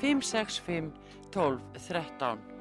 565 0.00 0.92
12 1.30 1.60
13 1.78 2.55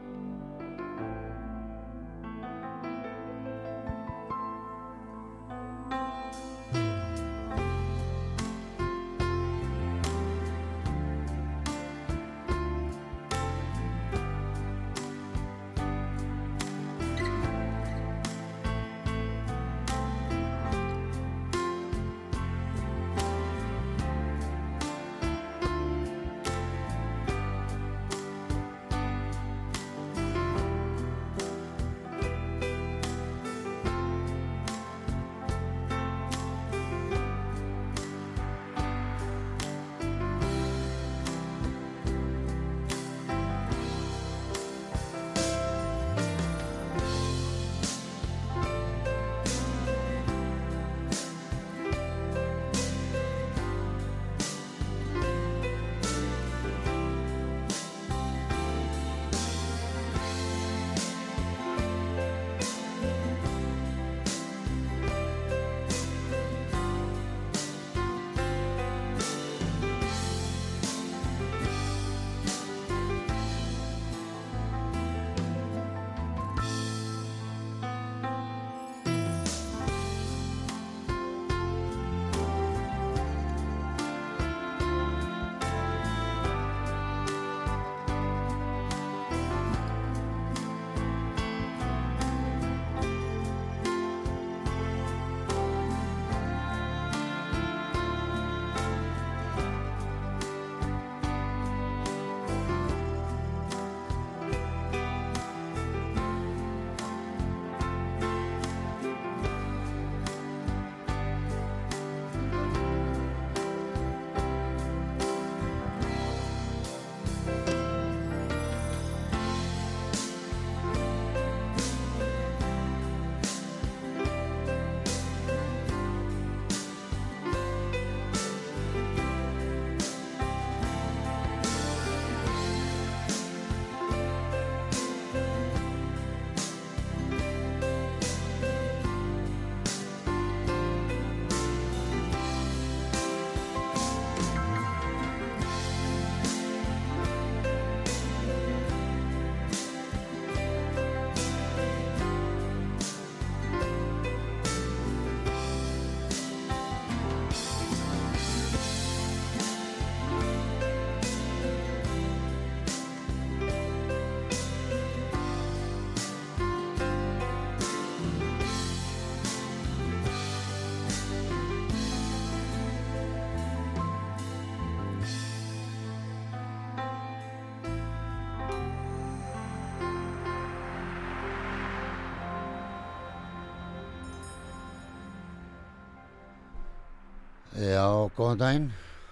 góðan 188.35 188.59
daginn. 188.61 188.87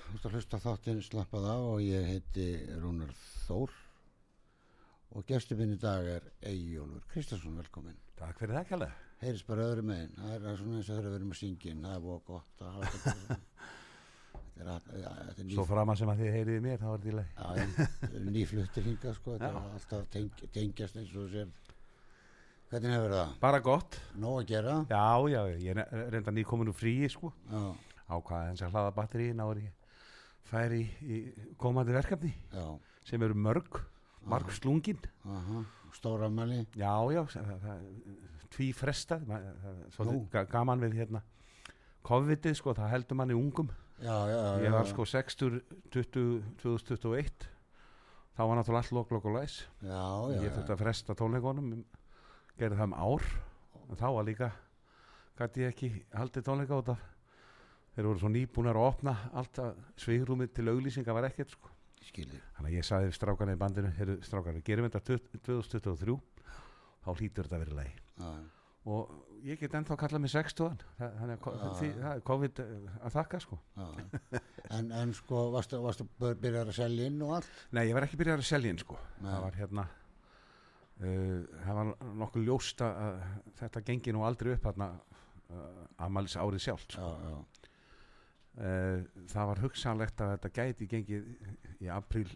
Þú 0.09 0.17
ert 0.17 0.27
að 0.29 0.35
hlusta 0.37 0.59
þáttinn 0.61 1.01
slappað 1.03 1.47
á 1.49 1.55
og 1.57 1.79
ég 1.83 2.05
heiti 2.07 2.47
Rúnar 2.81 3.13
Þór 3.47 3.71
og 5.13 5.25
gestur 5.29 5.57
minn 5.59 5.73
í 5.75 5.79
dag 5.81 6.05
er 6.09 6.27
Eyjólfur 6.49 7.03
Kristjánsson, 7.11 7.57
velkomin. 7.59 7.97
Takk 8.17 8.39
fyrir 8.41 8.55
það 8.57 8.67
kjærlega. 8.71 8.99
Heyrðis 9.23 9.45
bara 9.47 9.65
öðru 9.69 9.83
meginn, 9.87 10.15
það 10.19 10.33
er 10.51 10.57
svona 10.59 10.79
eins 10.79 10.89
og 10.89 10.95
þau 10.95 10.99
eru 11.01 11.09
að 11.09 11.15
vera 11.17 11.27
með 11.29 11.39
syngin, 11.39 11.83
það 11.85 11.95
er 11.97 12.03
búið 12.05 12.23
gott 12.29 12.63
að 12.65 12.73
hafa 12.77 12.89
þetta. 12.93 13.37
Þetta 14.53 14.63
er, 14.63 14.71
að, 14.73 14.89
ja, 15.01 15.11
þetta 15.19 15.43
er 15.43 15.53
Svo 15.53 15.63
nýf, 15.63 15.69
framan 15.73 15.99
sem 15.99 16.11
að 16.13 16.19
þið 16.23 16.33
heyriði 16.37 16.63
mér, 16.65 16.81
þá 16.81 16.87
var 16.89 17.03
þetta 17.03 17.13
í 17.13 17.15
leið. 17.19 17.29
já, 17.37 17.77
þetta 18.01 18.17
er 18.19 18.25
nýfluttir 18.37 18.87
hingað 18.89 19.15
sko, 19.19 19.37
þetta 19.37 19.49
er 19.49 19.77
alltaf 19.77 20.03
teng, 20.13 20.43
tengjast 20.57 20.99
eins 21.01 21.15
og 21.17 21.29
sér. 21.33 21.53
Hvernig 22.73 22.93
hefur 22.97 23.15
það? 23.17 23.33
Bara 23.41 23.61
gott. 23.65 23.97
Nóg 24.17 24.39
að 24.41 24.47
gera? 24.51 24.75
Já, 24.89 25.05
já, 25.33 25.41
ég 25.61 25.71
er 25.73 25.79
re- 25.81 26.05
reynda 26.13 26.33
nýkomin 26.33 26.69
úr 26.73 26.77
fríi, 26.77 27.09
sko. 27.13 27.31
Já, 27.49 27.63
Ákvaða 28.09 28.49
eins 28.51 28.61
að 28.65 28.73
hlaða 28.73 28.91
en 29.31 29.39
ég 29.63 29.71
færi 30.43 30.81
í, 30.83 30.87
í 31.01 31.17
komandi 31.57 31.95
verkefni 31.95 32.33
já, 32.51 32.65
sem 33.07 33.23
eru 33.23 33.37
mörg, 33.39 33.79
marg 34.27 34.51
slungin. 34.51 34.99
aha, 35.23 35.63
stóramæli, 35.95 36.65
Já, 36.75 36.91
já, 37.13 37.23
tví 38.53 38.73
fresta, 38.75 39.19
gaman 40.51 40.83
við 40.83 40.99
hérna 40.99 41.23
COVID-ið, 42.03 42.57
sko, 42.59 42.73
það 42.75 42.91
heldur 42.91 43.15
manni 43.15 43.33
ungum. 43.37 43.69
já, 44.03 44.17
já. 44.27 44.41
Ég 44.65 44.73
var 44.75 44.85
sko 44.89 45.05
60, 45.07 45.61
20, 45.95 46.43
2021, 46.59 47.47
þá 48.35 48.41
var 48.43 48.57
náttúrulega 48.59 48.81
allt 48.83 48.91
lok, 48.97 49.11
lok 49.15 49.25
og 49.31 49.37
læs. 49.37 49.61
Ég 50.43 50.51
þurfti 50.51 50.75
að 50.75 50.81
fresta 50.83 51.15
tónleikonum 51.15 51.71
gerði 52.59 52.77
það 52.81 52.89
um 52.89 52.93
ár 52.99 53.23
en 53.89 53.97
þá 53.99 54.07
var 54.17 54.27
líka 54.27 54.51
gæti 55.39 55.63
ég 55.63 55.71
ekki 55.73 55.89
haldið 56.13 56.45
tónleika 56.49 56.77
út 56.83 56.91
af 56.93 57.07
þeir 57.95 58.07
voru 58.09 58.21
svo 58.23 58.31
nýbúnar 58.33 58.79
að 58.79 58.87
opna 58.89 59.13
allt 59.33 59.59
að 59.63 59.77
svigrúmið 60.01 60.53
til 60.57 60.67
auglýsinga 60.71 61.15
var 61.15 61.27
ekkert 61.29 61.53
sko. 61.55 61.69
þannig 62.57 62.71
að 62.71 62.77
ég 62.77 62.87
sagði 62.87 63.11
við 63.11 63.17
strákarna 63.19 63.55
í 63.55 63.61
bandinu 63.61 63.93
við 63.97 64.63
gerum 64.67 64.89
þetta 64.89 65.19
2023 65.47 66.17
þá 67.03 67.09
hlýtur 67.13 67.47
þetta 67.47 67.59
að 67.59 67.63
vera 67.65 67.77
lægi 67.79 67.95
Já, 68.13 68.31
og 68.93 69.13
ég 69.47 69.59
get 69.59 69.73
ennþá 69.79 69.95
kallað 69.99 70.23
mig 70.23 70.33
60 70.33 70.83
þannig 70.99 71.47
að 71.47 71.63
Já, 71.63 71.87
já. 71.87 72.11
er 72.11 72.23
COVID 72.27 72.59
eh, 72.63 72.73
að 73.07 73.15
þakka 73.17 73.39
sko 73.45 73.59
já. 73.77 73.87
En, 74.73 74.91
en 74.91 75.13
sko, 75.15 75.47
varstu, 75.53 75.79
varstu 75.83 76.05
byrjar 76.19 76.69
að 76.69 76.77
selja 76.77 77.07
inn 77.09 77.21
og 77.25 77.37
allt? 77.39 77.49
nei, 77.71 77.87
ég 77.87 77.95
var 77.97 78.05
ekki 78.07 78.19
byrjað 78.19 78.43
að 78.43 78.49
selja 78.51 78.73
inn 78.73 78.81
sko 78.83 78.97
Nei. 79.21 79.29
það 79.31 79.43
var 79.47 79.59
hérna 79.61 79.87
það 81.03 81.77
var 81.79 81.91
nokkuð 82.21 82.45
ljóst 82.47 82.83
að 82.85 82.99
að 83.03 83.19
þetta 83.59 83.81
gengi 83.89 84.13
nú 84.15 84.23
aldrei 84.27 84.53
upp 84.53 84.67
þarna 84.67 84.89
uh, 84.93 86.05
afmælis 86.05 86.35
árið 86.39 86.63
sjálft 86.67 86.95
já, 86.95 87.03
já, 87.03 87.33
uh, 87.33 87.71
það 88.55 89.47
var 89.49 89.61
hugsanlegt 89.63 90.21
að 90.21 90.35
þetta 90.35 90.51
gæti 90.53 90.87
gengið 90.91 91.81
í 91.81 91.89
apríl 91.89 92.27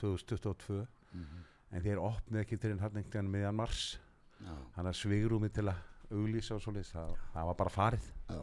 2022 0.00 0.80
mhm, 1.12 1.42
en 1.74 1.84
þeir 1.84 2.00
opnið 2.02 2.44
ekki 2.44 2.58
til 2.62 2.76
hann 2.78 3.00
einhvern 3.02 3.30
meðan 3.32 3.58
mars. 3.58 3.98
Já, 4.40 4.54
þannig 4.76 4.92
að 4.94 4.98
svigrúmi 5.00 5.50
til 5.52 5.66
að 5.68 5.82
auglýsa 6.10 6.56
og 6.56 6.62
svoleiðis, 6.64 6.94
það, 6.94 7.12
það 7.34 7.48
var 7.50 7.58
bara 7.60 7.72
farið. 7.74 8.06
Já. 8.30 8.40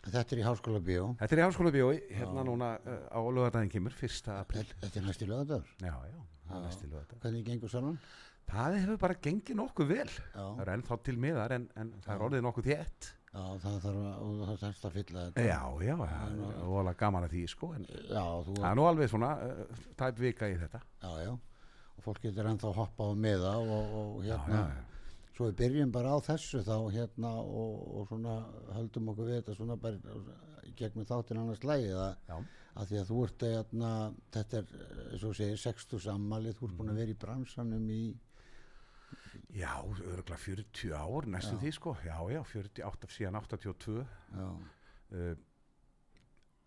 En 0.00 0.14
Þetta 0.14 0.32
er 0.32 0.40
í 0.40 0.44
háskóla 0.46 0.80
bíó. 0.80 1.08
Þetta 1.20 1.36
er 1.36 1.40
í 1.40 1.44
háskóla 1.44 1.72
bíói, 1.74 1.96
hérna 2.16 2.40
Já. 2.40 2.46
núna 2.48 2.68
uh, 2.80 3.00
á 3.12 3.20
lögadaginn 3.20 3.72
kemur, 3.74 3.92
fyrsta 3.92 4.38
apríl. 4.40 4.64
Þetta 4.80 5.00
er 5.00 5.04
næst 5.04 5.24
í 5.24 5.28
lögadagur 5.28 5.74
Já, 5.82 5.92
já, 6.08 6.20
næst 6.54 6.84
í 6.86 6.88
lögadag 6.88 7.20
Hvernig 7.20 7.44
gengur 7.50 7.72
saman? 7.72 7.98
Það 8.48 8.78
hefur 8.78 9.00
bara 9.02 9.18
gengið 9.26 9.58
nokkuð 9.60 9.90
vel. 9.92 10.06
Já, 10.08 10.40
Það 10.40 10.62
er 10.64 10.72
ennþá 10.78 10.98
til 11.04 11.16
miðar 11.20 11.56
en, 11.58 11.66
en 11.76 11.92
það 12.00 12.14
er 12.14 12.24
orðið 12.30 12.46
nokkuð 12.46 12.70
þétt 12.70 13.10
já 13.30 13.44
það 13.62 13.78
þarf 13.84 14.02
að, 14.10 14.34
það 14.40 14.60
þarf 14.64 14.84
að 14.88 14.96
fylla 14.98 15.24
þetta. 15.26 15.46
Já, 15.46 15.60
já, 15.86 15.94
það 16.00 16.34
er 16.34 16.60
óalega 16.66 17.00
gaman 17.04 17.26
að 17.26 17.34
því 17.36 17.44
sko 17.54 17.72
en 17.76 17.88
Já, 17.90 18.24
þú 18.46 18.58
það 18.58 18.68
er 18.70 18.78
nú 18.80 18.86
alveg 18.90 19.12
svona 19.14 19.32
uh, 19.46 19.80
tæp 20.02 20.22
vika 20.24 20.50
í 20.50 20.58
þetta. 20.60 20.82
Já, 21.04 21.10
já, 21.24 21.32
og 21.96 22.06
fólk 22.06 22.22
getur 22.26 22.50
ennþá 22.50 22.76
hoppað 22.80 23.12
á 23.12 23.22
meða 23.26 23.56
og, 23.62 23.96
og 24.02 24.20
hérna, 24.26 24.60
já, 24.60 24.78
já. 24.80 25.26
svo 25.36 25.50
við 25.50 25.58
byrjum 25.62 25.94
bara 25.94 26.14
á 26.14 26.18
þessu 26.30 26.62
þá 26.66 26.76
hérna 26.96 27.34
og, 27.42 27.82
og 28.00 28.08
svona 28.10 28.38
höldum 28.76 29.12
okkur 29.14 29.30
við 29.30 29.40
þetta 29.40 29.58
svona 29.60 29.78
bara 29.80 30.20
gegnum 30.80 31.06
þáttin 31.08 31.40
annars 31.40 31.62
lægi 31.66 31.92
að, 31.94 32.48
að 32.78 32.90
því 32.90 32.98
að 33.00 33.10
þú 33.10 33.20
ert 33.26 33.44
hérna, 33.46 33.92
þetta 34.34 34.60
er, 34.60 34.74
og 35.06 35.22
þú 35.22 35.32
segir, 35.38 35.62
60 35.64 36.04
sammalið, 36.06 36.56
þú 36.58 36.68
ert 36.68 36.76
búin 36.78 36.92
að 36.92 37.00
vera 37.02 37.14
í 37.14 37.18
bransanum 37.24 37.88
í, 37.94 38.02
já 39.54 39.82
örgulega 39.82 40.36
40 40.38 40.92
ár 40.94 41.26
næstum 41.26 41.58
Já. 41.58 41.62
því 41.62 41.72
sko. 41.72 41.96
Já, 42.04 42.16
já, 42.30 42.42
48 42.44 43.10
síðan 43.10 43.38
82 43.40 44.06
já, 44.34 44.48
uh, 45.10 45.36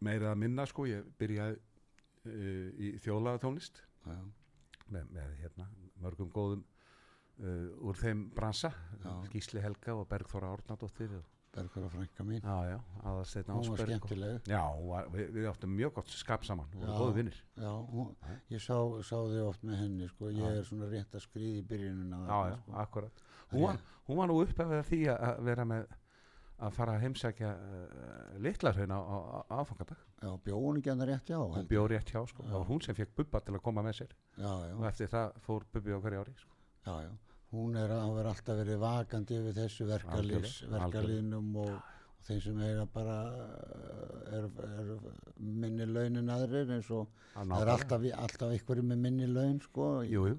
Meira 0.04 0.34
að 0.34 0.40
minna 0.42 0.66
sko, 0.68 0.86
ég 0.90 1.06
byrjaði 1.18 1.58
uh, 1.58 2.70
í 2.76 2.90
þjóðlagatónlist. 3.00 3.84
Já, 4.04 4.18
með, 4.92 5.12
með 5.16 5.36
hérna, 5.40 5.68
mörgum 6.04 6.32
góðum 6.34 6.66
uh, 7.40 7.88
úr 7.88 8.00
þeim 8.00 8.26
bransa. 8.36 8.74
Já. 9.00 9.14
Gísli 9.32 9.64
Helga 9.64 9.96
og 9.96 10.10
Bergþóra 10.12 10.52
Árnadóttir 10.52 11.16
og, 11.16 11.33
Bergur 11.54 11.84
og 11.86 11.92
frænka 11.94 12.24
mín, 12.26 12.42
já, 12.42 12.56
já, 12.72 12.78
aðalsteinn 13.06 13.50
hún 13.54 13.68
var 13.70 13.82
skemmtileg. 13.84 14.40
já, 14.50 14.62
var, 14.90 15.10
við, 15.14 15.28
við 15.36 15.48
áttum 15.52 15.76
mjög 15.78 15.92
gott 16.00 16.10
skap 16.10 16.46
saman 16.48 16.66
og 16.80 16.86
Já. 16.88 16.94
góðu 16.98 17.14
vinnir 17.20 17.38
Já, 17.62 17.72
hún, 17.94 18.08
ég 18.50 18.62
sá, 18.64 18.78
sá 19.06 19.18
þig 19.30 19.44
oft 19.46 19.64
með 19.70 19.76
henni, 19.84 20.08
sko, 20.10 20.32
ég 20.34 20.42
Já. 20.42 20.56
er 20.58 20.64
svona 20.66 20.88
rétt 20.90 21.14
að 21.20 21.26
skriða 21.28 21.60
í 21.60 21.66
byrjunina. 21.70 22.22
já, 22.26 22.40
já, 22.50 22.56
sko. 22.64 22.78
akkurat 22.86 23.22
hún 23.52 23.62
var, 23.68 23.78
hún 24.08 24.18
var 24.18 24.32
nú 24.32 24.40
upp 24.42 24.64
af 24.66 24.88
því 24.90 25.02
að 25.14 25.44
vera 25.46 25.66
með 25.70 25.86
að 26.64 26.72
fara 26.78 26.94
að 26.96 27.02
heimsækja 27.04 27.50
uh, 27.54 28.40
litlarhaun 28.40 28.92
á, 28.94 29.00
á, 29.04 29.18
á 29.52 29.54
áfangadag 29.62 30.02
Já, 30.24 30.30
bjóðun 30.46 30.78
ekki 30.80 30.90
hann 30.94 31.06
rétt, 31.10 31.30
já. 31.30 31.38
hún 31.38 31.68
bjóð 31.70 31.88
rétt 31.94 32.10
hjá, 32.14 32.22
sko, 32.30 32.44
Já. 32.46 32.50
það 32.50 32.58
var 32.64 32.68
hún 32.72 32.82
sem 32.86 32.96
fekk 32.98 33.14
Bubba 33.18 33.42
til 33.46 33.54
að 33.58 33.62
koma 33.66 33.84
með 33.86 33.98
sér 34.02 34.14
Já, 34.42 34.54
já. 34.70 34.74
og 34.78 34.86
eftir 34.90 35.12
það 35.14 35.38
fór 35.46 35.66
Bubbi 35.74 35.94
á 35.94 36.00
hverju 36.02 36.22
ári 36.26 36.36
sko. 36.40 36.50
Já, 36.88 36.94
já, 37.06 37.12
hún 37.54 37.78
er 37.80 37.92
að 37.94 38.06
hafa 38.08 38.30
alltaf 38.34 38.62
verið 38.62 38.80
vakandi 38.82 39.40
yfir 39.40 39.58
þessu 39.58 39.90
verkalýnum 39.90 41.58
og, 41.64 41.74
og 41.74 42.28
þeim 42.28 42.40
sem 42.46 42.62
eiga 42.64 42.86
bara 42.94 43.18
uh, 43.30 44.38
er, 44.38 44.48
er 44.68 44.94
minni 45.38 45.88
launin 45.90 46.32
aðrir 46.34 46.72
eins 46.78 46.90
og 46.94 47.12
Að 47.34 47.50
það 47.50 47.64
er 47.64 47.72
alltaf, 47.74 48.08
alltaf 48.24 48.52
einhverju 48.54 48.86
með 48.86 49.04
minni 49.08 49.28
laun 49.30 49.60
sko, 49.64 49.88
jú, 50.06 50.28
jú, 50.30 50.36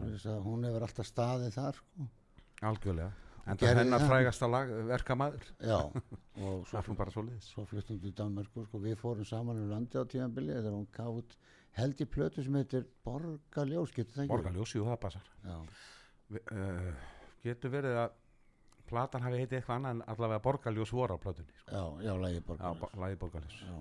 að 0.00 0.38
hún 0.46 0.64
hefur 0.64 0.86
alltaf 0.86 1.08
staðið 1.08 1.58
þar 1.58 1.80
sko. 1.82 2.06
algjörlega. 2.70 3.10
En 3.48 3.56
það 3.56 3.62
gerði 3.64 3.82
hennar 3.82 4.02
frægasta 4.04 4.48
lag 4.48 4.72
verkamaður. 4.88 5.44
Já, 5.64 5.78
og 6.44 6.64
svo, 6.68 6.80
er 6.80 6.96
bara 6.98 7.12
svo 7.44 7.64
fluttum 7.68 8.00
við 8.02 8.16
Danmarku 8.18 8.64
sko, 8.66 8.80
við 8.84 8.96
fórum 9.00 9.28
saman 9.28 9.60
um 9.60 9.70
landi 9.72 10.00
á 10.00 10.04
tímabili 10.08 10.56
þegar 10.56 10.74
hún 10.76 10.88
gaf 10.96 11.20
út 11.22 11.38
held 11.78 12.02
í 12.02 12.08
plötu 12.08 12.44
sem 12.44 12.58
heitir 12.58 12.88
Borgaljós, 13.06 13.92
getur 13.94 14.16
það 14.16 14.24
ekki? 14.24 14.32
Borgaljós, 14.34 14.74
jú, 14.76 14.84
það 14.88 15.00
passar. 15.04 15.30
Já, 15.44 15.56
uh, 16.30 16.88
getur 17.44 17.70
verið 17.72 17.98
að 18.04 18.16
platan 18.88 19.22
hafi 19.26 19.40
heitið 19.42 19.58
eitthvað 19.60 19.76
annað 19.78 19.94
en 19.96 20.02
allavega 20.14 20.42
Borgaljós 20.44 20.92
voru 20.96 21.16
á 21.16 21.18
plötunni 21.20 21.54
sko. 21.60 21.70
já, 21.76 21.84
já, 22.08 22.12
lagi 22.22 22.38
já, 22.38 22.44
Borgaljós 22.48 22.78
bo- 22.80 23.00
lagi 23.02 23.16
Borgaljós 23.20 23.58
Já. 23.62 23.78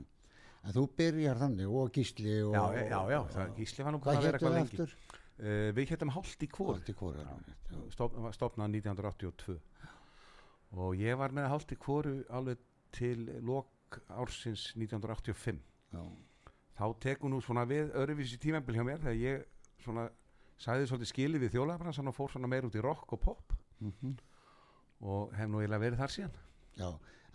En 0.68 0.74
þú 0.76 0.82
byrjar 0.98 1.38
þannig 1.40 1.70
og 1.80 1.92
Gísli 1.96 2.34
og, 2.44 2.54
já, 2.58 2.64
já, 2.76 2.84
já, 2.92 3.00
já, 3.14 3.20
það 3.36 3.52
Gísli 3.56 3.84
var 3.88 3.94
nú 3.96 4.00
Hvað 4.04 4.18
að 4.18 4.26
vera 4.26 4.38
héttu 4.38 4.48
eitthvað 4.48 4.52
það 4.52 4.58
lengi 4.58 4.82
aftur? 4.82 4.96
uh, 5.40 5.70
við 5.78 5.90
héttum 5.94 6.12
Holt 6.18 6.44
í 6.44 6.50
Kvór 6.52 6.74
Allt 6.76 6.90
í 6.92 6.96
kóru 6.98 7.24
já. 7.24 7.82
Stop, 7.94 8.18
var 8.26 8.36
stopnað 8.36 8.74
1982 8.76 9.58
og 10.78 10.98
ég 11.00 11.16
var 11.18 11.32
með 11.32 11.48
í 11.72 11.78
Kvóru 11.80 12.16
alveg 12.36 12.60
til 12.92 13.30
lok 13.48 14.02
ársins 14.12 14.74
1985 14.76 15.62
Já, 15.96 16.04
þá 16.76 16.86
tekur 17.00 17.32
nú 17.32 17.40
svona 17.42 17.64
við 17.70 17.94
öðruvísi 17.96 18.36
tímabil 18.44 18.76
hjá 18.76 18.84
mér 18.84 19.00
þegar 19.06 19.22
ég 19.22 19.46
svona 19.86 20.10
sagði 20.58 20.88
svolítið 20.90 21.12
skilið 21.12 21.44
við 21.46 21.54
þjólaðabransan 21.56 22.10
og 22.12 22.16
fór 22.18 22.32
svona 22.34 22.50
meir 22.52 22.66
út 22.68 22.76
í 22.78 22.82
rock 22.84 23.14
og 23.14 23.22
pop. 23.22 23.54
Mhm. 23.80 24.16
og 25.06 25.34
hef 25.38 25.46
nú 25.50 25.60
eiginlega 25.62 25.84
verið 25.84 26.00
þar 26.02 26.14
síðan. 26.16 26.38
Já 26.78 26.88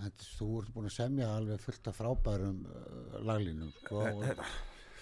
en 0.02 0.10
þú 0.19 0.46
ert 0.58 0.70
búin 0.74 0.88
að 0.88 0.94
semja 0.96 1.28
alveg 1.36 1.60
fullt 1.62 1.86
af 1.86 1.94
frábærum 2.00 2.56
uh, 2.66 3.19
laglínum 3.22 3.69
sko, 3.76 4.00
og, 4.02 4.24
Þetta- 4.24 4.46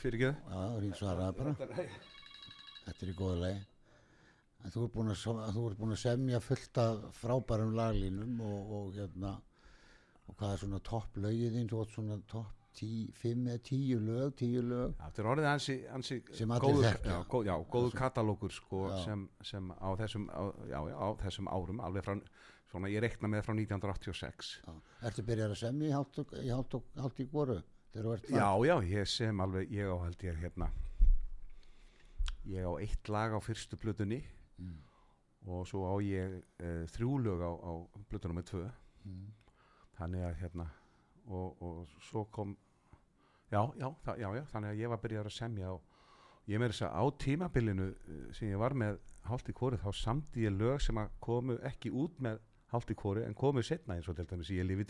fyrir 0.02 0.16
ekki 0.18 0.50
Já, 0.50 0.80
rík 0.82 0.98
svaraði 0.98 1.36
bara. 1.38 1.54
Þetta 2.84 3.06
er 3.06 3.12
í 3.12 3.14
góða 3.16 3.38
leið 3.40 3.62
En 4.60 4.74
þú 4.74 4.82
ert 4.84 4.92
búin 4.92 5.08
að, 5.14 5.22
þú 5.56 5.62
ert 5.70 5.78
búin 5.80 5.94
að 5.96 6.02
semja 6.02 6.40
fullt 6.44 6.80
af 6.82 7.06
frábærum 7.16 7.72
laglínum 7.78 8.40
og, 8.44 8.74
og 8.76 8.90
hérna 8.98 9.30
og 10.28 10.36
hvað 10.36 10.52
er 10.52 10.60
svona 10.66 10.82
topp 10.90 11.16
lögið 11.16 11.56
þín? 11.56 11.70
Þú 11.72 11.80
ert 11.80 11.94
svona 11.96 12.18
topp 12.28 12.59
tí, 12.76 12.90
fimm 13.16 13.48
eða 13.50 13.62
tíu 13.66 13.98
lög 14.04 14.36
tíu 14.38 14.62
lög. 14.62 14.94
Já, 14.94 15.04
þetta 15.08 15.22
er 15.22 15.28
orðið 15.32 15.48
ansi, 15.50 15.76
ansi 15.96 16.18
góður, 16.62 16.86
já, 17.04 17.16
góð, 17.32 17.48
já, 17.50 17.54
góður 17.74 17.96
katalókur 17.98 18.54
sko, 18.54 18.84
sem, 19.04 19.26
sem 19.42 19.72
á, 19.74 19.88
þessum, 20.00 20.28
á, 20.30 20.42
já, 20.70 20.78
á 20.94 21.08
þessum 21.24 21.50
árum 21.50 21.82
alveg 21.86 22.06
frá, 22.06 22.14
svona 22.70 22.92
ég 22.92 23.02
reikna 23.02 23.28
með 23.32 23.44
frá 23.46 23.54
1986 23.58 24.52
Já. 24.62 24.74
Ertu 25.10 25.26
byrjar 25.26 25.54
að 25.56 25.62
semja 25.64 25.90
í 25.90 25.94
og, 26.22 26.34
í, 27.18 27.26
góru 27.32 27.58
Já, 28.30 28.50
já, 28.66 28.76
ég 28.86 29.08
sem 29.10 29.40
alveg, 29.42 29.72
ég 29.74 29.90
á 29.90 29.96
held 30.06 30.22
ég 30.28 30.38
hérna 30.44 30.70
ég 32.50 32.64
á 32.64 32.72
eitt 32.80 33.10
lag 33.10 33.34
á 33.34 33.40
fyrstu 33.42 33.76
blötunni 33.80 34.22
Mm. 34.60 34.76
og 35.48 35.64
svo 35.64 35.86
á 35.88 35.94
ég 36.04 36.34
uh, 36.60 36.84
þrjú 36.92 37.14
lög 37.24 37.40
á, 37.40 37.48
á 37.48 37.72
blötunum 38.10 38.36
með 38.36 38.50
tvö. 38.50 38.64
Mm. 39.08 39.30
þannig 39.96 40.24
að 40.26 40.34
hérna 40.42 40.66
og, 41.30 41.62
og 41.62 42.02
svo 42.08 42.24
kom 42.34 42.56
já, 43.50 43.62
já, 43.78 43.88
það, 44.04 44.20
já, 44.22 44.28
já, 44.38 44.44
þannig 44.52 44.74
að 44.74 44.82
ég 44.82 44.92
var 44.92 45.02
byrjar 45.04 45.30
að 45.30 45.36
semja 45.36 45.72
og 45.74 46.50
ég 46.50 46.60
með 46.60 46.74
þess 46.74 46.86
að 46.86 46.94
á 46.98 47.04
tímabilinu 47.24 47.88
uh, 47.90 48.20
sem 48.36 48.50
ég 48.50 48.60
var 48.60 48.76
með 48.78 49.00
hálft 49.30 49.50
í 49.50 49.56
kóru 49.56 49.80
þá 49.80 49.90
samdi 49.94 50.46
ég 50.46 50.54
lög 50.56 50.80
sem 50.82 50.98
að 51.00 51.10
komu 51.22 51.58
ekki 51.70 51.92
út 51.92 52.20
með 52.22 52.40
hálft 52.70 52.92
í 52.92 52.98
kóru 52.98 53.24
en 53.26 53.34
komu 53.34 53.62
setna 53.66 53.96
eins 53.96 54.08
og 54.10 54.16
til 54.18 54.28
dæmis 54.30 54.52
ég 54.54 54.66
lifi 54.66 54.86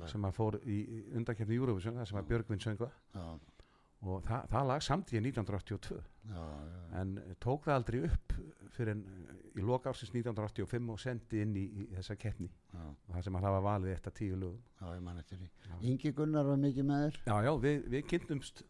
lag. 0.00 0.08
Sem 0.08 0.24
að 0.24 0.36
fór 0.38 0.56
í 0.64 0.78
undakefni 1.18 1.58
Eurovision 1.58 1.98
það 2.00 2.08
sem 2.08 2.18
að 2.22 2.28
Björgvin 2.30 2.62
sönga 2.62 2.88
Já, 2.88 3.24
og 4.04 4.22
það, 4.26 4.50
það 4.52 4.68
lag 4.70 4.84
ég 5.16 5.24
1982 5.24 5.96
já, 5.96 6.36
já, 6.36 6.82
en 7.00 7.16
eh, 7.22 7.34
tók 7.40 7.64
það 7.64 7.78
aldrei 7.80 8.02
upp 8.10 8.36
fyrir 8.76 8.92
en 8.92 9.04
í 9.56 9.64
loka 9.64 9.90
ársins 9.90 10.12
1985 10.12 10.92
og 10.92 11.00
sendi 11.00 11.40
inn 11.40 11.54
í, 11.56 11.64
í 11.64 11.84
þessa 11.94 12.16
keppni. 12.20 12.48
Og 12.76 13.14
það 13.14 13.22
sem 13.26 13.38
að 13.38 13.46
var 13.54 13.62
valið 13.64 13.94
af 13.96 14.16
tíu 14.18 14.38
lögum. 14.38 14.62
Já, 14.80 14.86
ég 14.92 15.04
man 15.04 15.20
eftir 15.22 15.40
því. 15.40 15.48
Já. 15.64 15.76
Ingi 15.90 16.12
Gunnar 16.16 16.48
var 16.50 16.58
mikið 16.60 16.88
með 16.90 17.04
þér? 17.04 17.20
Já, 17.24 17.36
já, 17.46 17.52
við, 17.62 17.86
við 17.94 18.04
kynntumst 18.12 18.62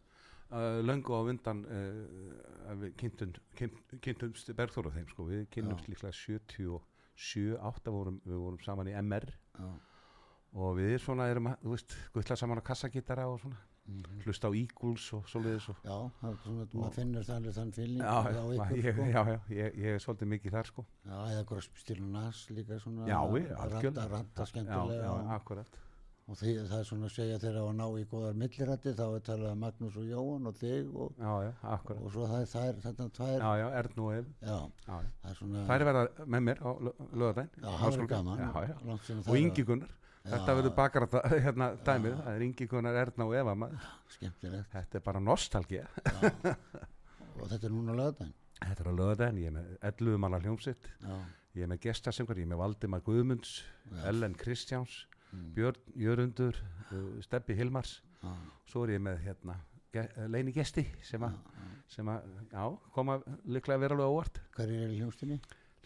uh, 0.50 0.78
löngu 0.84 1.18
á 1.18 1.20
undan 1.32 1.64
uh, 1.66 2.76
við 2.82 2.94
kynntum, 3.02 3.34
kynnt, 3.58 3.96
kynntumst 4.04 4.52
Bergþór 4.60 4.90
og 4.90 4.96
þeim, 4.96 5.10
sko, 5.10 5.26
við 5.32 5.44
kynntumst 5.56 5.90
líklega 5.90 6.14
77, 6.20 7.58
8 7.72 7.94
vorum, 7.94 8.20
við 8.26 8.42
vorum 8.44 8.62
saman 8.64 8.92
í 8.92 8.96
MR 9.02 9.26
Já, 9.58 9.70
og 10.56 10.76
við 10.78 10.98
svona 11.02 11.26
erum 11.32 11.50
þú 11.62 11.72
veist, 11.74 11.96
guttla 12.14 12.36
saman 12.38 12.62
á 12.62 12.68
kassagítara 12.68 13.26
og 13.28 13.40
svona, 13.42 13.58
mhm. 13.86 14.20
hlusta 14.24 14.48
á 14.48 14.52
Eagles 14.56 15.06
og 15.16 15.24
og 15.36 15.80
já 15.86 15.96
það 16.20 16.36
maður 16.74 16.92
finnur 16.96 17.24
það 17.26 17.36
alveg 17.38 17.56
þann 17.56 17.72
fylgning 17.76 18.02
Já, 18.02 18.14
á 18.16 18.30
já, 18.36 18.42
ykkur 18.56 18.76
ég, 18.82 18.92
sko. 18.92 19.08
já, 19.14 19.22
já, 19.30 19.40
ég, 19.56 19.80
ég 19.82 19.96
er 19.96 20.04
svolítið 20.04 20.30
mikið 20.34 20.54
þar 20.56 20.70
sko. 20.70 20.84
Já, 21.06 21.16
eða 21.16 21.40
eitthvað 21.42 21.66
stílu 21.82 22.06
nas 22.12 22.44
líka 22.50 22.78
svona 22.82 23.08
Já, 23.10 23.18
ég, 23.38 23.50
algjörlega. 23.56 24.06
ranta, 24.12 24.46
Já, 24.46 24.50
skemmtilega 24.52 25.02
já, 25.02 25.10
og, 25.12 25.34
akkurat. 25.36 25.78
og 26.26 26.38
því, 26.40 26.54
það 26.66 26.78
er 26.80 26.88
svona 26.90 27.06
að 27.06 27.14
segja 27.16 27.38
þegar 27.44 27.58
að 27.62 27.76
ná 27.80 27.86
í 27.86 28.06
góðar 28.10 28.40
millirætti 28.42 28.94
þá 28.98 29.04
er 29.06 29.26
talað 29.28 29.52
um 29.52 29.60
Magnús 29.62 29.98
og 30.00 30.08
Jóhann 30.10 30.50
og 30.50 30.56
þig 30.62 30.96
og, 31.04 31.12
Já, 31.20 31.34
já, 31.46 31.52
og 31.96 32.10
svo 32.16 32.26
það 32.26 32.40
er, 32.40 32.50
það 32.54 32.70
er 32.72 32.80
þetta 32.86 33.08
tvær 33.20 33.36
Já, 33.36 33.50
já, 33.60 33.68
já, 33.68 33.84
já, 34.42 34.56
já. 34.90 34.96
það 35.22 35.30
er 35.30 35.38
svona 35.42 35.66
Þær 35.70 35.86
með 36.26 36.48
mér 36.50 36.64
á 36.66 36.70
já, 36.74 37.70
það 37.78 38.00
er 38.00 38.10
gaman. 38.16 38.42
Já, 38.42 38.50
já. 38.66 38.76
Langt 38.90 39.06
síðan 39.06 39.22
Og 39.22 39.30
það 39.30 39.40
Ingi 39.44 39.66
Gunnar 39.70 39.94
Þetta 40.26 40.56
verður 40.58 40.74
bakara 40.76 41.22
hérna 41.46 41.68
dæmið. 41.86 42.16
Það 42.24 42.32
er 42.34 42.44
Ingi 42.48 42.66
Gunnar, 42.70 42.96
Erna 43.04 43.26
og 43.28 43.36
Eva 43.38 43.54
maður. 43.58 43.86
Skemmtilegt. 44.16 44.72
Þetta 44.72 44.98
er 44.98 45.04
bara 45.06 45.22
nostalgía. 45.22 45.86
Já. 46.02 46.56
og 47.36 47.48
þetta 47.50 47.68
er 47.68 47.74
núna 47.74 47.94
lögðan 47.96 48.34
Þetta 48.56 48.82
er 48.82 48.88
að 48.88 48.96
löða 49.02 49.26
en 49.28 49.38
ég 49.42 49.50
er 49.50 49.54
með 49.56 49.72
11 49.84 50.20
manna 50.22 50.38
hljómsitt, 50.40 50.86
ég 51.56 51.66
er 51.66 51.68
með 51.68 51.82
gestasengur, 51.84 52.38
ég 52.40 52.46
er 52.46 52.52
með 52.54 52.60
Valdimar 52.62 53.02
Guðmunds, 53.04 53.50
Já. 53.90 53.98
Ellen 54.08 54.36
Kristjáns, 54.40 54.94
mm, 55.28 55.50
Björn 55.58 55.82
Jörundur, 56.00 56.60
uh, 56.88 57.02
Steppi 57.24 57.56
Hilmars, 57.58 57.98
já, 58.22 58.32
svo 58.72 58.86
er 58.86 58.94
ég 58.94 59.04
með 59.04 59.20
hérna, 59.26 59.58
ge 59.92 60.06
leini 60.32 60.56
gesti 60.56 60.86
sem 61.04 61.28
að, 61.28 61.36
koma 62.96 63.18
líklega 63.44 63.76
að 63.76 63.84
vera 63.84 63.98
alveg 63.98 64.16
óvart. 64.16 64.40
hverjir 64.56 64.86
er 64.86 64.96
í 64.96 65.02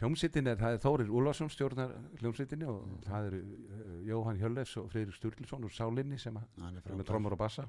Hljómsittin 0.00 0.46
er, 0.48 0.56
það 0.56 0.72
er 0.76 0.80
Þórir 0.84 1.10
Úlfarsson 1.12 1.50
stjórnar 1.52 1.90
hljómsittinni 2.22 2.66
og 2.70 3.02
það 3.04 3.26
eru 3.30 3.40
uh, 3.44 3.94
Jóhann 4.08 4.40
Hjörleifs 4.40 4.76
og 4.80 4.88
Freyrir 4.92 5.12
Sturluson 5.16 5.64
úr 5.68 5.74
Sálinni 5.76 6.18
sem 6.18 6.36
er 6.40 6.46
með 6.96 7.06
trommur 7.10 7.36
og 7.36 7.40
bassa. 7.42 7.66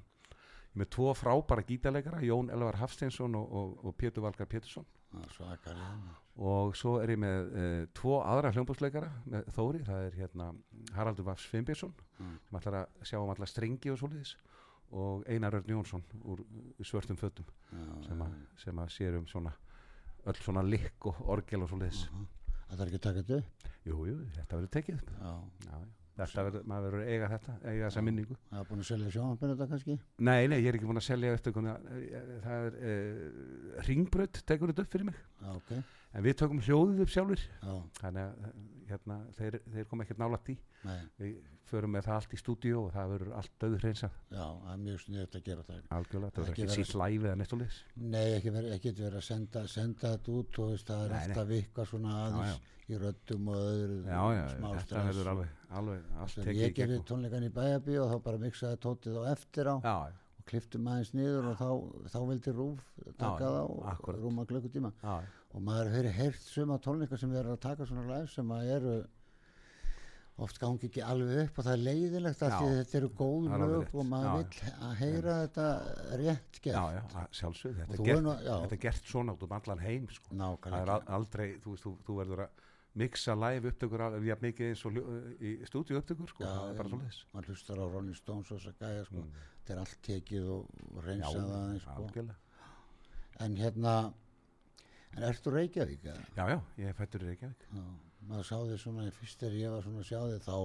Ég 0.71 0.79
með 0.79 0.89
tvo 0.95 1.11
frábæra 1.19 1.65
gítarleikara 1.67 2.21
Jón 2.23 2.47
Elvar 2.55 2.77
Hafsteinsson 2.79 3.35
og, 3.35 3.49
og, 3.51 3.73
og 3.89 3.95
Pétur 3.99 4.23
Valgar 4.23 4.47
Pétursson. 4.47 4.85
Já, 5.11 5.25
svakalega 5.35 6.17
og 6.41 6.71
svo 6.79 6.93
er 7.03 7.11
ég 7.11 7.19
með 7.19 7.49
uh, 7.51 7.81
tvo 7.99 8.21
aðra 8.23 8.53
hljómbúsleikara 8.55 9.09
með 9.27 9.49
Þóri, 9.51 9.81
það 9.83 10.05
er 10.05 10.15
hérna 10.21 10.45
Haraldur 10.95 11.27
Vafs 11.27 11.49
Finnbjörnsson 11.51 11.91
Mm. 12.21 12.35
sem 12.45 12.57
ætlar 12.59 12.75
að 12.77 13.05
sjá 13.09 13.17
um 13.17 13.29
alla 13.33 13.47
strengi 13.49 13.89
og 13.89 13.95
svoleiðis 13.97 14.35
og 14.93 15.23
Einar 15.27 15.55
Örn 15.57 15.71
Jónsson 15.73 16.03
úr 16.21 16.43
svörtum 16.85 17.17
fötum 17.17 17.47
Já, 17.73 17.87
sem, 18.05 18.21
að, 18.21 18.35
sem 18.61 18.81
að 18.83 18.91
sér 18.93 19.17
um 19.17 19.25
svona 19.27 19.53
öll 20.29 20.37
svona 20.41 20.63
likk 20.65 21.09
og 21.09 21.23
orgel 21.33 21.65
og 21.65 21.71
það 21.71 22.77
þarf 22.77 22.87
ekki 22.87 22.99
að 22.99 23.07
taka 23.07 23.23
þetta 23.23 23.39
upp? 23.41 23.71
Jú, 23.87 24.03
jú, 24.07 24.19
þetta 24.35 24.59
verður 24.59 24.71
tekið 24.75 24.99
upp. 24.99 25.11
Já, 25.17 25.33
já. 25.71 25.81
Þetta 26.21 26.43
verður, 26.45 26.65
maður 26.69 26.85
verður 26.87 27.09
eiga 27.09 27.27
þetta, 27.31 27.53
eiga 27.63 27.85
þessa 27.87 28.01
minningu. 28.05 28.35
Það 28.49 28.59
er 28.59 28.67
búin 28.67 28.83
að 28.83 28.87
selja 28.91 29.13
sjónvampinu 29.15 29.53
þetta 29.55 29.67
kannski? 29.71 29.95
Nei, 30.27 30.41
nei, 30.51 30.57
ég 30.59 30.67
er 30.69 30.77
ekki 30.77 30.89
búin 30.89 31.01
að 31.01 31.07
selja 31.07 31.31
upptökuna 31.37 31.75
það 32.43 32.67
er 32.67 32.77
uh, 32.91 33.79
ringbrödd 33.87 34.41
tekur 34.51 34.73
þetta 34.73 34.85
upp 34.85 34.91
fyrir 34.93 35.07
mig. 35.07 35.21
Já, 35.41 35.49
ok, 35.55 35.71
en 36.13 36.25
við 36.25 36.37
tökum 36.41 36.61
hljóðið 36.65 37.01
upp 37.05 37.13
sjálfur 37.15 37.41
já, 37.47 37.73
þannig 38.01 38.21
að 38.27 38.45
eh, 38.49 38.59
hérna, 38.91 39.17
þeir, 39.37 39.57
þeir 39.73 39.85
kom 39.91 40.03
ekkert 40.03 40.19
nálægt 40.21 40.49
í 40.51 40.57
nei, 40.87 40.97
við 41.21 41.37
förum 41.71 41.93
með 41.95 42.07
það 42.09 42.17
allt 42.17 42.33
í 42.35 42.39
stúdíu 42.41 42.79
og 42.81 42.89
það 42.91 43.11
verður 43.13 43.29
allt 43.39 43.53
döður 43.63 43.85
hreinsað 43.85 44.17
já, 44.35 44.43
það 44.43 44.73
er 44.73 44.81
mjög 44.81 44.99
sniðut 45.05 45.37
að 45.39 45.45
gera 45.45 45.63
það. 45.69 45.77
Algjörlega, 45.97 46.33
það 46.35 46.43
verður 46.49 46.65
ekki 46.65 46.75
sítt 46.75 46.97
læfið 46.99 47.27
eða 47.29 47.39
neitt 47.39 47.55
og 47.55 47.61
leys 47.61 47.77
nei, 47.95 48.25
ekki 48.35 48.53
verið 48.97 49.15
að 49.21 49.25
senda, 49.29 49.63
senda 49.71 50.11
þetta 50.17 50.35
út 50.41 50.59
og 50.65 50.73
það 50.89 51.05
er 51.05 51.15
alltaf 51.21 51.53
eitthvað 51.57 51.91
svona 51.93 52.17
aðeins 52.25 52.69
í 52.91 52.97
röddum 52.99 53.47
og 53.53 53.61
öðru 53.61 53.99
Já, 54.03 54.21
já, 54.35 54.43
þetta 54.81 55.03
verður 55.07 55.29
og- 55.31 55.45
alveg, 55.71 56.09
alveg 56.25 56.57
ég 56.59 56.75
gerði 56.75 56.97
tónleikan 57.07 57.45
í 57.47 57.51
bæjabí 57.55 57.95
og 58.03 58.11
þá 58.11 58.17
bara 58.25 58.41
miksaði 58.41 58.81
tótið 58.83 59.21
á 59.21 59.23
eftir 59.31 59.69
á. 59.71 59.75
Já, 59.79 59.95
og 60.41 60.47
kliftum 60.49 60.87
aðeins 60.89 61.13
niður 61.13 61.51
og 61.53 61.57
þá, 61.61 61.69
þá 62.15 62.19
vildi 62.31 62.53
Rúf 62.57 62.83
taka 63.21 63.45
Já, 63.45 63.55
það 63.55 64.03
og 64.09 64.11
rúma 64.17 64.45
klukkutíma. 64.49 64.91
Já, 65.05 65.15
og 65.53 65.65
maður 65.67 65.91
hefur 65.93 66.15
heyrt 66.17 66.45
suma 66.49 66.77
tónleika 66.81 67.19
sem 67.21 67.33
er 67.37 67.49
að 67.53 67.59
taka 67.61 67.85
svona 67.89 68.07
live 68.09 68.29
sem 68.33 68.53
að 68.57 68.71
eru 68.79 68.95
oft 70.41 70.57
gangi 70.57 70.87
ekki 70.87 71.03
alveg 71.05 71.43
upp 71.43 71.59
og 71.61 71.65
það 71.67 71.75
er 71.75 71.81
leiðilegt 71.85 72.39
að 72.47 72.53
þetta 72.63 72.97
eru 72.97 73.09
góð 73.19 73.49
lög 73.61 73.91
og 74.01 74.07
maður 74.09 74.31
Já, 74.31 74.37
vill 74.39 74.71
að 74.87 74.95
heyra 75.03 75.35
þetta 75.43 75.65
rétt 76.23 76.59
gert. 76.63 76.79
Já, 76.79 77.03
að 77.21 77.35
sjálfsögð 77.37 77.81
Og 77.83 77.91
þetta, 77.99 78.33
þetta 78.63 78.77
er 78.77 78.81
gert 78.87 79.11
svona 79.11 79.35
út 79.35 79.45
um 79.45 79.53
allan 79.59 79.83
heim 79.85 80.07
sko. 80.09 80.33
það 80.65 80.79
er 80.79 80.93
aldrei, 81.19 81.45
þú 81.61 81.75
veist, 81.75 81.85
þú, 81.85 81.93
þú 82.07 82.17
verður 82.23 82.43
að 82.47 82.65
mixa 82.99 83.35
live 83.39 83.69
upptökur 83.71 84.01
alveg 84.03 84.25
jafn 84.27 84.45
mikið 84.49 84.69
eins 84.71 84.81
og 84.85 84.97
í 85.39 85.51
stúdíu 85.69 85.99
upptökur 86.01 86.27
sko, 86.31 86.43
Já, 86.43 86.51
það 86.51 86.69
er 86.71 86.77
bara 86.81 86.89
svo 86.91 86.99
leiðis 86.99 87.19
maður 87.33 87.51
hlustar 87.53 87.79
á 87.79 87.85
Rolling 87.87 88.17
Stones 88.19 88.51
og 88.51 88.59
þess 88.59 88.71
að 88.73 88.81
gæja 88.83 89.05
sko. 89.07 89.21
Mm. 89.21 89.43
þetta 89.61 89.73
er 89.75 89.81
allt 89.83 89.97
tekið 90.07 90.49
og 90.55 90.81
og 90.91 91.05
reynsað 91.05 91.53
aðeins 91.55 91.85
sko. 91.87 92.25
en 93.45 93.55
hérna 93.57 93.93
en 95.17 95.23
ertu 95.27 95.51
Reykjavík 95.55 96.05
eða? 96.07 96.23
Já, 96.35 96.43
já, 96.51 96.57
ég 96.83 96.87
er 96.91 96.97
fættur 96.99 97.23
í 97.25 97.29
Reykjavík 97.31 97.67
Já, 97.71 97.83
maður 98.29 98.47
sá 98.51 98.55
þig 98.69 98.81
svona 98.83 99.07
fyrst 99.15 99.39
þegar 99.45 99.59
ég 99.61 99.75
var 99.75 99.85
svona 99.87 100.03
að 100.03 100.09
sjá 100.11 100.19
þig 100.27 100.41
þá, 100.45 100.57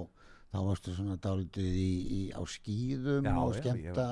þá 0.53 0.59
varstu 0.71 0.95
svona 0.99 1.17
dálítið 1.29 1.79
í, 1.83 1.91
í, 2.19 2.23
á 2.35 2.43
skýðum 2.43 3.27
Já, 3.31 3.37
og 3.39 3.55
já, 3.55 3.61
skemmta 3.63 4.09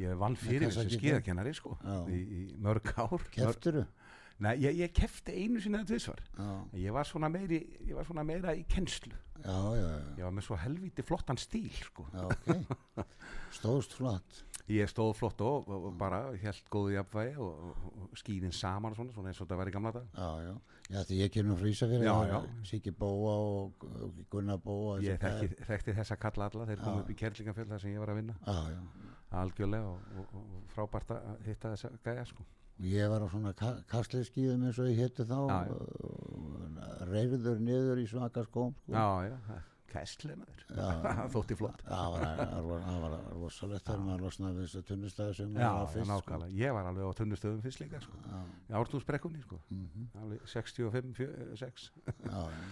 Ég 0.00 0.14
vann 0.16 0.36
fyrir 0.38 0.70
kannski 0.70 0.78
sem 0.80 0.86
ekki- 0.86 1.00
skíðakennari 1.02 1.52
sko, 1.58 1.74
í, 2.08 2.18
í 2.22 2.42
mörg 2.62 2.92
ár 2.96 3.24
kefturu 3.34 3.82
Nei, 4.40 4.54
ég, 4.64 4.78
ég 4.80 4.92
kefti 4.96 5.34
einu 5.36 5.60
sinni 5.60 5.80
að 5.80 5.90
tvisvar. 5.92 6.22
Já, 6.38 6.52
Ég 6.80 6.94
var 6.96 7.08
meiri, 7.28 7.58
ég 7.84 7.96
var 7.98 8.06
svona 8.08 8.24
meira 8.24 8.54
í 8.56 8.62
kennslu. 8.68 9.12
Já, 9.40 9.56
já, 9.76 9.88
já, 9.88 10.06
Ég 10.18 10.24
var 10.24 10.32
með 10.36 10.46
svo 10.46 10.56
helviti 10.60 11.04
flottan 11.04 11.40
stíl 11.40 11.72
sko. 11.72 12.06
já 12.12 12.24
ok. 12.26 13.04
Stóðst 13.56 13.96
flott. 13.96 14.44
Ég 14.70 14.86
stóð 14.86 15.14
flott 15.18 15.40
og, 15.42 15.66
og, 15.66 15.86
og 15.88 15.94
bara 15.98 16.20
held 16.38 16.68
góðu 16.70 16.92
jafnvægi 16.94 17.32
og, 17.42 17.70
og, 17.90 18.12
skíðin 18.20 18.52
saman 18.54 18.92
og 18.94 19.00
svona, 19.00 19.14
svona 19.16 19.32
eins 19.32 19.40
og 19.40 19.48
þetta 19.48 19.58
var 19.58 19.70
í 19.70 19.72
gamla 19.74 19.92
dag 19.96 20.12
já, 20.14 20.28
já, 20.44 20.52
já 20.94 21.00
því 21.08 21.18
ég 21.18 21.32
kemur 21.34 21.58
já. 22.30 22.38
er 22.38 22.68
Siggi 22.70 22.92
Bóa 23.00 23.32
og, 23.48 23.88
Gunnar 24.30 24.60
Bóa 24.62 25.00
Ég 25.02 25.18
þekki, 25.18 25.66
þekkti 25.66 25.96
þessa 25.98 26.18
kalla 26.22 26.46
alla. 26.46 26.68
Þeir 26.70 26.84
komu 26.84 27.00
Já. 27.00 27.02
upp 27.02 27.10
í 27.10 27.18
Kerlingafjöld 27.24 27.74
þar 27.74 27.82
sem 27.82 27.96
ég 27.96 28.04
var 28.04 28.14
að 28.14 28.20
vinna. 28.20 28.38
Algjörlega 29.40 29.90
og, 29.90 30.08
og, 30.22 30.38
og 30.38 30.72
frábært 30.76 31.14
að 31.16 31.44
hitta 31.48 31.74
þessa 31.74 31.92
gæja 32.06 32.24
sko. 32.30 32.46
Ég 32.80 33.10
var 33.12 33.24
á 33.24 33.28
svona 33.32 33.52
ka 33.56 33.72
kastleiskíðum 33.90 34.62
eins 34.68 34.78
og 34.80 34.88
ég 34.90 35.02
hétu 35.04 35.26
þá 35.28 35.36
Já, 35.50 35.58
já. 35.68 36.86
reyður 37.10 37.58
niður 37.60 38.00
í 38.02 38.06
svaka 38.08 38.44
skóm 38.46 38.72
sko. 38.78 38.92
Já, 38.94 39.04
já, 39.30 39.58
kæstleinaður 39.90 40.64
Já. 40.70 40.88
Þótti 41.34 41.56
flott 41.58 41.80
það 41.82 42.12
var, 42.14 43.16
rosalegt 43.34 43.88
þegar 43.88 44.04
maður 44.06 44.22
losnaði 44.26 44.58
við 44.60 44.68
þessu 44.68 44.82
tunnustæði 44.90 45.34
sem 45.40 45.56
Já, 45.56 45.64
maður 45.64 45.80
var 45.80 45.88
já, 45.88 45.94
fyrst 45.94 46.06
sko. 46.06 46.12
nákvæmlega, 46.20 46.58
ég 46.60 46.76
var 46.76 46.90
alveg 46.92 47.08
á 47.10 47.12
tunnustöðum 47.20 47.64
fyrst 47.64 47.82
líka 47.82 48.02
sko. 48.04 48.20
Já, 48.30 48.38
í 48.70 48.76
ártúnsbrekkunni 48.80 49.42
sko. 49.42 49.58
mhm, 49.74 50.06
alveg 50.22 50.46
65, 50.46 51.10
4, 51.18 51.50
6 51.64 51.90
já, 52.06 52.38
já. 52.54 52.70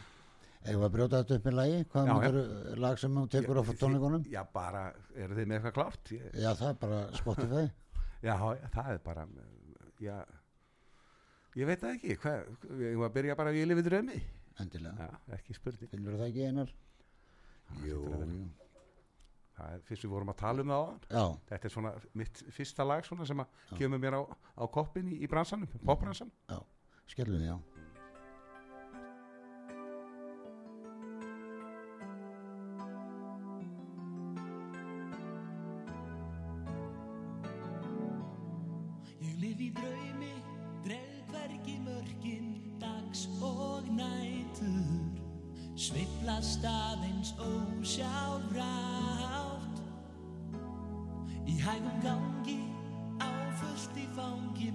Eða 0.68 0.88
að 0.88 0.94
brjóta 0.94 1.18
þetta 1.22 1.36
upp 1.38 1.44
í 1.46 1.50
lagi? 1.54 1.76
Hvað 1.92 2.08
Já, 2.08 2.12
já. 2.12 2.16
myndir 2.22 2.80
lag 2.82 2.96
sem 2.98 3.14
þú 3.14 3.26
tekur 3.30 3.58
á 3.58 3.62
tónleikunum? 3.78 4.24
Já, 4.30 4.40
bara, 4.52 4.80
eru 5.14 5.36
þið 5.38 5.46
með 5.52 5.58
eitthvað 5.60 5.74
klárt? 5.76 6.10
Ég, 6.16 6.24
Já, 6.34 6.48
það 6.58 6.68
er 6.72 6.78
bara 6.82 6.98
Spotify. 7.14 7.62
já, 8.28 8.34
já, 8.58 8.66
það 8.74 8.90
er 8.96 8.98
bara 9.06 9.26
já, 10.02 10.16
ég 11.58 11.68
veit 11.68 11.80
það 11.82 11.94
ekki 11.96 12.16
hvað, 12.22 12.52
ég 12.84 12.98
var 13.00 13.10
að 13.10 13.16
byrja 13.18 13.36
bara 13.38 13.52
að 13.54 13.60
ég 13.60 13.70
lifið 13.70 13.90
draumi 13.90 14.18
Endilega. 14.58 15.06
Já, 15.06 15.34
ekki 15.36 15.54
spurning 15.54 15.90
Finnur 15.92 16.16
það 16.18 16.30
ekki 16.32 16.46
einar? 16.48 16.72
Jú, 17.84 18.00
jú. 18.10 18.38
það 19.58 19.74
er 19.76 19.84
fyrst 19.86 20.06
við 20.06 20.14
vorum 20.14 20.32
að 20.32 20.40
tala 20.40 20.64
um 20.64 20.72
það 20.72 20.82
á 20.82 20.90
Já, 21.14 21.24
þetta 21.50 21.68
er 21.68 21.74
svona 21.74 21.92
mitt 22.22 22.42
fyrsta 22.56 22.86
lag 22.88 23.06
svona 23.06 23.26
sem 23.28 23.42
að 23.44 23.62
kemur 23.78 24.02
mér 24.02 24.18
á, 24.18 24.22
á 24.26 24.64
koppin 24.66 25.10
í, 25.12 25.20
í 25.22 25.30
bransanum 25.30 25.70
popbransan 25.86 26.30
já. 26.50 26.58
Skellum 27.08 27.44
já. 27.44 27.54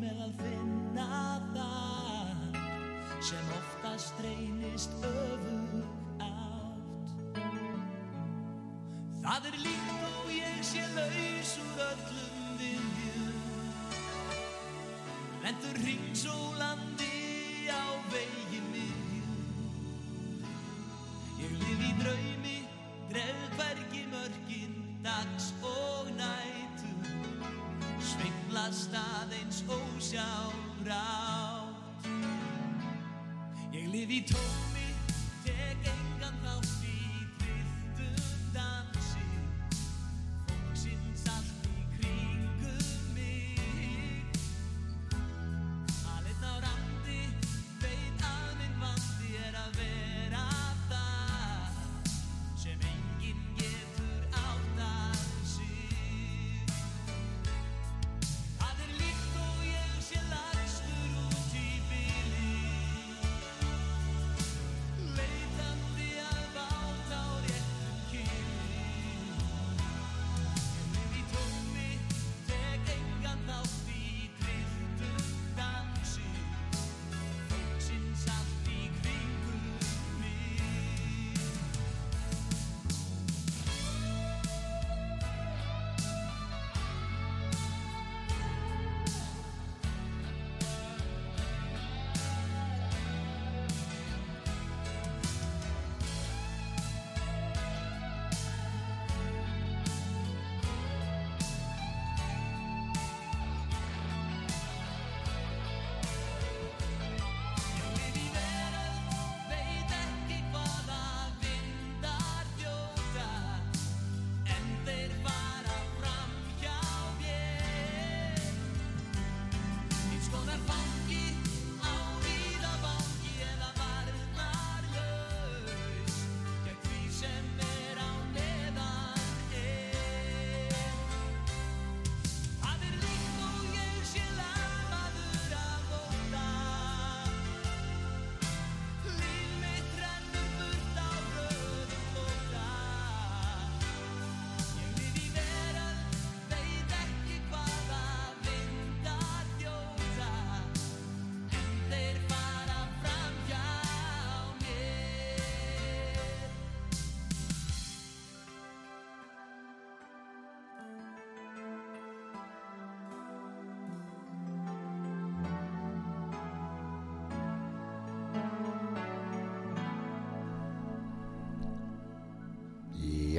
Meðal 0.04 0.34
finna 0.40 1.08
það. 1.54 2.58
Sem 3.24 3.52
oftast 3.56 4.20
reynist 4.24 4.96
öfug 5.08 5.78
átt. 6.20 7.40
Það 9.24 9.48
er 9.50 9.60
líkt 9.64 10.04
og 10.10 10.32
ég 10.36 10.60
sé 10.68 10.84
laus 10.98 11.54
úr 11.64 11.80
öllum 11.88 12.58
viljum 12.60 13.38
Lendur 15.44 15.80
ringsólandi 15.86 17.72
á 17.72 17.84
vegi 18.12 18.53
Ég 34.04 34.10
lif 34.10 34.73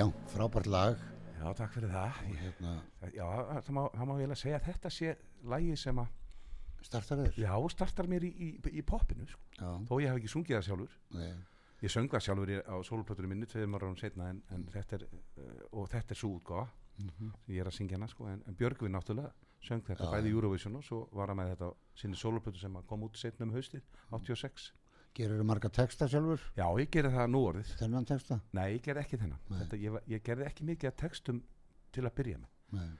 já, 0.04 0.12
frábært 0.34 0.66
lag. 0.70 0.98
Já, 1.38 1.46
takk 1.58 1.72
fyrir 1.76 1.90
það. 1.92 2.20
Ég- 2.30 2.42
hérna, 2.42 2.74
Já, 3.14 3.24
það 3.60 3.70
má, 3.76 3.82
það 3.94 4.06
má 4.08 4.12
eiginlega 4.18 4.40
segja 4.40 4.58
að 4.60 4.68
þetta 4.68 4.90
sé 4.90 5.16
lægi 5.44 5.76
sem 5.76 5.98
að, 5.98 6.08
startar 6.84 7.18
þér 7.18 7.38
já, 7.42 7.54
startar 7.74 8.06
mér 8.08 8.24
í, 8.24 8.30
í, 8.36 8.48
í 8.78 8.82
poppinu 8.82 9.26
sko. 9.26 9.40
þó 9.88 10.00
ég 10.00 10.08
hef 10.12 10.16
ekki 10.20 10.32
sungið 10.32 10.56
það 10.58 10.64
sjálfur. 10.68 10.96
Nei, 11.10 11.34
ég 11.82 11.90
söng 11.92 12.08
það 12.12 12.24
sjálfur 12.28 12.52
í, 12.54 12.58
á 12.64 12.76
sólplötunum 12.84 13.28
minni 13.34 13.46
tveim 13.46 13.74
ára 13.74 13.90
setna 13.96 14.28
en, 14.30 14.42
en 14.50 14.64
þetta 14.72 14.96
er 14.96 15.06
uh, 15.08 15.64
og 15.72 15.88
þetta 15.88 16.12
er 16.14 16.20
svo 16.20 16.30
útgáfa. 16.38 16.68
Mhm, 16.98 17.32
sem 17.44 17.54
ég 17.54 17.60
er 17.60 17.66
að 17.66 17.74
syngja 17.74 17.96
hana 17.98 18.06
sko, 18.08 18.28
en, 18.30 18.42
en 18.46 18.54
Björgvin 18.54 18.92
náttúrulega 18.94 19.32
söng 19.64 19.82
þetta 19.82 20.04
Já, 20.06 20.10
bæði 20.12 20.30
já. 20.30 20.34
Eurovision 20.36 20.76
og 20.76 20.84
svo 20.84 21.08
var 21.12 21.28
hann 21.32 21.36
með 21.40 21.54
þetta 21.56 21.66
á 21.66 21.72
sinni 21.98 22.16
sólplötu 22.16 22.60
sem 22.60 22.76
kom 22.86 23.02
út 23.02 23.16
setna 23.18 23.46
um 23.48 23.52
haustið 23.56 23.82
86 24.12 24.72
gerur 25.16 25.40
þú 25.40 25.46
marga 25.48 25.70
texta 25.74 26.08
sjálfur? 26.10 26.44
Já, 26.58 26.66
ég 26.80 26.90
gerði 26.94 27.14
það 27.14 27.32
nú 27.32 27.42
orðið 27.50 27.72
þennan 27.80 28.08
texta? 28.10 28.40
Nei, 28.56 28.66
ég 28.76 28.84
gerði 28.84 29.04
ekki 29.04 29.20
þennan. 29.22 29.42
Þetta, 29.50 29.80
ég, 29.84 29.98
ég 30.14 30.24
gerði 30.26 30.46
ekki 30.50 30.68
mikið 30.70 30.90
af 30.90 31.00
textum 31.04 31.42
til 31.94 32.04
að 32.04 32.16
byrja 32.20 32.42
með. 32.42 32.54
Nei, 32.78 32.92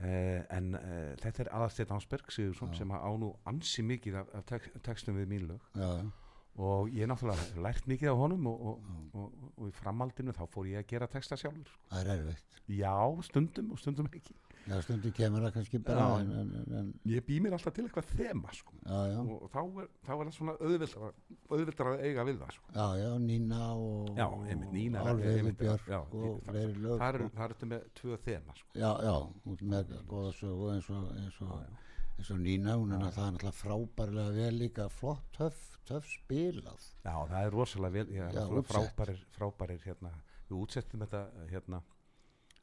Uh, 0.00 0.40
en 0.54 0.70
uh, 0.78 1.10
þetta 1.20 1.42
er 1.42 1.48
Aðarsteinn 1.52 1.90
Ásberg 1.92 2.30
Sigursson 2.32 2.70
sem 2.72 2.88
á 2.88 3.10
nú 3.20 3.34
ansi 3.50 3.82
mikið 3.84 4.14
af, 4.22 4.28
af 4.38 4.44
tek, 4.48 4.68
textum 4.86 5.18
við 5.18 5.26
mín 5.28 5.42
lög. 5.50 5.64
Já, 5.76 5.88
já, 5.98 6.30
og 6.56 6.88
ég 6.94 7.04
er 7.04 7.10
náttúrulega 7.10 7.64
lært 7.66 7.88
mikið 7.90 8.14
á 8.14 8.16
honum 8.16 8.46
og, 8.48 8.62
og, 8.70 8.86
og, 9.12 9.50
og, 9.50 9.66
í 9.68 9.74
framhaldinu 9.76 10.32
þá 10.36 10.40
fór 10.54 10.70
ég 10.70 10.80
að 10.80 10.88
gera 10.94 11.10
texta 11.10 11.36
sjálfur 11.36 11.68
sko. 11.68 11.82
það 11.90 12.00
er 12.00 12.12
erfitt. 12.14 12.62
Já, 12.78 12.94
stundum 13.28 13.74
og 13.74 13.82
stundum 13.82 14.08
ekki 14.08 14.38
já, 14.70 14.78
stundum 14.84 15.14
kemur 15.14 15.44
það 15.44 15.54
kannski 15.56 15.80
bara 15.82 16.04
Já. 16.04 16.20
en, 16.22 16.30
en, 16.40 16.74
en, 16.80 16.90
ég 17.10 17.24
bý 17.26 17.38
mér 17.42 17.56
alltaf 17.56 17.74
til 17.74 17.84
eitthvað 17.86 18.10
þema 18.14 18.52
sko. 18.54 18.76
já, 18.86 19.18
og 19.20 19.50
þá 19.52 19.60
er, 19.82 19.88
þá 20.06 20.12
er 20.14 20.22
það 20.22 20.32
svona 20.36 20.54
auðvildar 20.60 21.16
auðvildar 21.50 21.90
að 21.90 22.04
eiga 22.06 22.26
við 22.28 22.40
það 22.42 22.54
sko. 22.56 22.72
já, 22.76 22.86
já, 23.00 23.10
Nína 23.26 23.60
og 23.74 24.20
einmitt, 24.20 25.58
Björk 25.60 25.90
og 25.96 26.40
fleiri 26.46 26.76
lög 26.78 27.02
það 27.02 27.14
eru 27.14 27.28
sko. 27.28 27.42
þetta 27.42 27.70
með 27.72 27.86
tvö 28.00 28.20
þema 28.28 28.58
sko. 28.60 28.72
já, 28.84 28.90
já, 29.08 29.14
út 29.54 29.66
með 29.74 29.94
góða 30.14 30.32
sögu 30.38 30.72
eins 30.76 30.90
og, 30.94 31.10
eins 31.18 31.42
og, 31.46 31.84
eins 32.16 32.32
og 32.36 32.42
Nína 32.46 32.78
hún 32.78 32.96
er 32.96 33.04
náttúrulega 33.04 33.54
frábærlega 33.58 34.38
vel 34.38 34.56
líka 34.62 34.88
flott, 34.94 35.26
töff, 35.36 35.78
töff 35.88 36.08
spilað 36.14 36.88
já, 37.02 37.14
það 37.14 37.38
er 37.42 37.54
rosalega 37.58 38.04
vel 38.04 38.08
er 38.30 38.66
frábærir, 38.70 39.22
frábærir 39.34 39.86
hérna, 39.88 40.14
við 40.48 40.58
útsettum 40.62 41.02
þetta 41.06 41.26
hérna, 41.50 41.82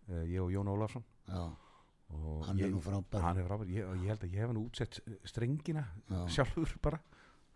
uh, 0.08 0.24
ég 0.24 0.44
og 0.44 0.54
Jón 0.56 0.72
Ólafsson 0.72 1.04
já, 1.28 1.67
hann 2.10 2.58
ég, 2.58 2.66
er 2.66 2.72
nú 2.72 2.80
frábær. 2.82 3.22
hann 3.22 3.38
er 3.38 3.44
frábær, 3.48 3.68
ég, 3.68 3.86
og 3.86 3.96
ég 3.98 4.08
held 4.08 4.24
að 4.24 4.32
ég 4.34 4.40
hef 4.40 4.48
hann 4.48 4.58
útsett 4.64 5.00
eh, 5.08 5.14
strengina 5.26 5.86
Já. 6.10 6.28
sjálfur 6.28 6.78
bara. 6.82 7.00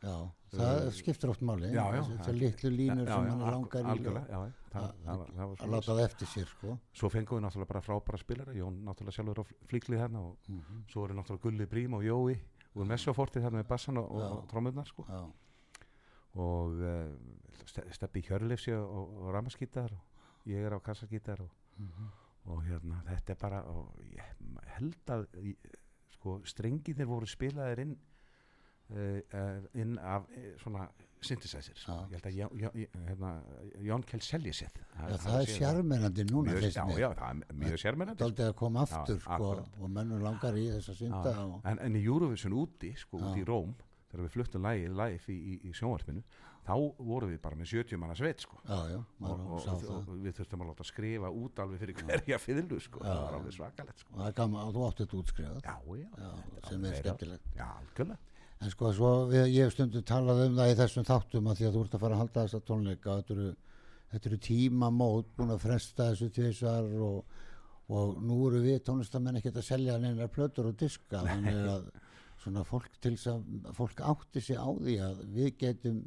Já, 0.01 0.15
það 0.51 0.85
Uh, 0.87 0.91
skiptir 0.91 1.29
oft 1.29 1.41
máli. 1.45 1.67
já, 1.71 1.83
já, 1.93 2.01
það- 2.25 2.33
litlu 2.39 2.69
línur 2.73 3.05
sem 3.07 3.27
hann 3.29 3.39
langar 3.39 3.81
í 3.81 4.01
að- 4.01 5.69
láta 5.69 5.93
það 5.93 6.03
eftir 6.05 6.27
sér 6.27 6.47
sko. 6.47 6.79
svo 6.93 7.09
fengum 7.09 7.37
við 7.37 7.45
náttúrulega 7.45 7.67
bara 7.67 7.81
frábæra 7.81 8.17
spilara 8.19 8.53
Jón 8.53 8.83
náttúrulega 8.83 9.11
sjálfur 9.13 9.39
á 9.39 9.45
flíklið 9.69 9.99
þarna 10.01 10.19
og 10.19 10.37
Mhm. 10.49 10.83
svo 10.89 11.05
eru 11.05 11.13
náttúrulega 11.13 11.41
Gulli 11.41 11.65
Brím 11.65 11.93
og 11.93 12.01
Jói 12.03 12.39
úr 12.75 12.85
Messofortið 12.87 13.43
þarna 13.43 13.61
með 13.63 13.67
bassan 13.67 13.97
og, 13.97 14.11
og, 14.11 14.21
og 14.21 14.47
trómurnar 14.49 14.87
sko. 14.87 15.05
Og 16.35 16.71
uh, 16.81 17.15
Steppi 17.91 18.21
Hjörlefsi 18.21 18.71
og, 18.73 18.89
og, 18.89 19.17
og 19.27 19.33
ramaskítar 19.35 19.91
og 19.91 20.47
ég 20.47 20.65
er 20.65 20.71
á 20.73 20.79
kassaskítar 20.81 21.39
og, 21.41 21.49
Mhm. 21.77 22.09
Og 22.49 22.63
hérna 22.65 23.03
þetta 23.09 23.35
er 23.35 23.41
bara 23.41 23.61
og 23.69 23.99
ég 24.09 24.21
held 24.77 25.13
að 25.13 25.27
sko 26.15 26.39
strenginir 26.45 27.05
voru 27.09 27.27
spilaðir 27.29 27.83
inn 27.85 27.95
uh, 28.91 29.63
inn 29.77 29.97
af 29.99 30.25
uh, 30.29 30.51
svona 30.61 30.87
synthesizers 31.21 31.83
sko. 31.83 31.93
Ég 32.09 32.17
held 32.17 32.25
að 32.31 32.37
Jón- 32.39 32.55
Jón- 32.63 33.03
hérna, 33.05 33.31
Jón 33.85 34.03
Kjell 34.09 34.23
selji 34.25 34.53
sér 34.57 34.71
já, 34.73 35.17
það 35.21 35.35
er 35.43 35.51
sjarmerandi 35.53 36.25
núna 36.31 36.55
mjög, 36.55 36.65
já, 36.73 36.85
já, 37.03 37.09
það 37.19 37.43
er 37.45 37.59
mjög 37.61 37.77
sérmennandi 37.83 38.23
Daldið 38.23 38.47
að 38.49 38.55
koma 38.63 38.81
aftur 38.87 39.19
Já, 39.19 39.21
sko, 39.27 39.51
og 39.85 39.91
mennum 39.99 40.23
langar 40.25 40.57
í 40.57 40.65
þess 40.73 40.89
að 40.95 40.97
synda 41.03 41.35
en, 41.71 41.77
en 41.85 41.99
í 41.99 42.03
Eurovision 42.07 42.57
úti 42.57 42.89
sko, 42.97 43.21
úti 43.21 43.43
í 43.43 43.47
Róm 43.51 43.75
þegar 44.11 44.25
við 44.27 44.33
fluttum 44.35 44.65
lægi 44.67 44.89
live 44.91 45.33
í, 45.33 45.37
í, 45.37 45.59
í 45.69 45.73
sjónvarpinu 45.77 46.23
þá 46.65 46.73
vorum 47.01 47.31
við 47.31 47.39
bara 47.41 47.57
með 47.57 47.71
70 47.71 47.99
manna 48.01 48.15
sveit 48.17 48.43
sko. 48.43 48.59
já, 48.67 48.77
já, 48.91 48.97
og, 48.99 49.13
maður 49.23 49.53
og, 49.73 49.85
og, 49.95 50.09
við 50.21 50.35
þurftum 50.37 50.63
að 50.63 50.71
láta 50.71 50.85
skrifa 50.87 51.31
út 51.41 51.61
alveg 51.63 51.81
fyrir 51.81 52.01
hverja 52.01 52.37
fiðlu 52.41 52.77
sko. 52.83 53.01
Það 53.05 53.21
var 53.23 53.37
alveg 53.39 53.55
svakalegt 53.55 54.03
sko. 54.03 54.13
og 54.13 54.19
það 54.19 54.27
er 54.27 54.35
gaman 54.41 54.67
að 54.67 54.75
þú 54.75 54.83
átti 54.87 55.05
þetta 55.05 55.21
útskrifað. 55.21 55.63
Sem 56.67 56.85
er 56.85 56.99
skemmtilegt. 56.99 57.49
En 58.61 58.69
sko 58.69 58.91
svo 58.93 59.11
við, 59.31 59.47
ég 59.55 59.65
hef 59.65 59.73
stundum 59.73 60.05
talað 60.05 60.43
um 60.45 60.59
það 60.59 60.71
í 60.71 60.77
þessum 60.77 61.07
þáttum 61.07 61.47
að 61.49 61.57
því 61.57 61.67
að 61.67 61.77
þú 61.77 61.85
ert 61.85 61.95
að 61.97 62.03
fara 62.03 62.17
að 62.17 62.21
halda 62.21 62.43
þessa 62.45 62.63
tónleika. 62.67 63.15
Þetta 63.21 63.33
eru, 63.35 63.47
þetta 64.11 64.29
eru 64.29 64.39
tímamót 64.47 65.31
búin 65.39 65.55
að 65.55 65.63
fresta 65.63 66.09
þessu 66.11 66.29
tvisar 66.35 66.91
og, 67.07 67.39
og 67.89 68.21
nú 68.21 68.37
eru 68.51 68.61
við 68.61 68.83
tónlistamenn 68.85 69.41
ekkert 69.41 69.57
að 69.63 69.65
selja 69.71 69.97
neinar 69.97 70.29
plötur 70.29 70.69
og 70.69 70.77
diska. 70.77 71.23
Þannig 71.25 71.57
að 71.73 71.89
svona 72.41 72.63
fólk 72.67 72.97
til 73.01 73.13
þess 73.15 73.29
að 73.31 73.69
fólk 73.77 74.01
átti 74.13 74.43
sig 74.43 74.57
á 74.57 74.69
því 74.69 74.95
að 75.05 75.21
við 75.35 75.53
getum 75.61 76.01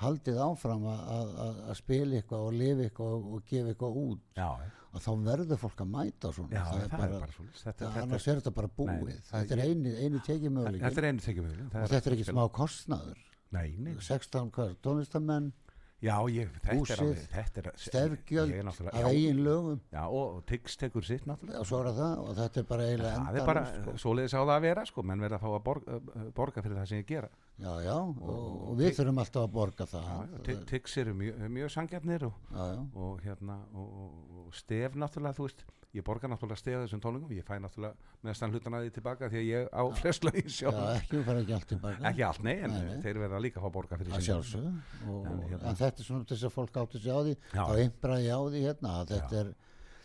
haldið 0.00 0.38
áfram 0.40 0.84
að, 0.88 1.00
að, 1.14 1.32
að, 1.44 1.72
spila 1.80 2.20
eitthvað 2.20 2.44
og 2.46 2.54
lifa 2.56 2.84
eitthvað 2.86 3.16
og, 3.16 3.32
og 3.36 3.48
gefa 3.50 3.72
eitthvað 3.72 3.98
út. 4.00 4.22
Já, 4.38 4.50
og 4.90 5.04
þá 5.04 5.10
verður 5.26 5.60
fólk 5.60 5.82
að 5.84 5.90
mæta 5.94 6.30
svona. 6.34 6.54
Já, 6.56 6.62
það, 6.70 6.84
er 6.84 6.94
bara, 6.94 7.32
svo 7.34 7.46
þetta, 7.46 7.64
það, 7.64 7.72
þetta, 7.80 8.04
annars 8.04 8.28
er 8.28 8.40
þetta 8.40 8.54
bara 8.58 8.70
búið. 8.80 8.92
Nei, 8.92 9.18
það- 9.28 9.34
þetta 9.34 9.56
er 9.56 9.64
er 9.64 10.06
einu 10.06 10.22
tekjum 10.26 10.60
og 10.60 10.78
þetta 10.80 12.00
er 12.00 12.16
ekki 12.16 12.28
smá 12.30 12.44
kostnaður. 12.60 13.26
Nei, 13.50 13.68
nei, 13.82 13.92
16 13.98 14.50
hvað, 14.54 14.76
tónlistamenn 14.86 15.50
já, 16.00 16.14
ég, 16.32 16.50
þetta 16.64 16.94
er 16.94 17.02
alveg 17.04 17.22
þetta 17.34 17.62
er, 17.62 17.68
stefgjöld 17.84 18.70
af 18.70 18.80
já, 18.86 19.04
eigin 19.10 19.42
lögum. 19.44 19.80
Já, 19.92 20.02
og, 20.06 20.38
og 20.38 20.42
Tix 20.48 20.76
tekur 20.80 21.06
sitt 21.06 21.28
náttúrulega. 21.28 21.60
Og 21.60 21.68
svo 21.68 21.82
er 21.82 21.92
það 22.00 22.24
og 22.24 22.32
þetta 22.40 22.62
er 22.62 22.68
bara 22.72 22.88
eiginlega 22.88 23.22
það 23.26 23.40
er 23.40 23.48
bara, 23.52 23.64
sko. 23.74 23.96
svoleiðis 24.04 24.36
á 24.36 24.40
það 24.40 24.54
að 24.56 24.66
vera 24.66 24.86
sko, 24.88 25.06
menn 25.10 25.24
verða 25.26 25.40
að 25.40 25.46
fá 25.46 25.50
að 25.52 25.64
borga, 25.68 26.00
borga 26.40 26.64
fyrir 26.66 26.80
það 26.80 26.90
sem 26.92 27.02
ég 27.02 27.10
gera 27.10 27.32
já, 27.60 27.72
já, 27.84 27.96
og, 27.96 28.22
og- 28.22 28.62
og 28.70 28.78
við 28.78 28.94
þurfum 28.98 29.18
alltaf 29.24 29.42
að 29.46 29.52
borga 29.58 29.86
það. 29.86 30.38
Tix 30.70 30.96
eru 31.02 31.14
mjög, 31.14 31.42
mjög 31.58 31.70
sangjarnir 31.74 32.24
og, 32.30 32.32
já, 32.54 32.64
já, 32.74 32.80
og 32.94 33.20
hérna 33.26 33.58
og, 33.74 33.92
og, 34.04 34.40
og 34.46 34.54
stef 34.54 34.96
náttúrulega 34.96 35.36
þú 35.38 35.46
veist 35.48 35.64
ég 35.90 36.04
borga 36.06 36.28
náttúrulega 36.30 36.60
stef 36.60 36.76
þessum 36.84 37.00
tónlingum 37.02 37.32
ég 37.34 37.42
fæ 37.44 37.56
náttúrulega 37.58 37.94
mestan 38.22 38.52
hlutan 38.54 38.76
að 38.78 38.84
því 38.86 38.92
tilbaka 38.94 39.28
því 39.32 39.40
að 39.40 39.48
ég 39.50 39.70
á 39.74 39.82
flest 40.00 40.24
lögin 40.28 40.46
já, 40.46 40.54
sjálf. 40.60 40.82
Ekki, 41.00 41.16
við 41.18 41.24
fara 41.26 41.40
ekki 41.42 41.54
allt 41.56 41.68
tilbaka. 41.72 42.04
Ekki 42.12 42.22
allt, 42.28 42.42
nei, 42.46 42.54
en 42.62 42.70
Nei, 42.70 42.84
nei. 42.90 43.00
þeir 43.02 43.18
verða 43.24 43.40
líka 43.42 43.58
að 43.60 43.64
fá 43.66 43.72
borga 43.74 43.98
fyrir 43.98 44.12
að 44.14 44.20
sín- 44.20 44.28
sjálfsögðu. 44.30 44.72
Og, 45.10 45.26
En 45.26 45.32
en, 45.32 45.42
hérna- 45.50 45.74
þetta 45.82 46.04
er 46.04 46.06
svona 46.10 46.28
þess 46.30 46.46
að 46.46 46.54
fólk 46.54 46.78
átti 46.84 47.00
sig 47.02 47.10
á 47.10 47.18
því 47.26 47.34
þá 47.50 47.72
einbraði 47.82 48.30
á 48.30 48.40
því 48.46 48.62
hérna 48.68 48.94
þetta 49.10 49.40
er 49.44 49.52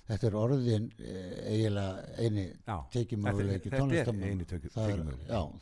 þetta 0.06 0.28
er 0.30 0.36
orðin 0.38 0.84
e, 1.02 1.13
eiginlega 1.50 2.04
eini 2.22 2.44
tónlistamann 3.80 4.28
eini 4.30 4.46
tekju- 4.50 4.72
það 4.76 4.91
er, 4.91 5.00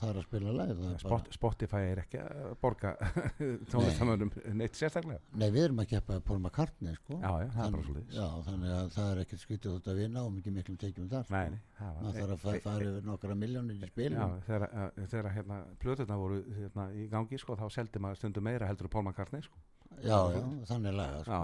er 0.10 0.18
að 0.20 0.26
spila 0.28 0.66
er 0.66 0.98
Spot, 1.04 1.30
Spotify 1.38 1.82
er 1.94 2.02
ekki 2.04 2.20
að 2.24 2.54
borga 2.64 2.92
tónlistamönnum 3.74 4.32
neitt 4.60 4.76
sérstaklega 4.80 5.20
Nei, 5.40 5.48
við 5.54 5.68
erum 5.70 5.82
að 5.84 5.90
keppa 5.94 6.20
Paul 6.28 6.40
McCartney 6.44 6.96
sko. 7.00 7.18
Já, 7.22 7.32
já, 7.46 7.50
Þann-. 7.58 7.78
Já, 8.14 8.28
þannig 8.48 8.74
að 8.78 8.90
það 8.98 9.12
er 9.14 9.22
ekkert 9.24 9.44
skytið 9.46 9.78
út 9.78 9.90
að 9.94 10.02
vinna 10.04 10.24
og 10.28 10.34
mikið 10.38 10.58
miklum 10.60 10.80
tekjum 10.84 11.10
þar 11.14 11.28
sko. 11.28 11.36
nei, 11.40 11.60
það 11.80 12.02
var 12.04 12.18
þarf 12.20 12.34
að 12.34 12.42
fa- 12.44 12.64
fara 12.68 12.90
yfir 12.92 13.08
nokkra 13.10 13.38
miljónir 13.44 13.80
í 13.80 13.92
spilum 13.94 14.36
þegar, 14.48 14.68
að- 14.84 15.04
þegar 15.14 15.32
hérna, 15.38 15.62
plöturna 15.84 16.20
voru 16.20 16.42
hérna, 16.58 16.90
í 16.94 17.08
gangi 17.12 17.40
sko, 17.42 17.56
þá 17.60 17.66
seldi 17.80 18.04
maður 18.04 18.22
stundum 18.24 18.44
meira 18.52 18.68
heldur 18.70 18.92
Paul 18.92 19.08
McCartney 19.08 19.42
sko. 19.46 19.58
já, 20.02 20.18
já, 20.34 20.40
þannig 20.66 20.96
laga 20.98 21.20
sko. 21.28 21.40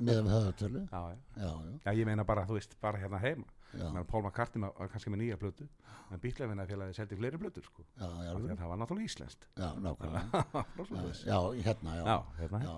Meðan 0.00 0.24
við 0.24 0.32
höfðatölu 0.32 0.80
já, 0.86 1.00
já. 1.12 1.16
já, 1.36 1.42
já, 1.44 1.72
já, 1.84 1.92
ég 1.98 2.06
meina 2.08 2.15
bara, 2.24 2.46
þú 2.48 2.56
veist, 2.56 2.76
bara 2.80 2.98
hérna 2.98 3.20
heima. 3.20 3.44
Já, 3.76 3.90
Menn 3.92 4.06
Paul 4.08 4.22
McCartney 4.22 4.60
ma- 4.62 4.72
var 4.78 4.88
kannski 4.88 5.10
með 5.12 5.20
nýja 5.24 5.36
plötu 5.40 5.66
en 6.12 6.20
bílefina 6.22 6.66
félagi 6.68 6.94
seldi 6.96 7.16
fleiri 7.18 7.38
plötur 7.40 7.64
sko. 7.66 7.84
að 7.98 8.44
það 8.56 8.68
var 8.70 8.78
náttúrulega 8.80 9.10
íslenskt. 9.10 9.48
Já, 9.58 9.72
nákvæmlega. 9.82 10.44
Já, 11.26 11.38
hérna, 11.66 11.96
já, 11.96 12.04
já, 12.06 12.18
hérna 12.40 12.60
já. 12.62 12.76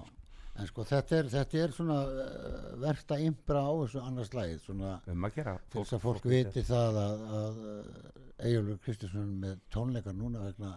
en 0.59 0.67
sko 0.67 0.85
þetta 0.89 1.19
er, 1.19 1.29
þetta 1.35 1.59
er 1.63 1.75
svona 1.77 1.99
uh, 2.09 2.73
verðt 2.83 3.13
að 3.15 3.25
impra 3.29 3.63
á 3.63 3.73
þessu 3.83 4.01
annars 4.03 4.33
lagið 4.35 4.65
svona 4.65 4.95
um 5.13 5.29
að 5.29 5.37
til 5.39 5.85
þess 5.85 5.95
að 5.99 6.03
fólk 6.03 6.27
viti 6.33 6.65
það 6.67 6.99
að, 7.05 7.23
að 7.39 7.61
Egilur 8.49 8.81
Kristinsson 8.83 9.31
með 9.43 9.61
tónleikar 9.75 10.15
núna 10.19 10.43
vegna 10.49 10.73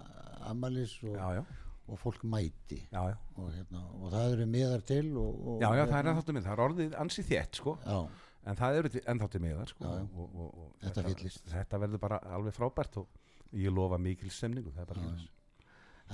Amalis 0.51 0.97
og, 1.05 1.15
já, 1.17 1.41
og 1.87 1.99
fólk 2.01 2.23
mæti. 2.29 2.81
Já, 2.91 3.01
já, 3.13 3.17
og, 3.37 3.49
hérna, 3.55 3.81
og 3.97 4.11
það 4.13 4.35
eru 4.35 4.47
miðar 4.49 4.85
til 4.91 5.05
og, 5.21 5.41
og, 5.55 5.57
já, 5.61 5.69
já, 5.69 5.83
það 5.85 5.87
er 5.87 5.95
hérna, 5.95 6.13
ennþáttu 6.13 6.35
mið 6.37 6.45
það 6.47 6.53
er 6.57 6.63
orðið 6.67 6.95
ansi 7.05 7.25
þétt 7.31 7.61
sko, 7.61 7.75
já, 7.85 7.97
en 8.45 8.55
það 8.57 8.77
eru 8.79 8.89
ennþáttu 9.13 9.39
miðar 9.43 9.69
sko, 9.69 9.85
og, 9.85 10.35
og, 10.35 10.55
og 10.63 10.71
Þetta 10.81 11.03
fyllist. 11.09 11.43
þetta 11.51 11.79
verður 11.83 12.01
bara 12.01 12.17
alveg 12.37 12.53
frábært 12.57 12.97
og 12.97 13.07
ég 13.53 13.73
lofa 13.73 13.97
mikil 14.01 14.29
svoleiðis. 14.31 15.27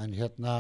en 0.04 0.14
hérna 0.14 0.58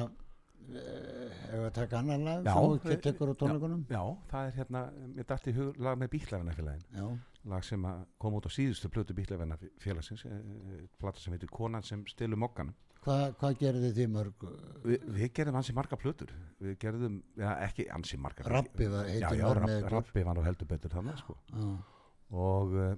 Ef 0.67 1.53
við 1.53 1.65
að 1.67 1.73
taka 1.77 1.99
annan 2.01 2.23
lag? 2.27 2.43
Já, 2.47 2.55
við- 2.59 2.81
þú 2.83 2.97
tekur 3.05 3.29
á 3.31 3.35
tónleikunum? 3.39 3.85
Já, 3.89 4.01
það 4.31 4.47
er 4.49 4.55
hérna, 4.57 4.81
mér 5.15 5.27
dætti 5.29 5.53
hug 5.55 5.77
lag 5.79 5.97
með 6.01 6.09
bíklarvenafélagin 6.15 6.83
Já, 6.97 7.05
lag 7.53 7.63
sem 7.63 7.85
kom 8.19 8.33
út 8.35 8.45
á 8.45 8.51
síðustu 8.51 8.89
plötu 8.91 9.15
bíklarvenafélagsins 9.15 10.25
plata 10.99 11.19
sem 11.19 11.33
heitir 11.33 11.49
Konan 11.49 11.83
sem 11.83 12.03
stilur 12.11 12.37
mokkanum 12.37 12.73
Hva, 13.07 13.31
hvað 13.39 13.57
gerði 13.61 13.93
þið 13.95 14.09
mörg 14.11 14.47
Vi, 14.83 14.97
við 14.97 15.29
gerðum 15.37 15.55
ansi 15.61 15.71
marga 15.73 15.95
plötur. 15.95 16.31
Við 16.59 16.73
gerðum, 16.81 17.21
já 17.37 17.53
ekki 17.63 17.85
ansi 17.95 18.17
marga 18.19 18.43
Rabbi 18.43 18.87
var- 18.91 19.05
heitir 19.07 19.21
já, 19.21 19.37
já, 19.37 19.45
var 19.47 19.55
Rapp- 19.61 19.69
með 19.69 19.77
ykkur. 19.79 19.91
Rabbi 19.95 20.23
var 20.27 20.35
nú 20.35 20.43
heldur 20.43 20.67
betur 20.67 20.89
þannig 20.91 21.17
sko. 21.21 21.37
Já, 21.53 21.77
og 22.31 22.73
uh, 22.75 22.95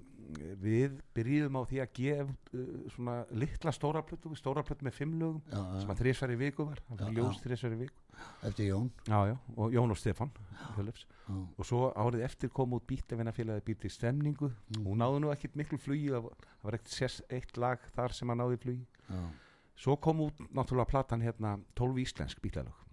við 0.62 1.00
byrjum 1.18 1.58
á 1.58 1.62
því 1.65 1.80
að 1.82 1.92
gefa 1.98 2.26
uh, 2.30 2.65
svona 2.94 3.15
litla 3.34 3.72
stóra 3.74 4.02
plötu 4.06 4.30
stóra 4.38 4.62
plötu 4.65 4.86
með 4.86 4.98
fimm 5.00 5.15
lögum 5.20 5.42
já, 5.50 5.58
já, 5.58 5.80
sem 5.82 5.94
að 5.94 6.02
þrísværi 6.04 6.38
viku 6.44 6.65
var 6.70 6.82
eftir 8.50 8.65
Jón. 8.70 8.89
Já, 9.08 9.20
já, 9.32 9.36
og 9.56 9.74
Jón 9.74 9.94
og 9.94 10.00
já, 11.30 11.36
og 11.58 11.65
svo 11.70 11.82
árið 11.96 12.26
eftir 12.30 12.50
kom 12.54 12.74
út 12.78 12.86
bítavinnafélagi 12.89 13.65
býrt 13.70 13.86
í 13.86 13.94
stemningu. 13.94 14.50
Mm. 14.76 14.86
hún 14.86 15.02
náði 15.02 15.22
nú 15.24 15.32
ekkit 15.34 15.56
miklu 15.56 15.78
flugi 15.82 16.10
það 16.10 16.26
var- 16.28 16.48
ekkert 16.63 17.22
eitt 17.30 17.58
lag 17.58 17.80
þar 17.96 18.13
sem 18.13 18.30
að 18.30 18.42
náði 18.44 18.62
flugi. 18.65 18.86
Já, 19.10 19.24
svo 19.80 19.96
kom 19.98 20.26
út 20.28 20.42
náttúrulega 20.52 20.89
platan 20.92 21.22
hérna 21.26 21.58
12 21.76 22.02
íslensk 22.06 22.42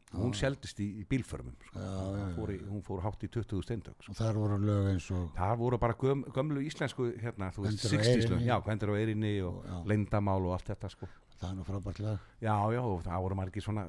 bílalög 0.07 0.25
hún 0.27 0.35
seldist 0.39 0.81
í, 0.81 0.87
í 1.01 1.05
bílförmum 1.09 1.55
sko. 1.67 1.79
Já, 1.79 1.91
já, 1.91 2.23
hún, 2.23 2.35
fór 2.37 2.53
í, 2.55 2.59
hún 2.71 2.83
fór 2.87 3.03
hátt 3.05 3.25
í 3.27 3.29
20 3.29 3.63
steindög 3.67 3.97
sko. 4.01 4.13
og 4.13 4.17
þar 4.21 4.39
voru 4.41 4.59
lög 4.63 4.89
eins 4.93 5.11
og 5.11 5.29
það 5.37 5.57
voru 5.59 5.79
bara 5.83 5.97
göm, 6.01 6.25
gömlu 6.35 6.63
íslensku 6.67 7.09
hérna, 7.21 7.51
þú 7.53 7.67
veist, 7.67 7.83
Gvendur 7.85 8.01
á 8.01 8.07
60s 8.07 8.31
lög 8.31 8.45
já, 8.47 8.57
hvendur 8.63 8.93
á 8.93 8.95
eirinni 9.01 9.35
og 9.43 9.63
Já. 9.67 9.77
leyndamál 9.93 10.43
og 10.47 10.53
allt 10.57 10.71
þetta 10.73 10.91
sko 10.95 11.09
það 11.37 11.51
er 11.51 11.57
nú 11.59 11.65
frábært 11.69 11.99
lag 12.01 12.19
já, 12.41 12.55
já, 12.73 12.81
og 12.81 13.03
það 13.05 13.23
voru 13.27 13.35
margir 13.37 13.63
svona 13.67 13.89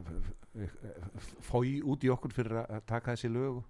fói 1.47 1.77
út 1.85 2.03
í 2.03 2.09
okkur 2.11 2.33
fyrir 2.35 2.59
að 2.65 2.81
taka 2.89 3.13
þessi 3.15 3.31
lög 3.31 3.61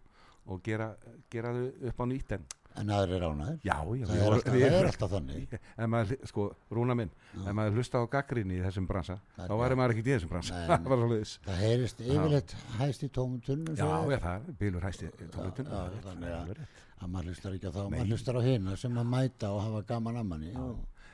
og 0.48 0.62
gera, 0.64 0.94
gera 1.30 1.52
þau 1.54 1.90
upp 1.92 2.00
á 2.02 2.06
nýtt 2.08 2.32
en 2.38 2.48
en 2.82 2.92
aðrir 2.94 3.24
ánæður 3.28 3.60
já, 3.66 3.76
já, 3.98 4.06
það 4.08 4.18
er 4.22 4.34
alltaf, 4.38 4.54
það 4.58 4.66
er 4.80 4.88
alltaf 4.92 5.14
þannig. 5.14 5.54
Ef 5.82 5.92
maður, 5.94 6.20
sko, 6.32 6.48
rúna 6.78 6.96
minn 7.00 7.12
ef 7.38 7.54
maður 7.60 7.78
hlusta 7.80 8.02
á 8.02 8.06
gaggrinni 8.18 8.58
í 8.60 8.64
þessum 8.66 8.88
bransa 8.90 9.20
þá 9.38 9.54
væri 9.62 9.78
maður 9.80 9.96
ekki 9.96 10.04
í 10.06 10.12
þessum 10.16 10.32
bransa. 10.34 10.60
Það 10.72 10.90
var 10.92 11.06
alveg 11.08 11.24
þess 11.24 11.40
það 11.48 11.62
heyrist 11.66 12.04
yfirleitt 12.08 12.56
hæst 12.82 13.08
í 13.08 13.10
tómum 13.18 13.40
tunnum 13.46 13.78
já, 13.78 13.88
já, 13.88 14.20
það 14.28 14.36
er 14.52 14.60
bílur 14.62 14.86
hæsti 14.90 15.10
tónlutun 15.34 15.72
já, 15.72 15.82
þannig 16.10 16.36
að- 16.42 16.62
að 16.98 17.10
maður 17.14 17.28
hlustar 17.34 17.54
ekki 17.58 17.70
á 17.70 17.74
þá, 17.76 17.82
maður 17.94 18.08
hlustar 18.14 18.38
á 18.38 18.42
hina 18.42 18.76
sem 18.82 18.96
að 18.98 19.10
mæta 19.12 19.50
og 19.54 19.60
hafa 19.62 19.82
gaman 19.92 20.16
að 20.18 20.30
manni. 20.32 20.54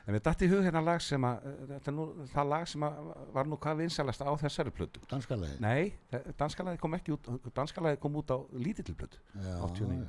En 0.03 0.11
við 0.17 0.21
dætti 0.25 0.47
í 0.47 0.51
hug 0.51 0.61
hérna 0.65 0.81
lag 0.83 0.99
sem 1.03 1.23
að 1.27 1.43
þetta 1.69 1.91
er 1.91 1.95
nú, 1.95 2.05
það 2.31 2.47
lag 2.51 2.65
sem 2.67 2.83
að 2.87 2.95
var 3.35 3.47
nú 3.47 3.57
hvað 3.63 3.77
vinsalast 3.83 4.23
á 4.23 4.31
þessari 4.39 4.71
plötu. 4.75 4.99
Danska 5.11 5.35
lagi 5.39 5.55
nei, 5.63 5.93
danskalagi 6.39 6.79
kom 6.83 6.95
ekki 6.97 7.13
út 7.15 7.29
danskalagi 7.55 7.99
kom 8.03 8.15
út 8.19 8.31
á 8.35 8.37
lítill 8.59 8.95
plötu 8.99 9.19
já, 9.35 9.53
89. 9.63 10.07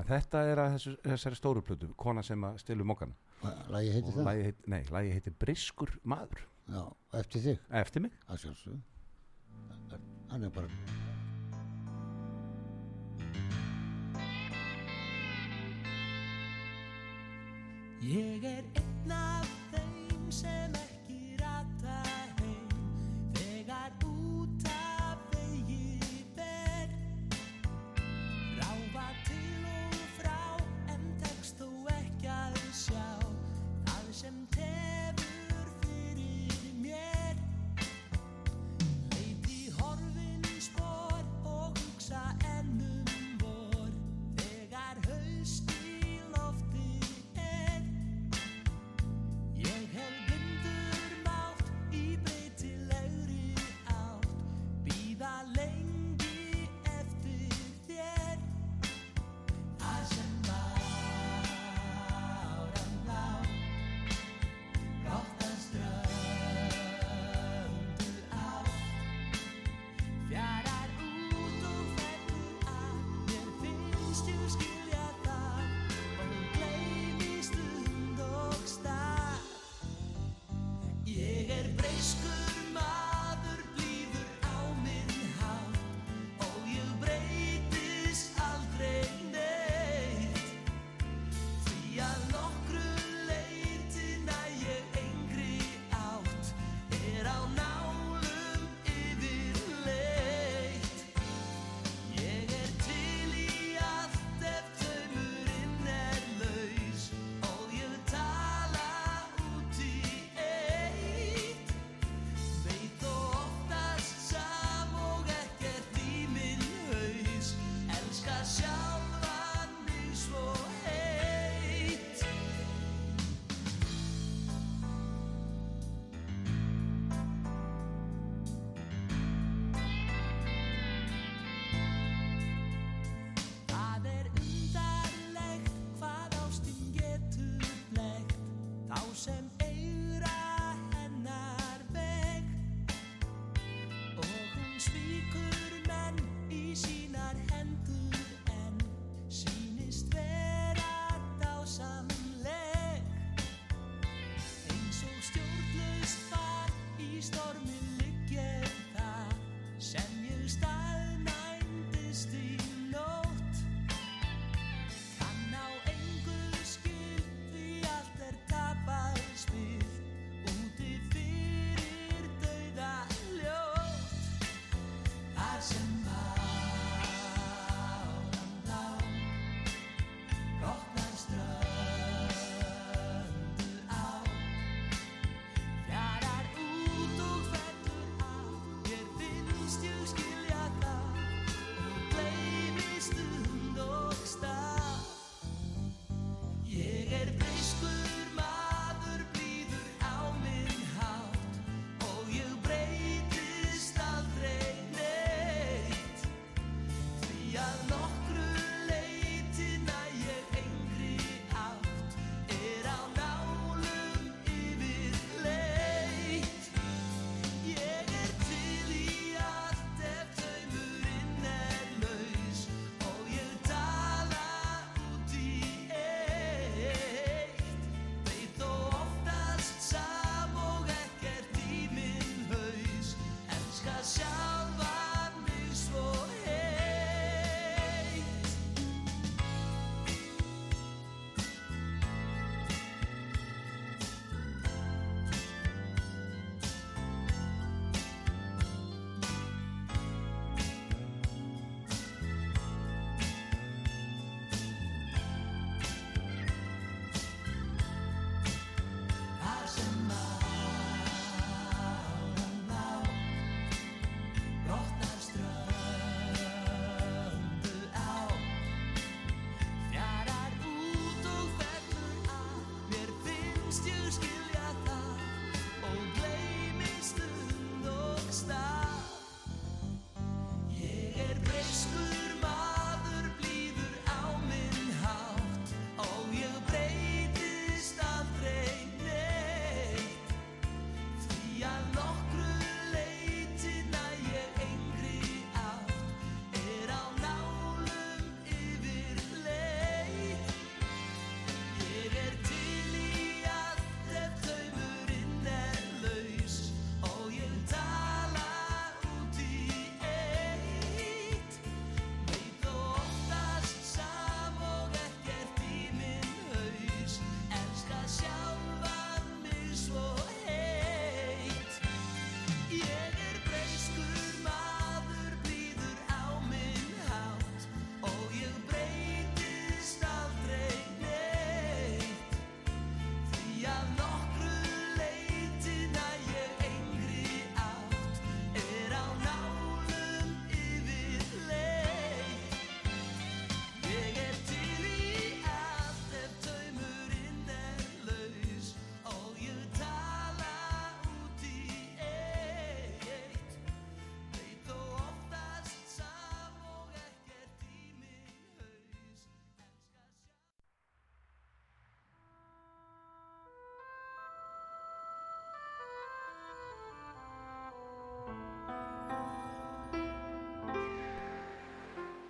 en 0.00 0.06
þetta 0.08 0.44
er 0.48 0.62
að 0.62 0.76
þessu, 0.76 0.94
þessari 1.04 1.38
stóru 1.38 1.64
plötu 1.64 1.90
kona 2.00 2.22
sem 2.26 2.44
að 2.48 2.60
stilu 2.62 2.86
mokkan 2.88 3.12
lagi 3.72 3.92
heiti 3.94 4.14
það? 4.14 4.24
lagi 4.28 4.46
heit, 4.48 4.62
nei, 4.68 4.80
lagi 4.92 5.12
heitir 5.16 5.36
Briskur 5.40 5.92
maður. 6.08 6.46
Já, 6.70 6.82
eftir 7.18 7.44
þig, 7.44 7.68
eftir 7.82 8.04
mig. 8.06 8.16
Að 8.30 8.46
sjálfsög 8.46 8.80
hann 10.30 10.44
er 10.46 10.50
bara 10.54 10.68
Ég 18.00 18.44
er 18.48 18.64
einn 18.80 19.12
af 19.12 19.48
þeim 19.74 20.30
sem 20.32 20.76
ekki 20.78 21.36
rata 21.42 21.98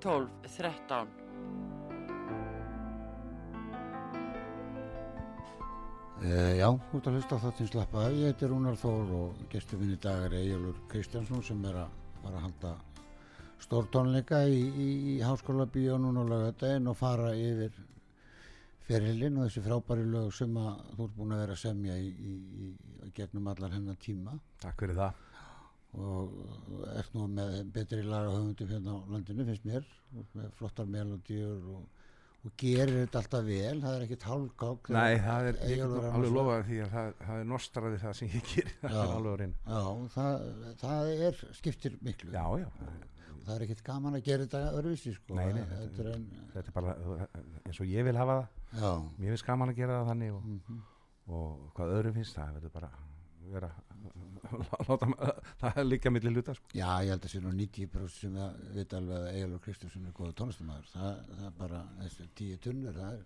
12 0.00 0.28
13 0.56 1.08
Uh, 6.18 6.56
já, 6.58 6.66
út 6.66 7.06
að 7.06 7.14
hlusta 7.14 7.36
á 7.38 7.42
þáttinn 7.44 7.68
slappa 7.70 8.00
af. 8.08 8.14
Ég 8.18 8.32
heiti 8.32 8.48
Rúnar 8.50 8.74
Þór 8.74 9.10
og 9.14 9.42
gestur 9.52 9.78
minn 9.78 9.92
í 9.94 9.98
dag 10.02 10.24
er 10.26 10.32
Egilur 10.40 10.80
Kristjánsson 10.90 11.44
sem 11.46 11.60
er 11.70 11.78
að 11.84 11.92
fara 12.24 12.40
að 12.40 12.46
halda 12.48 12.72
stórtónleika 13.62 14.40
í, 14.50 14.58
í, 14.66 14.88
í 15.12 15.14
háskóla 15.22 15.68
bíó 15.70 15.94
núna 16.02 16.26
á 16.26 16.30
laugardaginn 16.32 16.90
og 16.90 16.98
fara 16.98 17.30
yfir 17.38 17.78
ferilinn 18.88 19.38
og 19.38 19.46
þessi 19.46 19.62
frábæri 19.68 20.10
lög 20.10 20.34
sem 20.34 20.58
að 20.58 20.82
þú 20.96 21.06
ert 21.06 21.16
búin 21.20 21.36
að 21.36 21.42
vera 21.44 21.54
að 21.54 21.62
semja 21.62 22.02
í, 22.02 22.10
í, 22.10 22.34
í, 22.66 22.68
í 23.06 23.14
gegnum 23.14 23.50
allar 23.54 23.78
hennar 23.78 24.02
tíma 24.02 24.34
Takk 24.58 24.82
fyrir 24.82 24.98
það. 24.98 25.27
Og 25.98 26.88
ert 26.98 27.14
nú 27.16 27.26
með 27.32 27.54
betri 27.74 28.02
laga 28.06 28.34
höfundum 28.34 28.72
hérna 28.72 28.94
á 28.94 28.98
landinu 29.12 29.46
finnst 29.48 29.64
mér 29.68 29.86
með 30.36 30.50
flottar 30.58 30.88
melodíur 30.90 31.64
og, 31.74 31.84
og 32.46 32.54
gerir 32.60 32.94
þetta 33.02 33.22
alltaf 33.22 33.44
vel 33.48 33.80
það 33.82 33.96
er 33.96 34.04
ekkit 34.06 34.26
hálfgák 34.28 34.90
Nei, 34.94 35.18
það 35.24 35.48
er, 35.50 35.60
ég 35.72 35.82
er 35.84 36.08
alveg 36.12 36.34
lofað 36.36 36.64
því 36.68 36.80
að 36.84 36.92
það, 36.96 37.12
það 37.26 37.42
er 37.42 37.48
nostraði 37.52 38.00
það 38.04 38.16
sem 38.20 38.32
ég 38.36 38.50
gerir, 38.54 38.74
Já. 38.82 38.98
Já, 39.68 39.82
það, 40.16 40.48
það 40.84 41.12
er, 41.28 41.42
skiptir 41.60 41.98
miklu. 42.02 42.32
Já, 42.36 42.46
já, 42.64 42.68
Það 43.48 43.54
er 43.54 43.62
ekkert 43.64 43.78
gaman 43.86 44.16
að 44.18 44.24
gera 44.26 44.44
þetta 44.44 44.58
öðruvísi, 44.76 45.10
sko. 45.16 45.36
Nei, 45.38 45.46
nei, 45.56 45.62
þetta, 45.70 46.02
er 46.02 46.08
en, 46.12 46.24
þetta 46.52 46.68
er 46.68 46.74
bara 46.76 46.96
eins 47.64 47.78
og 47.80 47.88
ég 47.88 48.04
vil 48.04 48.18
hafa 48.20 48.34
það, 48.42 48.82
já, 48.82 48.90
mér 49.16 49.32
finnst 49.32 49.46
gaman 49.46 49.72
að 49.72 49.78
gera 49.78 49.94
það 50.02 50.10
þannig 50.10 50.34
og, 50.34 50.42
mhm, 50.52 50.82
og 51.32 51.62
hvað 51.78 51.92
öðrum 51.94 52.18
finnst 52.18 52.36
það 52.36 52.58
verður 52.58 52.74
bara 52.74 52.90
vera 53.48 53.70
láta, 54.88 55.08
það 55.60 55.78
er 55.82 55.86
líka 55.88 56.12
milli 56.12 56.32
hluta 56.32 56.54
sko. 56.56 56.70
já, 56.74 56.88
ég 57.04 57.12
held 57.12 57.26
að 57.26 57.32
sé 57.32 57.40
nú 57.42 57.52
90% 57.54 58.14
sem 58.14 58.38
að 58.42 58.60
vita 58.76 58.98
alveg 59.00 59.18
að 59.18 59.28
Egilur 59.32 59.62
Kristjánsson 59.64 60.06
er 60.08 60.14
góða 60.16 60.34
tónlistamæður. 60.40 60.88
Það, 60.94 61.18
það 61.32 61.44
er 61.48 61.54
bara, 61.58 61.80
þessi 62.02 62.26
tíu 62.38 62.58
tunnur, 62.64 62.98
það 62.98 63.18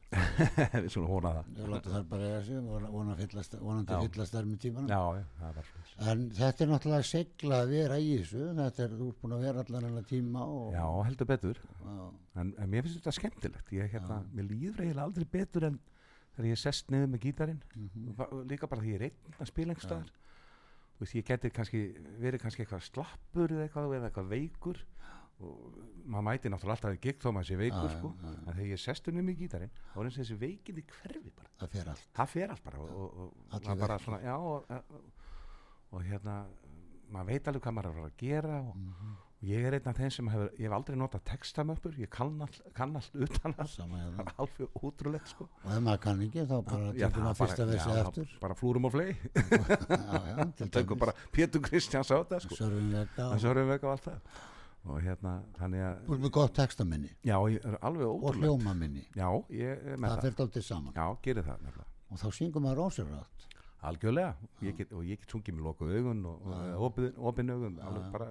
er, 0.80 0.88
svona 0.94 1.12
hóna 1.12 1.34
það. 1.38 1.52
Þar 1.86 2.08
bara 2.12 2.32
vona 2.96 3.16
fyllast, 3.20 3.56
vonandi 3.60 4.00
fyllast 4.06 4.36
þar 4.36 4.50
með 4.50 4.60
tímanum. 4.66 4.90
já, 4.92 5.00
já, 5.18 5.24
það 5.38 5.48
er 5.50 5.60
bara 5.60 5.68
svona 5.70 6.10
En 6.12 6.24
þetta 6.40 6.64
er 6.64 6.72
náttúrulega 6.72 7.08
segla 7.12 7.60
að 7.62 7.72
vera 7.76 8.00
í 8.02 8.10
þessu, 8.18 8.44
þetta 8.58 8.84
er, 8.86 8.96
þú 8.98 9.08
ert 9.12 9.22
búin 9.22 9.36
að 9.36 9.46
vera 9.46 9.64
allan 9.66 9.88
hennar 9.88 10.08
tíma 10.08 10.44
og, 10.48 10.66
já, 10.74 10.84
heldur 11.08 11.30
betur. 11.30 11.62
Já, 11.86 12.02
en, 12.42 12.54
en 12.58 12.72
mér 12.72 12.86
finnst 12.86 13.00
þetta 13.00 13.16
skemmtilegt. 13.18 13.72
Ég, 13.76 13.92
hérna, 13.92 14.22
líður 14.40 14.82
eiginlega 14.82 15.06
aldrei 15.06 15.28
betur 15.38 15.68
en 15.68 15.78
þegar 16.36 16.48
ég 16.48 16.60
sest 16.62 16.90
niður 16.92 17.10
með 17.12 17.26
gítarinn. 17.26 17.62
Mhm, 17.76 18.42
líka 18.50 18.68
bara 18.70 18.82
því 18.84 18.94
ég 18.94 19.00
er 19.00 19.06
einn 19.10 19.38
að 19.38 19.50
spila 19.52 19.74
einhverstaðar 19.74 20.08
þú 20.08 20.20
veist, 21.02 21.14
ég 21.18 21.26
geti 21.28 21.50
kannski 21.50 21.82
verið 22.22 22.42
kannski 22.44 22.64
eitthvað 22.64 22.86
slappur 22.88 23.52
eða 23.56 23.66
eitthvað 23.68 23.94
eða 23.98 24.08
eitthvað 24.10 24.30
veikur 24.32 24.82
og 25.42 25.78
maður 26.06 26.24
mæti 26.28 26.50
náttúrulega 26.52 26.76
alltaf 26.76 26.94
í 26.94 27.00
gig 27.02 27.18
þó 27.22 27.32
maður 27.34 27.48
sé 27.48 27.56
veikur 27.58 27.88
Já, 27.88 27.94
sko, 27.96 28.10
já. 28.22 28.28
en 28.32 28.52
þegar 28.52 28.68
ég 28.72 28.80
sestu 28.82 29.10
niður 29.14 29.26
með 29.30 29.38
gítarinn 29.42 29.72
þá 29.90 29.96
er 29.98 30.04
eins 30.06 30.18
og 30.18 30.22
þessi 30.22 30.36
veikindi 30.42 30.84
hverfi 30.92 31.32
bara 31.34 31.50
það 31.62 31.72
fer 31.74 31.88
allt. 31.92 32.04
það 32.18 32.30
fer 32.36 32.52
allt 32.54 32.64
bara 32.68 32.78
og, 32.78 32.92
og, 32.92 33.34
og 33.72 33.80
bara 33.82 33.98
svona, 34.04 34.20
já 34.22 34.36
og, 34.38 34.70
hérna 36.06 36.36
maður 37.12 37.32
veit 37.32 37.48
alveg 37.50 37.64
hvað 37.66 37.76
maður 37.78 37.90
er 37.90 37.98
að 38.02 38.08
að 38.12 38.16
gera 38.22 38.60
og, 38.62 38.76
Mhm. 38.76 39.16
og 39.18 39.31
ég 39.42 39.64
er 39.66 39.74
einn 39.76 39.88
af 39.90 39.98
þeim 39.98 40.12
sem 40.14 40.28
hefur, 40.30 40.50
ég 40.58 40.68
hef 40.68 40.74
aldrei 40.76 40.96
notað 40.98 41.24
textamöppur, 41.30 41.96
ég 41.98 42.10
kann, 42.12 42.32
all, 42.44 42.58
kann 42.76 42.94
allt 42.98 43.16
utan 43.26 43.56
að 43.56 43.72
Sama 43.72 43.98
það 43.98 44.04
hérna. 44.04 44.24
er 44.24 44.40
alveg 44.44 44.78
ótrúlegt 44.86 45.32
sko. 45.32 45.48
Og 45.64 45.74
ef 45.74 45.82
maður 45.82 46.00
kann 46.06 46.22
ekki, 46.26 46.44
þá 46.46 46.54
bara 46.68 46.92
það 46.94 47.18
maður 47.18 47.40
fyrsta 47.40 47.66
versi 47.72 47.96
eftir. 48.04 48.32
bara 48.44 48.56
flúrum 48.58 48.88
og 48.88 48.94
flei 48.94 49.10
tökum 50.78 51.02
bara 51.02 51.16
Pétur 51.34 51.64
Kristjáns 51.66 52.12
á 52.14 52.22
þetta 52.22 52.42
sko. 52.46 52.58
Við 52.62 53.76
eitthvað 53.76 53.94
allt 53.96 54.08
það. 54.08 54.40
Og 54.82 54.98
hérna, 54.98 55.36
þannig 55.58 55.84
að 55.86 55.98
ert 56.10 56.22
með 56.24 56.32
gott 56.34 56.54
textaminni. 56.58 57.10
Já, 57.22 57.36
ég 57.54 57.62
er 57.62 57.76
alveg 57.86 58.08
og 58.10 58.38
hljómaminni. 58.38 59.04
Já, 59.14 59.28
ég 59.54 59.78
er 59.78 59.94
með 59.94 60.08
það 60.08 60.16
það, 60.16 60.24
fyrir 60.24 60.38
dálítið 60.40 60.66
saman. 60.66 60.96
Já, 60.96 61.04
gerir 61.22 61.46
það 61.46 61.66
nefnilega. 61.68 61.90
Og 62.12 62.22
þá 62.22 62.26
syngur 62.38 62.64
maður 62.64 62.82
ósérrátt 62.88 63.46
algjörlega, 63.82 64.34
ég 64.62 64.76
get, 64.78 64.92
og 64.94 65.06
ég 65.06 65.18
get 65.22 65.32
sungið 65.34 65.56
með 65.56 65.68
lokuð 65.68 65.94
augun 65.98 66.26
og, 66.30 66.42
og 66.52 66.84
opin, 66.88 67.08
opin 67.30 67.50
augun 67.54 67.78
alveg 67.82 68.10
bara, 68.14 68.28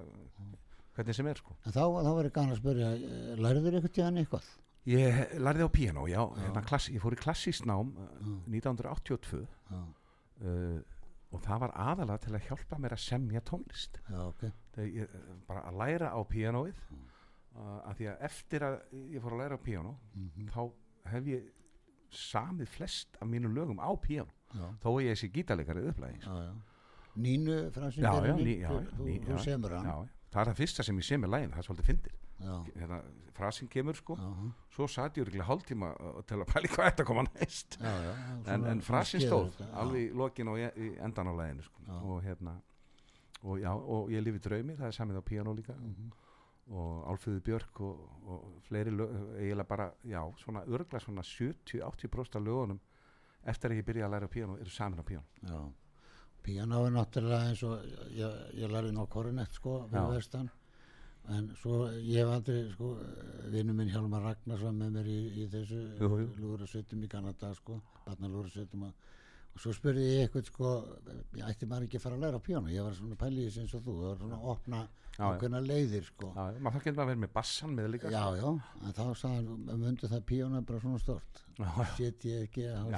hvernig 0.96 1.14
sem 1.16 1.26
er 1.26 1.40
sko. 1.40 1.56
En 1.66 1.72
þá, 1.72 1.82
þá 1.82 2.10
verður 2.18 2.32
gana 2.36 2.52
að 2.56 2.60
spyrja 2.62 2.90
eh, 2.96 3.34
lærður 3.40 3.78
ykkur 3.80 3.94
tíðan 3.98 4.20
eitthvað? 4.22 4.50
Ég 4.84 5.34
lærði 5.38 5.62
á 5.62 5.70
piano, 5.70 6.06
já, 6.10 6.20
hérna 6.42 6.62
klass, 6.66 6.88
ég 6.90 6.98
fór 7.04 7.14
í 7.14 7.20
klassískt 7.20 7.66
nám 7.70 7.92
uh, 7.94 8.06
1982 8.50 9.44
já, 9.70 9.78
uh, 9.78 10.80
og 11.32 11.40
það 11.46 11.60
var 11.62 11.72
aðalega 11.84 12.18
til 12.26 12.34
að 12.36 12.46
hjálpa 12.48 12.78
mér 12.82 12.96
að 12.96 13.02
semja 13.04 13.40
tónlist. 13.46 14.00
já, 14.10 14.18
ok. 14.26 14.42
Þegar 14.74 14.90
ég, 14.98 15.14
bara 15.46 15.62
að 15.70 15.78
læra 15.80 16.10
á 16.12 16.20
pianoið, 16.28 16.80
uh, 16.90 17.78
að 17.88 17.94
því 18.00 18.08
að 18.10 18.24
eftir 18.28 18.66
að 18.66 18.76
ég 19.14 19.22
fór 19.24 19.36
að 19.36 19.42
læra 19.44 19.56
á 19.56 19.62
piano, 19.62 19.94
Mhm. 20.16 20.48
þá 20.50 20.62
hef 21.14 21.24
ég 21.30 21.46
samið 22.12 22.68
flest 22.68 23.16
af 23.22 23.28
mínum 23.28 23.54
lögum 23.54 23.78
á 23.80 23.90
piano, 24.02 24.34
já, 24.52 24.66
þó 24.82 24.88
að 24.98 25.04
ég 25.06 25.16
sé 25.22 25.30
gítarleikari 25.32 25.86
upplæði. 25.88 26.18
já, 26.26 26.34
já. 26.42 26.52
Nínu 27.16 27.70
fransin 27.72 28.02
Já, 28.02 28.12
já, 28.24 28.34
ný, 28.36 28.58
já, 28.60 28.68
þú, 28.96 29.06
já, 29.06 29.28
já, 29.28 29.38
semur 29.44 29.70
hann. 29.76 29.84
Já, 29.86 30.08
það 30.32 30.40
er 30.42 30.50
það 30.52 30.56
fyrsta 30.62 30.82
sem 30.86 30.98
ég 30.98 31.04
semur 31.06 31.28
lægin, 31.32 31.50
það 31.52 31.58
er 31.62 31.66
svolítið 31.68 31.88
fyndir. 31.90 32.14
já, 32.42 32.54
Hérna, 32.80 32.98
frasin 33.36 33.68
kemur 33.68 33.94
sko, 33.94 34.16
já, 34.18 34.30
svo 34.74 34.86
satt 34.90 35.16
ég 35.16 35.26
örgulega 35.26 35.44
hálftíma 35.46 35.92
uh, 36.00 36.22
til 36.26 36.40
að 36.42 36.48
pæli 36.52 36.68
hvað 36.72 36.88
þetta 36.90 37.04
koma 37.06 37.22
næst. 37.28 37.78
já, 37.80 37.92
já, 38.08 38.12
en, 38.54 38.64
en 38.72 38.80
frasin 38.82 39.20
stóð 39.22 39.52
já. 39.60 39.68
alveg 39.82 40.08
í 40.08 40.12
lokin 40.16 40.48
og 40.48 40.58
í, 40.58 40.66
í 40.76 40.90
endan 41.04 41.30
á 41.30 41.34
læginu 41.38 41.62
sko. 41.68 41.84
Já. 41.86 42.00
og 42.02 42.22
hérna 42.26 42.56
og, 43.42 43.58
já, 43.60 43.70
og 43.74 44.10
ég 44.10 44.22
lifi 44.24 44.38
draumi, 44.42 44.74
það 44.78 44.86
er 44.90 44.96
samið 44.98 45.18
á 45.18 45.22
piano 45.24 45.54
líka 45.54 45.74
Mhm. 45.78 46.10
og 46.72 47.06
Álföðu 47.10 47.40
Björk 47.42 47.80
og, 47.80 48.02
og 48.30 48.60
fleiri 48.68 48.90
lög, 48.94 49.10
eiginlega 49.36 49.66
bara, 49.68 49.88
já, 50.06 50.20
svona 50.38 50.62
örgla 50.64 51.00
svona 51.02 51.22
70-80% 51.22 52.36
af 52.38 52.42
lögunum 52.42 52.78
eftir 53.44 53.70
að 53.70 53.80
ég 53.80 53.84
byrja 53.88 54.06
að 54.06 54.12
læra 54.14 54.28
piano 54.30 54.54
eru 54.56 54.70
samin 54.70 55.00
á 55.02 55.04
piano 55.04 55.24
Já, 56.42 56.48
píanó 56.48 56.82
er 56.86 56.92
náttúrulega 56.96 57.48
eins 57.52 57.62
og 57.62 57.84
ég, 58.18 58.34
ég 58.58 58.70
lærði 58.72 58.92
ná 58.96 59.04
korinett 59.08 59.54
sko 59.54 59.84
fyrir 59.90 60.10
vestan. 60.16 60.50
En 61.30 61.52
svo 61.54 61.84
ég 62.02 62.18
hef 62.18 62.32
aldrei 62.34 62.64
sko 62.72 62.96
vinnu 63.52 63.72
minn 63.78 63.90
Hjálmar 63.92 64.22
Ragnarsson 64.26 64.74
með 64.74 64.90
mér 64.96 65.06
í, 65.06 65.18
í 65.38 65.46
þessu 65.52 65.78
lúðrasveitum 66.42 67.04
í 67.06 67.08
Kanada 67.12 67.52
sko 67.54 67.76
barnalúðrasveitum 68.08 68.82
og, 68.88 68.96
og 69.54 69.62
svo 69.62 69.70
spurði 69.76 70.02
ég 70.08 70.24
eitthvað 70.26 70.50
sko 70.50 70.72
ég 71.38 71.46
ætti 71.46 71.68
maður 71.70 71.86
ekki 71.86 72.00
að 72.00 72.04
fara 72.08 72.18
að 72.18 72.26
læra 72.26 72.42
píanó 72.42 72.74
ég 72.74 72.82
var 72.88 72.98
svona 72.98 73.20
pælið 73.22 73.44
í 73.44 73.46
þessu 73.52 73.62
eins 73.62 73.76
og 73.78 73.84
þú 73.86 73.94
það 74.00 74.08
var 74.08 74.20
svona 74.24 74.40
að 74.40 74.50
opna 74.56 74.82
ákveðna 75.22 75.60
leiðir 75.62 76.06
sko. 76.08 76.32
Já, 76.34 76.42
maður 76.58 76.74
þá 76.74 76.84
getur 76.88 76.98
maður 76.98 77.10
verið 77.12 77.22
með 77.22 77.32
bassan 77.38 77.74
með 77.78 77.88
líka 77.94 78.10
já, 78.10 78.22
já, 78.40 78.46
en 78.82 78.94
þá 78.98 79.02
sagði 79.22 79.56
hann 79.70 79.82
mundu 79.86 80.08
það 80.10 80.22
píanó 80.32 80.62
bara 80.66 80.80
svona 80.82 81.02
stort 81.06 81.42
set 82.00 82.24
ég 82.26 82.46
ekki 82.48 82.66
að 82.72 82.94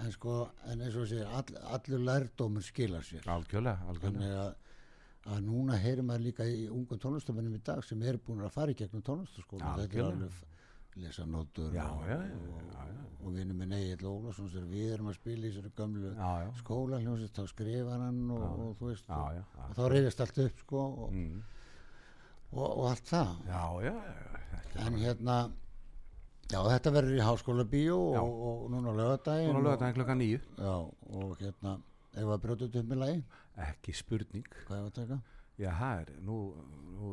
en 0.00 0.12
sko, 0.14 0.34
en 0.72 0.80
eins 0.86 0.96
og 0.96 1.06
sér 1.10 1.26
all, 1.28 1.54
allur 1.76 2.02
lærdómur 2.08 2.62
skilar 2.66 3.02
sér. 3.06 3.24
Algjörlega, 3.28 3.86
algjörlega. 3.92 4.44
Að, 4.44 4.54
að 5.34 5.42
núna 5.46 5.76
heyrir 5.80 6.02
maður 6.08 6.24
líka 6.28 6.46
í 6.48 6.62
ungum 6.72 6.98
tónlistamennum 7.02 7.58
í 7.58 7.62
dag 7.66 7.82
sem 7.84 8.02
er 8.08 8.16
búin 8.24 8.40
að 8.46 8.54
fara 8.54 8.72
í 8.72 8.78
gegnum 8.78 9.02
tónlistaskóla 9.04 9.60
Já, 9.66 9.74
þetta 9.82 9.98
er 10.00 10.06
alveg 10.08 10.30
f- 10.30 10.46
lesa 11.00 11.24
nótur 11.28 11.74
Já, 11.76 11.84
og, 11.92 12.00
og, 12.08 12.64
já. 12.72 13.04
og 13.20 13.34
vinur 13.36 13.54
minn 13.60 13.72
Egil 13.76 14.08
Ólafsson 14.10 14.48
sem 14.50 14.64
við 14.72 14.94
erum 14.96 15.10
að 15.12 15.18
spila 15.20 15.46
í 15.46 15.52
þessari 15.52 16.14
já, 16.16 16.48
skóla 16.62 16.98
hljómsið, 17.04 17.30
þá 17.36 17.42
skrifar 17.52 18.00
hann 18.06 18.22
og, 18.34 18.42
og 18.64 18.72
þú 18.80 18.88
veist 18.90 19.06
já, 19.06 19.14
og, 19.20 19.36
já, 19.36 19.44
já. 19.44 19.68
og 19.68 19.76
þá 19.78 19.82
reyðist 19.94 20.24
allt 20.24 20.40
upp 20.48 20.64
sko 20.64 20.82
og, 21.04 21.12
Mm. 21.14 21.42
og, 22.52 22.64
og 22.80 22.84
allt 22.90 23.06
það. 23.12 23.28
Já, 23.46 23.62
já, 23.86 23.94
já, 23.94 24.86
en 24.86 24.96
hérna 25.04 25.36
já 26.50 26.58
þetta 26.66 26.92
verður 26.96 27.18
í 27.20 27.24
háskóla 27.24 27.64
bíó 27.70 27.98
og, 28.20 28.30
og 28.50 28.64
núna 28.72 28.94
lögadaginn 28.96 29.52
Núna 29.54 29.68
lögðan 29.70 29.94
klokka 29.98 30.16
nýju 30.18 30.40
já 30.58 30.72
og 30.74 31.36
hérna 31.40 31.76
ef 32.16 32.26
að 32.34 32.40
brjóta 32.42 32.66
upp 32.70 32.88
með 32.90 32.98
lagi? 33.04 33.20
Ekki 33.60 33.92
spurning. 33.94 34.46
Hvað 34.66 34.78
er 34.80 34.86
að 34.88 34.94
taka? 34.96 35.20
já, 35.60 35.70
það 35.76 36.00
er, 36.00 36.12
nú, 36.24 36.36
nú 36.96 37.10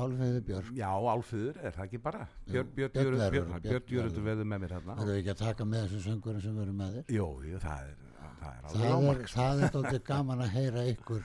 Álfeyði 0.00 0.40
Björk. 0.46 0.68
Já, 0.78 0.88
Álfur, 1.12 1.56
er 1.60 1.74
það 1.74 1.84
ekki 1.88 1.98
bara? 2.02 2.26
Björn 2.46 2.68
Björn 2.76 2.92
Björn 2.94 3.16
verður, 3.18 3.30
Björn- 3.34 3.48
Björn 3.50 3.64
Björn 3.66 3.90
Jörundur 3.94 4.22
verður. 4.22 4.28
veður 4.30 4.48
með 4.52 4.62
mér 4.64 4.74
hérna 4.76 4.96
Það 5.00 5.10
er 5.10 5.18
ekki 5.20 5.32
að 5.34 5.40
taka 5.42 5.66
með 5.66 5.82
þessum 5.84 6.04
söngurinn 6.06 6.44
sem 6.46 6.54
verður 6.60 6.76
með 6.80 6.94
þér. 6.96 7.04
Jú, 7.16 7.26
það 7.64 7.90
er, 7.90 7.96
það 8.40 8.52
er 8.54 8.62
alveg 8.70 9.26
Það 9.34 9.50
er, 9.50 9.70
það 9.74 10.70
er 10.70 11.24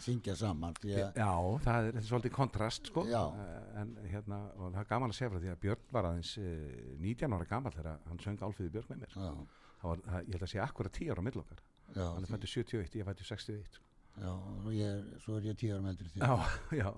að 0.00 0.06
syngja 0.08 0.34
saman 0.40 0.76
að 0.80 0.88
Já, 0.90 1.30
það 1.64 1.88
er, 1.90 1.98
er 2.00 2.06
svolítið 2.08 2.34
kontrast 2.36 2.90
sko. 2.90 3.04
Eh, 3.06 3.58
en 3.80 3.92
hérna, 4.10 4.40
og 4.56 4.72
það 4.72 4.80
er 4.82 4.88
gaman 4.94 5.12
að 5.12 5.18
segja 5.20 5.32
frá 5.34 5.42
því 5.44 5.52
að 5.52 5.60
Björn 5.66 5.84
var 5.96 6.08
aðeins 6.10 6.32
eh, 6.40 6.96
19 7.04 7.36
ára 7.36 7.48
gammal 7.50 7.74
þegar 7.76 8.00
hann 8.08 8.22
söng 8.24 8.42
Álfiði 8.46 8.72
Björn 8.76 8.90
með 8.94 9.04
mér. 9.04 9.14
Það 9.20 9.92
var, 9.92 10.02
það, 10.08 10.26
ég 10.26 10.34
held 10.36 10.46
að 10.46 10.52
sé 10.54 10.64
akkurat 10.64 10.98
10 10.98 11.12
ára 11.14 11.22
á 11.22 11.26
milli 11.28 11.44
okkar. 11.44 11.62
Já, 11.90 12.04
hann 12.06 12.26
er 12.26 12.30
fættur 12.30 12.52
71, 12.56 12.98
ég 13.00 13.08
fættur 13.08 13.30
61 13.30 13.78
sko. 13.78 13.86
já, 14.20 14.30
og 14.34 14.70
ég 14.74 15.10
svo 15.22 15.36
er 15.38 15.46
ég 15.48 15.56
tíu 15.58 15.70
ára 15.74 15.82
meldur 15.84 16.08
því 16.10 16.20
Já, 16.20 16.34
já, 16.80 16.88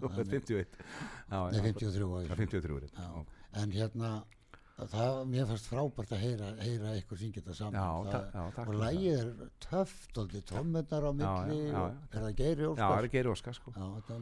þú 0.00 0.10
er 0.22 0.28
51 0.32 0.76
Já, 1.28 1.40
Nei, 1.50 1.58
já, 1.58 1.62
53 1.66 2.08
var 2.12 2.22
ég. 2.22 2.30
Já, 2.30 2.36
53 2.38 2.78
er 2.78 2.92
Já, 2.94 3.24
en 3.62 3.74
hérna 3.74 4.10
það, 4.78 5.16
mér 5.32 5.46
fannst 5.48 5.68
frábært 5.68 6.12
að 6.14 6.20
heyra, 6.22 6.48
heyra 6.62 6.90
ykkur 7.00 7.18
syngja 7.18 7.40
þetta 7.42 7.54
saman. 7.58 7.78
Já, 7.78 8.12
það, 8.12 8.26
já, 8.34 8.42
takk 8.54 8.68
og 8.70 8.76
lægið 8.78 9.16
er 9.18 9.48
töft 9.64 10.20
og 10.22 10.36
tómmennar 10.50 11.06
á 11.08 11.10
já. 11.72 11.82
er 12.12 12.26
það 12.26 12.36
Geiri 12.38 12.68
Já, 12.78 12.84
það 12.84 12.98
er 12.98 13.08
Geiri 13.16 13.32
Óskar 13.32 13.58
sko. 13.58 13.72
Þetta 13.74 14.18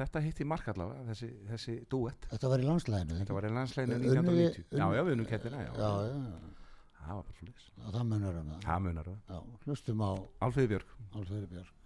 þetta 0.00 0.24
hitti 0.26 0.48
mark 0.54 0.72
allavega, 0.74 1.06
þessi, 1.12 1.30
þessi 1.52 1.76
duett 1.94 2.28
Þetta 2.32 2.50
var 2.54 2.64
í 2.64 2.68
landslæðinu 2.70 3.20
Þetta 3.20 3.38
var 3.38 3.46
í 3.46 3.54
landsleginu 3.54 4.00
Unnum 4.00 4.34
við- 4.34 4.58
1990 4.58 4.82
Já, 4.82 4.86
já, 4.98 5.04
við 5.04 5.14
unnum 5.14 5.30
kettina, 5.30 5.62
Það 7.04 7.14
var 7.14 7.24
bara 7.28 7.38
já, 7.54 7.86
það 7.92 8.04
munar 8.10 8.36
um 8.40 8.50
það. 8.50 8.60
Já, 9.28 9.40
hlustum 9.66 10.00
á 10.00 10.10
Alfríði 10.46 10.70
Björk. 10.74 10.94
Alfeyri 11.14 11.48
Björk 11.52 11.83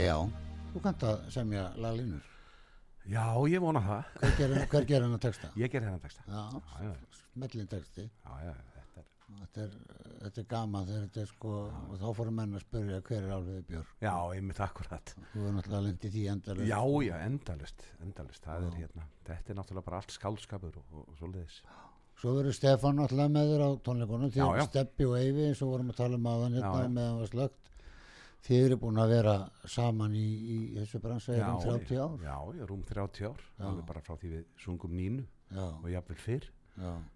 Já, 0.00 0.16
þú 0.72 0.82
kannt 0.86 1.06
að 1.06 1.22
semja 1.34 1.68
laglínur. 1.76 2.26
Já, 3.10 3.24
ég 3.50 3.62
vona 3.62 3.80
það. 3.84 4.10
Hver 4.70 5.02
hann 5.02 5.14
að 5.16 5.22
texta? 5.24 5.48
Ég 5.60 5.72
ger 5.72 5.86
hennan 5.86 6.02
texta. 6.02 6.22
Já, 6.28 6.42
Já, 6.52 6.90
já. 6.90 7.22
smellin 7.32 7.70
texti. 7.70 8.04
Já, 8.06 8.34
já, 8.44 8.52
þetta 8.76 9.00
er 9.00 9.06
þetta 9.40 9.62
er, 9.64 9.74
þetta 10.20 10.42
er 10.42 10.46
gaman 10.50 10.86
þegar 10.88 11.04
þetta 11.06 11.22
er 11.22 11.30
sko 11.30 11.52
og 11.70 11.94
þá 12.00 12.06
fórum 12.18 12.36
menn 12.40 12.56
að 12.58 12.64
spyrja 12.64 13.00
hver 13.08 13.20
er 13.20 13.34
Alfeyri 13.36 13.64
Björk. 13.70 13.92
Já, 14.04 14.14
einmitt 14.36 14.62
akkurat. 14.66 15.14
Þú 15.32 15.44
er 15.46 15.54
náttúrulega 15.56 15.84
lendið 15.86 16.14
því 16.16 16.24
endalust 16.34 16.70
Já, 16.70 16.80
já, 17.06 17.14
endalist, 17.26 17.86
endalist 18.04 18.48
Það 18.48 18.66
er 18.68 18.76
hérna, 18.82 19.06
þetta 19.30 19.54
er 19.54 19.60
náttúrulega 19.60 19.88
bara 19.88 20.02
allt 20.02 20.16
skálskapur 20.16 20.80
og, 20.82 20.92
og, 21.00 21.08
svoleiðis. 21.20 21.60
Svo 22.20 22.36
verður 22.36 22.56
Stefán 22.58 23.00
náttúrulega 23.00 23.34
með 23.38 23.52
þér 23.54 23.64
á 23.64 23.70
tónleikunum 23.88 24.34
því 24.34 24.42
Já, 24.42 24.46
að 24.50 24.60
já. 24.60 24.66
Steppi 24.70 25.08
og 25.08 25.16
Eyvi 25.18 25.46
eins 25.48 25.64
og 25.64 25.72
vorum 25.72 25.92
að 25.94 26.00
tala 26.02 26.20
um 26.20 26.30
aðan 26.34 26.58
hérna 26.58 26.74
Já, 26.74 26.84
já. 26.84 26.94
meðan 26.98 27.20
var 27.22 27.30
slögt 27.32 27.69
þið 28.46 28.64
eru 28.66 28.78
búin 28.80 29.00
að 29.02 29.14
vera 29.14 29.34
saman 29.68 30.14
í, 30.16 30.26
í 30.26 30.58
þessu 30.78 31.00
bransa 31.04 31.36
í 31.36 31.40
um 31.44 31.62
30 31.62 32.02
ár. 32.02 32.18
Já, 32.24 32.36
já, 32.58 32.66
rúm 32.70 32.82
30 32.88 33.28
ár. 33.30 33.46
Alveg 33.68 33.88
bara 33.88 34.04
frá 34.04 34.16
því 34.20 34.34
við 34.34 34.44
sungum 34.64 34.94
nínu 34.96 35.24
já, 35.50 35.64
og 35.66 35.88
jafnvel 35.92 36.20
fyrr. 36.24 36.46
Já, 36.80 36.92
uh, 36.92 37.08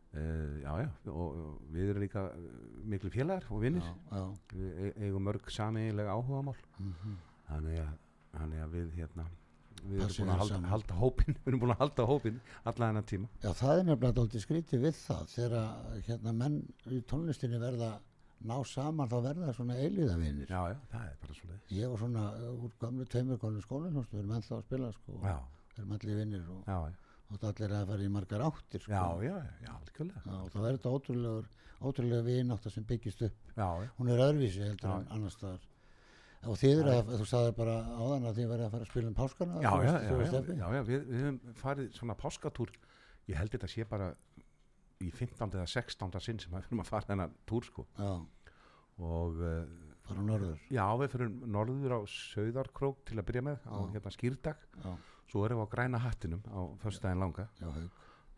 Já, 0.65 0.73
já, 0.85 0.89
og, 1.11 1.39
og 1.45 1.71
við 1.75 1.89
erum 1.93 2.05
líka 2.05 2.27
uh, 2.31 2.51
miklu 2.93 3.11
félagar 3.15 3.49
og 3.51 3.63
vinnir. 3.65 3.87
Við 4.53 4.83
e- 4.89 4.93
eigum 5.07 5.25
mörg 5.27 5.49
sameiginlega 5.51 6.15
áhugamál. 6.15 6.59
Mhm. 6.79 7.17
þannig, 7.49 7.81
að, 7.83 7.97
þannig 8.35 8.63
að 8.65 8.77
við 8.79 8.93
hérna 8.99 9.25
við 9.85 10.01
erum 10.01 10.15
búin 10.17 10.33
að 10.33 10.41
halda, 10.41 10.59
halda 10.71 10.97
hópin 10.97 11.35
við 11.43 11.51
erum 11.51 11.63
búin 11.65 11.75
að 11.75 11.83
halda 11.83 12.07
hópin 12.09 12.41
alla 12.65 12.89
þennan 12.89 13.09
tíma. 13.11 13.29
Já, 13.43 13.51
það 13.59 13.73
er 13.75 13.87
nefnilega 13.89 14.17
dálítið 14.19 14.45
skrítið 14.45 14.85
við 14.87 14.99
það 15.01 15.25
þegar 15.35 16.01
hérna 16.09 16.35
menn 16.41 16.57
í 16.89 17.01
tónlistinni 17.11 17.61
verða 17.63 17.91
ná 18.45 18.57
saman 18.69 19.09
þá 19.09 19.17
verða 19.25 19.47
það 19.49 19.57
svona 19.59 19.77
eilíðavinir. 19.81 20.49
já, 20.51 20.61
já, 20.73 20.79
það 20.93 21.07
er 21.09 21.17
bara 21.23 21.35
svo 21.39 21.49
leiðis 21.51 21.75
Ég 21.79 21.91
var 21.93 21.99
svona 22.03 22.25
uh, 22.35 22.65
úr 22.65 22.73
gamlu 22.81 23.07
gamlu 23.41 23.63
skólan, 23.65 23.99
við 24.11 24.21
erum 24.21 24.35
ennþá 24.39 24.57
að 24.59 24.65
spila 24.67 24.93
sko, 24.93 25.19
já, 25.23 25.37
við 25.75 25.83
erum 25.83 25.93
allir 25.99 26.19
vinnir 26.21 26.49
og, 26.55 26.71
og 27.35 27.45
allir 27.51 27.77
að 27.79 27.87
fara 27.93 28.05
í 28.05 28.09
margar 28.13 28.47
áttir 28.49 28.85
sko. 28.85 28.93
já, 28.93 29.05
já, 29.25 29.37
já, 29.65 29.71
algjörlega 29.79 30.25
Já, 30.25 30.41
og 30.41 30.51
það 30.53 30.67
verður 30.67 30.79
þetta 30.81 30.95
ótrúlegur, 30.99 31.47
ótrúlega 31.85 32.23
vinátt 32.29 32.69
sem 32.71 32.85
byggist 32.85 33.23
upp. 33.23 33.39
já, 33.57 33.69
já, 33.85 33.89
Hún 33.99 34.11
er 34.13 34.25
öðruvísi 34.29 34.65
heldur 34.65 34.91
en 34.99 35.09
annars 35.11 35.39
staðar. 35.39 35.65
Og 36.45 36.59
þið 36.61 36.81
eru 36.83 36.93
að, 36.93 37.13
þú 37.17 37.27
sagði 37.31 37.53
bara 37.57 37.75
áðan 37.97 38.27
að 38.29 38.39
þið 38.39 38.49
verður 38.53 38.67
að 38.67 38.75
fara 38.75 38.85
að 38.85 38.91
spila 38.91 39.09
um 39.09 39.15
páskana. 39.17 39.61
já, 39.65 39.71
já, 39.81 39.93
já, 40.75 40.83
við, 40.85 41.07
við 41.09 41.23
höfum 41.25 41.55
farið 41.63 41.87
svona 41.97 42.17
páskatúr 42.21 42.73
ég 43.31 43.39
held 43.41 43.55
þetta 43.55 43.71
sé 43.73 43.87
bara 43.89 44.11
í 45.03 45.11
15. 45.11 45.51
eða 45.59 45.67
16. 45.67 46.21
sinn 46.21 46.39
sem 46.39 46.53
við 46.53 46.69
fyrir 46.69 46.81
að 46.85 46.91
fara 46.93 47.07
þennan 47.09 47.35
túr 47.47 47.65
sko 47.67 47.87
Já, 47.99 48.13
og 48.99 49.41
uh, 49.43 49.65
fara 50.07 50.21
á 50.21 50.25
norður. 50.29 50.59
já, 50.71 50.85
við 51.01 51.13
fyrir 51.15 51.31
norður 51.57 51.97
á 51.99 52.01
Sauðarkrók 52.15 53.05
til 53.09 53.19
að 53.19 53.27
byrja 53.31 53.43
með 53.49 53.59
á 53.67 53.75
Já. 53.75 53.91
hérna 53.97 54.13
skýrdag 54.15 54.57
Já, 54.85 54.93
svo 55.33 55.45
erum 55.47 55.63
við 55.63 55.67
á 55.67 55.73
græna 55.75 55.99
hattinum 56.05 56.43
á 56.47 56.61
föstudaginn 56.85 57.23
langa 57.25 57.49
já, 57.59 57.67
haug. 57.75 57.91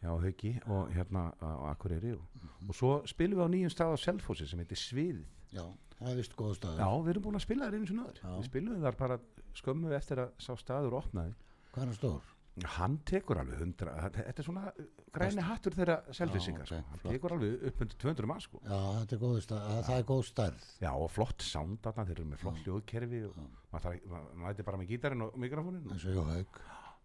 já, 0.03 0.11
Hauki 0.25 0.53
og 0.67 0.91
hérna 0.95 1.27
á 1.43 1.51
Akureyri 1.75 2.13
og, 2.15 2.23
Mhm. 2.37 2.69
og 2.71 2.75
svo 2.75 2.93
spilum 3.07 3.39
við 3.39 3.45
á 3.45 3.49
nýjum 3.53 3.73
stað 3.75 3.93
á 3.93 3.97
Selfossi 3.99 4.47
sem 4.49 4.59
heitir 4.59 4.79
Sviðið 4.79 5.25
Já, 5.53 5.65
það 6.01 6.09
er 6.11 6.17
vist 6.17 6.37
góð 6.37 6.55
staður. 6.57 6.79
já, 6.81 6.89
við 7.05 7.11
erum 7.11 7.23
búin 7.23 7.37
að 7.37 7.45
spila 7.47 7.65
þar 7.67 7.75
einu 7.75 7.87
sinni 7.87 8.03
öður 8.03 8.21
Já. 8.23 8.31
við 8.39 8.45
spilum 8.49 8.81
þar 8.83 8.97
bara 8.97 9.19
skömmu 9.55 9.93
eftir 9.97 10.17
að 10.19 10.31
sá 10.39 10.53
staður 10.57 10.97
opnaði 11.03 11.35
Hvað 11.75 11.89
er 11.89 11.93
stór? 11.95 12.23
Hann 12.65 12.95
tekur 13.05 13.37
alveg 13.43 13.59
hundra 13.61 13.93
þetta 14.07 14.23
þetta 14.31 14.41
er 14.43 14.47
svona 14.47 14.73
græni 15.13 15.43
hattur 15.45 15.75
þeirra 15.77 15.97
selfisinga 16.17 16.65
Já, 16.65 16.65
ok, 16.65 16.71
sko. 16.71 16.79
hann 16.91 17.01
flott. 17.03 17.13
tekur 17.13 17.35
alveg 17.37 17.67
upp 17.69 17.81
undir 17.85 17.99
200 18.07 18.27
mann 18.31 18.41
sko. 18.41 18.61
Já, 18.65 18.79
þetta 19.03 19.17
er 19.17 19.21
góð 19.27 19.37
stað, 19.45 19.67
það 19.91 19.99
er 20.01 20.07
góð 20.11 20.23
stærð. 20.31 20.65
já 20.81 20.91
og 20.97 21.11
flott 21.13 21.43
sound 21.43 21.79
þarna 21.85 22.07
þeir 22.09 22.17
eru 22.17 22.29
með 22.31 22.43
flott 22.47 22.63
hljóðkerfi 22.65 23.23
og 23.29 23.39
maður 23.77 24.01
mæti 24.47 24.67
bara 24.71 24.81
með 24.81 24.89
gítarinn 24.95 25.27
og 25.29 25.37
mikrofónin 25.37 25.91
eins 25.93 26.05
og 26.09 26.17
ég 26.17 26.33
haug. 26.33 26.61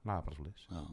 naða 0.07 0.25
bara 0.29 0.35
svo 0.39 0.47
liðs 0.47 0.67
Já. 0.71 0.83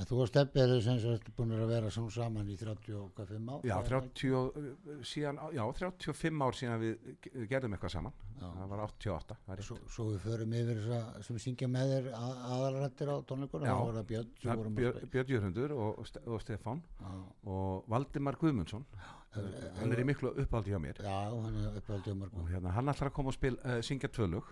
En 0.00 0.06
þú 0.08 0.22
og 0.24 0.28
Steppi 0.30 0.56
eru 0.62 0.78
sem 0.80 0.96
sagt 1.02 1.26
búin 1.36 1.50
að 1.52 1.66
vera 1.68 1.90
svona 1.92 2.10
saman 2.10 2.48
í 2.48 2.54
35 2.56 3.50
ár? 3.52 3.60
já, 3.68 3.74
það 3.76 3.90
er 3.92 3.96
ekki? 3.98 4.12
30, 4.22 4.30
uh, 4.32 5.02
síðan, 5.04 5.40
já, 5.52 5.62
35 5.76 6.40
ár 6.46 6.56
síðan 6.56 6.80
við 6.80 7.10
ge- 7.26 7.46
gerðum 7.50 7.74
eitthvað 7.76 7.92
saman 7.92 8.14
það 8.40 8.70
var 8.72 8.80
88 8.86 9.36
það 9.44 9.52
er 9.52 9.60
rétt. 9.60 9.66
Svo, 9.68 9.76
svo 9.92 10.06
við 10.08 10.22
förum 10.24 10.54
yfir 10.56 10.80
þess 10.80 10.94
að 10.96 11.26
sem 11.28 11.38
syngja 11.44 11.68
með 11.68 11.92
þér 11.92 12.08
að, 12.16 12.32
aðalrættir 12.56 13.12
á 13.12 13.16
tónleikunum, 13.28 13.68
Já. 13.68 13.74
var 13.84 13.98
það 14.00 14.08
Björn 14.12 14.30
sem 14.32 14.48
Það- 14.48 14.56
vorum 14.62 14.72
að 14.72 14.80
Björ- 14.80 14.96
spila. 14.96 15.10
Björn 15.12 15.32
Jörgundur 15.34 15.70
og, 15.76 15.98
og, 15.98 16.06
Ste- 16.08 16.24
og 16.26 16.40
Stefán 16.40 16.82
Já, 17.02 17.12
og 17.52 17.84
Valdimar 17.92 18.36
Guðmundsson 18.40 18.84
hann 19.32 19.92
er 19.92 20.00
í 20.02 20.04
miklu 20.08 20.32
uppáldi 20.40 20.72
hjá 20.72 20.80
mér 20.80 20.96
já, 21.04 21.20
hann 21.30 21.56
er 21.66 21.78
uppáldið 21.80 22.12
um 22.16 22.22
og 22.22 22.32
mörgum. 22.32 22.48
hérna, 22.48 22.70
hann 22.72 22.86
ætlar 22.88 23.10
að 23.12 23.16
koma 23.20 23.28
og 23.28 23.34
spil, 23.36 23.56
uh, 23.64 23.78
syngja 23.84 24.08
tvölug 24.08 24.44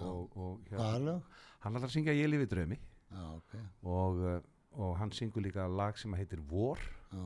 og, 0.00 0.36
og 0.36 0.60
hérna, 0.70 1.20
hann 1.60 1.74
ætlar 1.78 1.88
að 1.88 1.94
syngja 1.94 2.12
Ég 2.18 2.28
lifi 2.28 2.46
draumi 2.46 2.78
Já, 3.10 3.24
ok. 3.38 3.54
og, 3.82 4.18
uh, 4.18 4.40
og 4.78 4.96
hann 4.98 5.12
syngur 5.12 5.42
líka 5.42 5.66
lag 5.68 5.98
sem 5.98 6.12
heitir 6.14 6.40
Vor 6.50 6.78
Já, 7.12 7.24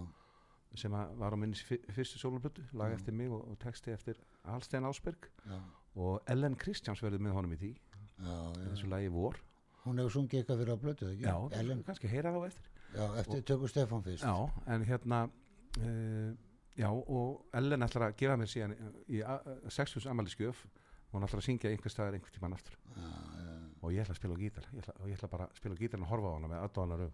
sem 0.74 0.92
að 0.96 1.12
var 1.20 1.34
á 1.34 1.38
minni 1.38 1.54
fyr- 1.54 1.84
fyrstu 1.94 2.18
sólublutu 2.18 2.62
lag 2.74 2.92
eftir 2.96 3.12
mig 3.14 3.28
og, 3.30 3.44
og 3.50 3.58
texti 3.62 3.92
eftir 3.94 4.16
Alstein 4.44 4.84
Ásberg. 4.88 5.28
Já, 5.46 5.58
og 5.96 6.22
Ellen 6.28 6.56
Kristjáns 6.58 7.02
verður 7.04 7.22
með 7.22 7.36
honum 7.36 7.52
í 7.54 7.58
því 7.60 7.72
já, 7.74 8.32
já. 8.32 8.64
þessu 8.72 8.88
lagi 8.90 9.08
Vor. 9.14 9.36
Hún 9.84 10.00
hefur 10.00 10.14
sungið 10.16 10.40
eitthvað 10.40 10.62
fyrir 10.62 10.74
á 10.74 10.78
blötu, 10.80 11.10
ekki? 11.12 11.22
já, 11.28 11.36
Ellen, 11.60 11.82
kannski 11.86 12.08
heyra 12.10 12.32
þá 12.34 12.40
eftir. 12.48 12.70
Já, 12.94 13.04
eftir 13.20 13.42
tökur 13.52 13.68
Stefán 13.70 14.02
fyrst. 14.02 14.24
já, 14.24 14.34
en 14.74 14.84
hérna 14.88 15.20
uh, 15.28 16.32
já, 16.80 16.88
og 16.90 17.44
Ellen 17.54 17.82
ætlar 17.86 18.08
að 18.08 18.16
gefa 18.22 18.36
mér 18.40 18.50
síðan 18.50 18.74
í 19.08 19.20
uh, 19.22 19.68
60 19.68 20.08
amaliskjöf 20.10 20.64
og 20.64 21.18
hún 21.20 21.28
ætlar 21.28 21.42
að 21.42 21.46
syngja 21.46 21.70
einhver 21.70 21.92
staðar 21.92 22.16
einhver 22.18 22.32
tíman 22.34 22.56
aftur. 22.56 22.74
Já, 22.96 23.04
já, 23.04 23.53
og 23.84 23.92
ég 23.92 24.04
ætla 24.04 24.14
að 24.16 24.20
spila 24.22 24.38
gítar. 24.40 24.66
Ég 24.72 24.82
ætla, 24.82 24.94
og 25.00 25.10
ég 25.10 25.18
ætla 25.18 25.30
bara 25.34 25.46
að 25.50 25.60
spila 25.60 25.76
á 25.76 25.80
gítarinn 25.82 26.06
og 26.06 26.10
horfa 26.12 26.32
á 26.32 26.36
hana 26.38 26.50
með 26.50 26.64
aðdóðanar 26.64 27.04
um 27.04 27.12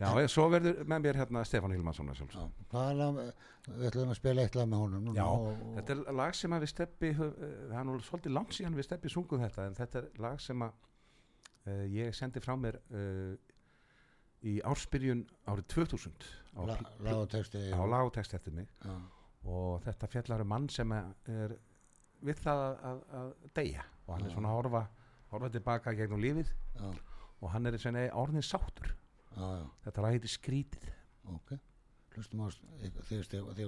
já, 0.00 0.08
en, 0.10 0.28
svo 0.34 0.46
verður 0.52 0.80
með 0.90 1.04
mér 1.06 1.18
hérna 1.22 1.44
Stefán 1.46 1.74
lag, 2.98 3.20
við 3.68 3.88
ætlum 3.90 4.14
að 4.14 4.20
spila 4.20 4.44
eitt 4.44 4.58
lag 4.58 4.70
með 4.70 4.84
honum 4.84 5.18
Já, 5.18 5.24
og, 5.28 5.48
og, 5.52 5.72
þetta 5.78 5.96
er 5.96 6.18
lag 6.20 6.38
sem 6.38 6.56
að 6.56 6.66
við 6.66 6.72
steppi 6.74 7.12
eh, 7.14 7.24
það 7.70 7.78
er 7.80 7.88
nú 7.88 7.96
svolítið 8.08 8.36
langt 8.38 8.56
síðan 8.58 8.78
við 8.78 8.88
steppi 8.88 9.12
sungum 9.14 9.44
þetta 9.44 9.68
en 9.68 9.78
þetta 9.78 10.02
er 10.02 10.22
lag 10.26 10.42
sem 10.42 10.66
að 10.66 10.78
uh, 11.70 11.84
ég 11.94 12.16
sendi 12.18 12.42
frá 12.44 12.54
mér 12.60 12.80
uh, 12.90 13.34
í 14.44 14.58
ársbyrjun 14.66 15.22
árið 15.48 15.68
2000 15.72 16.26
á, 16.58 16.60
la, 16.68 16.76
pl- 16.76 17.06
lag 17.06 17.22
og 17.22 17.30
texti. 17.32 17.62
á 17.72 17.82
lag 17.88 18.10
og 18.10 18.12
text 18.12 18.34
eftir 18.36 18.52
mig. 18.52 18.68
Já, 18.84 18.98
og 19.48 19.80
þetta 19.84 20.10
fjallar 20.12 20.44
um 20.44 20.52
mann 20.52 20.68
sem 20.72 20.92
er 20.92 21.56
við 22.24 22.40
það 22.44 22.62
að, 22.64 22.76
að, 22.90 23.02
að 23.20 23.32
deyja 23.56 23.84
og 24.06 24.14
hann 24.14 24.26
er 24.26 24.34
svona 24.34 24.52
að 24.52 24.58
horfa 24.60 24.84
horfa 25.34 25.50
tilbaka 25.54 25.94
gegnum 25.98 26.22
lífið. 26.22 26.50
Og 27.42 27.50
hann 27.52 27.66
er 27.66 27.76
svona 27.80 28.06
orðin 28.16 28.44
já, 29.34 29.46
þetta 29.84 30.04
heitir 30.14 30.32
skrítið 30.32 30.90
ok. 31.34 31.56
Hlustum 32.14 32.44
á 32.46 32.48
þig 32.50 33.00
þig 33.58 33.64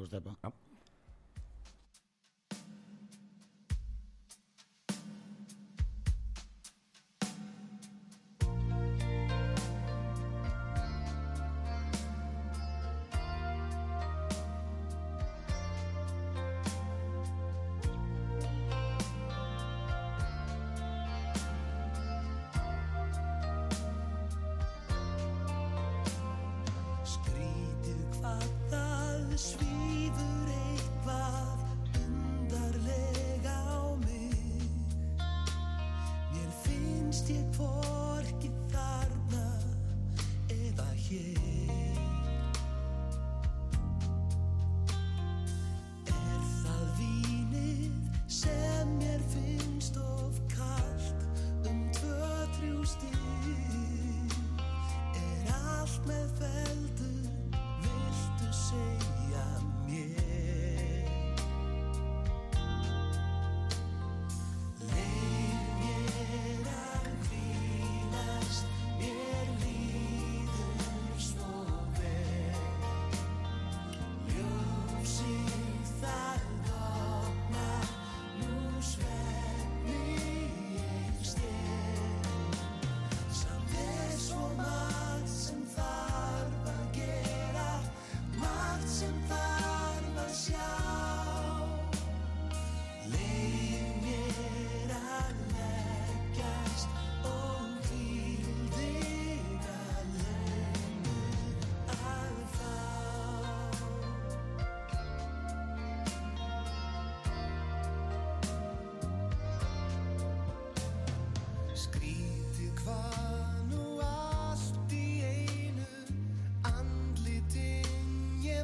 finnst 37.26 37.30
ég 37.30 37.95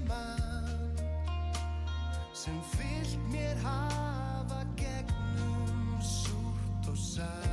andlitin 0.03 0.09
ég 0.09 0.09
man 0.09 0.95
sem 2.33 2.61
fyllt 2.61 3.31
mér 3.31 3.57
hafa 3.63 4.65
gegnum 4.77 6.01
súrt 6.01 6.89
og 6.89 6.97
satt 6.97 7.52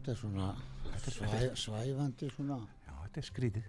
þetta 0.00 0.12
er 0.14 0.20
svona 0.20 0.48
svæ, 1.00 1.40
svæfandi 1.56 2.30
svona. 2.34 2.56
Já, 2.86 2.94
þetta 3.04 3.20
er 3.22 3.28
skrítið 3.28 3.68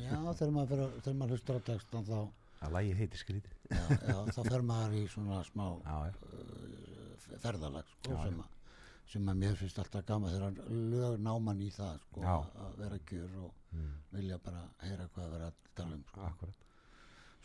Já, 0.00 0.16
þegar 0.36 0.50
maður, 0.52 0.80
að- 0.84 0.96
þegar 1.02 1.16
maður 1.20 1.30
hlustar 1.36 1.58
á 1.58 1.62
textan 1.70 2.04
þá, 2.06 2.16
að 2.60 2.72
lagi 2.76 2.94
heitir 2.98 3.18
skrítið 3.18 3.52
já, 3.70 3.84
já, 4.10 4.16
þá 4.36 4.40
fer 4.50 4.62
maður 4.68 4.96
í 5.00 5.04
svona 5.08 5.42
smá 5.48 5.66
Já, 5.88 5.96
já, 6.10 7.38
ferðalag 7.40 7.86
sko, 7.94 8.16
sem, 8.24 8.40
að, 8.42 8.74
sem 9.14 9.30
að 9.32 9.38
mér 9.40 9.56
finnst 9.60 9.78
alltaf 9.80 10.04
gaman 10.08 10.34
þegar 10.34 10.58
lög 10.92 11.16
náman 11.24 11.60
í 11.64 11.70
það 11.72 12.00
sko, 12.04 12.24
að 12.26 12.76
vera 12.84 12.98
kjör 13.10 13.40
og 13.46 13.56
Mm. 13.70 13.90
vilja 14.10 14.34
bara 14.42 14.64
heyra 14.82 15.04
hvað 15.14 15.24
að 15.28 15.32
vera 15.36 15.46
að 15.52 15.58
tala 15.78 15.94
um 15.94 16.00
sko. 16.08 16.20
akkurat. 16.26 16.62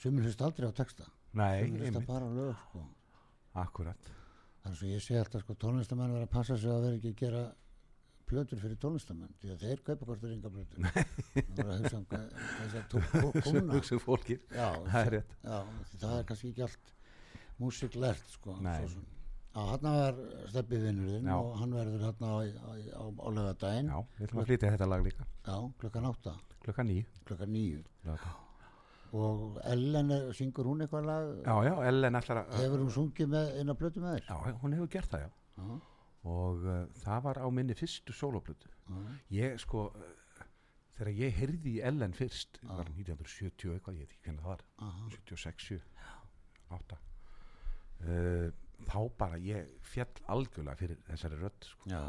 Sumir 0.01 0.23
hlust 0.25 0.39
aldrei 0.41 0.65
á 0.65 0.73
texta. 0.73 1.03
Nei, 1.37 1.67
Sumir 1.67 1.83
hlusta 1.83 1.99
einmitt, 1.99 2.07
bara 2.07 2.25
á 2.25 2.29
lög 2.33 2.55
sko. 2.63 2.81
akkurat. 3.61 4.07
Er 4.65 4.73
svo 4.73 4.87
ég 4.89 5.03
sé 5.05 5.19
alltaf 5.19 5.43
sko 5.45 5.53
tónlistamenn 5.53 6.15
vera 6.15 6.25
að 6.25 6.31
passa 6.33 6.57
sig 6.57 6.65
að 6.73 6.81
vera 6.81 6.97
ekki 6.97 7.11
að 7.13 7.19
gera 7.21 7.43
plötur 8.29 8.59
fyrir 8.61 8.77
tónlistamenn 8.81 9.33
því 9.41 9.51
að 9.53 9.63
þeir 9.65 9.81
kaupa 9.89 10.05
hvort 10.09 10.21
þeir 10.23 10.33
enga 10.35 10.51
plötur. 10.55 10.79
Það 10.85 11.59
var 11.59 11.73
að 11.73 11.81
hugsa 11.81 11.97
um 11.97 12.05
þess 12.11 12.77
að 12.79 12.85
tóna 13.45 13.75
Hugsa 13.75 13.95
um 13.97 14.03
fólkið. 14.05 14.45
Já, 14.55 14.69
Það 14.91 15.09
er 15.09 15.17
já, 15.19 15.57
það 16.01 16.15
er 16.19 16.23
kannski 16.31 16.51
ekki 16.53 16.65
allt 16.67 16.93
músík 17.61 17.99
lert 18.01 18.31
sko 18.35 18.57
hann 19.55 19.85
var 19.87 20.17
steppi 20.51 20.79
vinnurinn 20.83 21.29
og 21.31 21.53
hann 21.61 21.71
verður 21.77 22.01
hann 22.09 22.25
á, 22.27 22.33
á, 22.43 22.71
á, 22.99 23.03
á 23.07 23.27
lögadaginn 23.31 23.87
Já, 23.87 23.99
við 24.17 24.25
ætlum 24.27 24.41
að 24.41 24.49
flytja 24.49 24.71
þetta 24.73 24.87
lag 24.91 25.05
líka. 25.05 25.27
Já, 25.47 25.55
klukkan 25.79 26.09
átta, 26.09 26.33
Klukkan 26.65 26.89
nýju 26.89 27.05
klukkan 27.29 27.53
níu. 27.53 27.79
Laugardag. 28.03 28.41
og 29.15 29.59
Ellen, 29.71 30.11
er- 30.11 30.33
syngur 30.35 30.67
hún 30.67 30.81
eitthvað 30.83 31.05
lag? 31.07 31.29
Já, 31.45 31.55
já, 31.69 31.73
Ellen 31.87 32.17
ætlar 32.19 32.41
að 32.41 32.55
hefur 32.59 32.81
hún 32.83 32.91
sungið 32.97 33.29
með 33.31 33.53
eina 33.61 33.75
plötu 33.79 34.01
með 34.03 34.17
þér? 34.17 34.25
Já, 34.27 34.35
já, 34.49 34.57
hún 34.65 34.73
hefur 34.75 34.89
gert 34.97 35.13
það, 35.13 35.23
já. 35.23 35.29
Já, 35.55 35.79
og 36.25 36.65
uh, 36.65 36.83
það 37.03 37.23
var 37.27 37.39
á 37.41 37.47
minni 37.53 37.77
fyrstu 37.77 38.13
sólóplötu 38.15 38.69
já, 38.69 38.99
ég 39.37 39.57
sko 39.61 39.87
uh, 39.91 40.11
þegar 40.97 41.11
ég 41.19 41.39
heyrði 41.39 41.77
í 41.77 41.81
Ellen 41.85 42.15
fyrst 42.17 42.59
það 42.61 42.81
var 42.81 42.91
1970 42.95 43.69
og 43.69 43.77
eitthvað, 43.77 43.97
ég 43.99 44.05
veit 44.05 44.15
ekki 44.15 44.29
hvernig 44.29 44.45
það 44.45 44.53
var 44.53 44.63
aha, 44.87 45.07
76, 45.13 45.67
7, 45.69 45.81
8 46.79 46.99
uh, 48.09 48.47
þá 48.85 48.99
bara 49.19 49.39
ég 49.39 49.69
fjall 49.87 50.25
algjörlega 50.33 50.79
fyrir 50.81 51.03
þessari 51.07 51.39
rödd 51.39 51.69
sko, 51.69 51.89
já, 51.93 52.01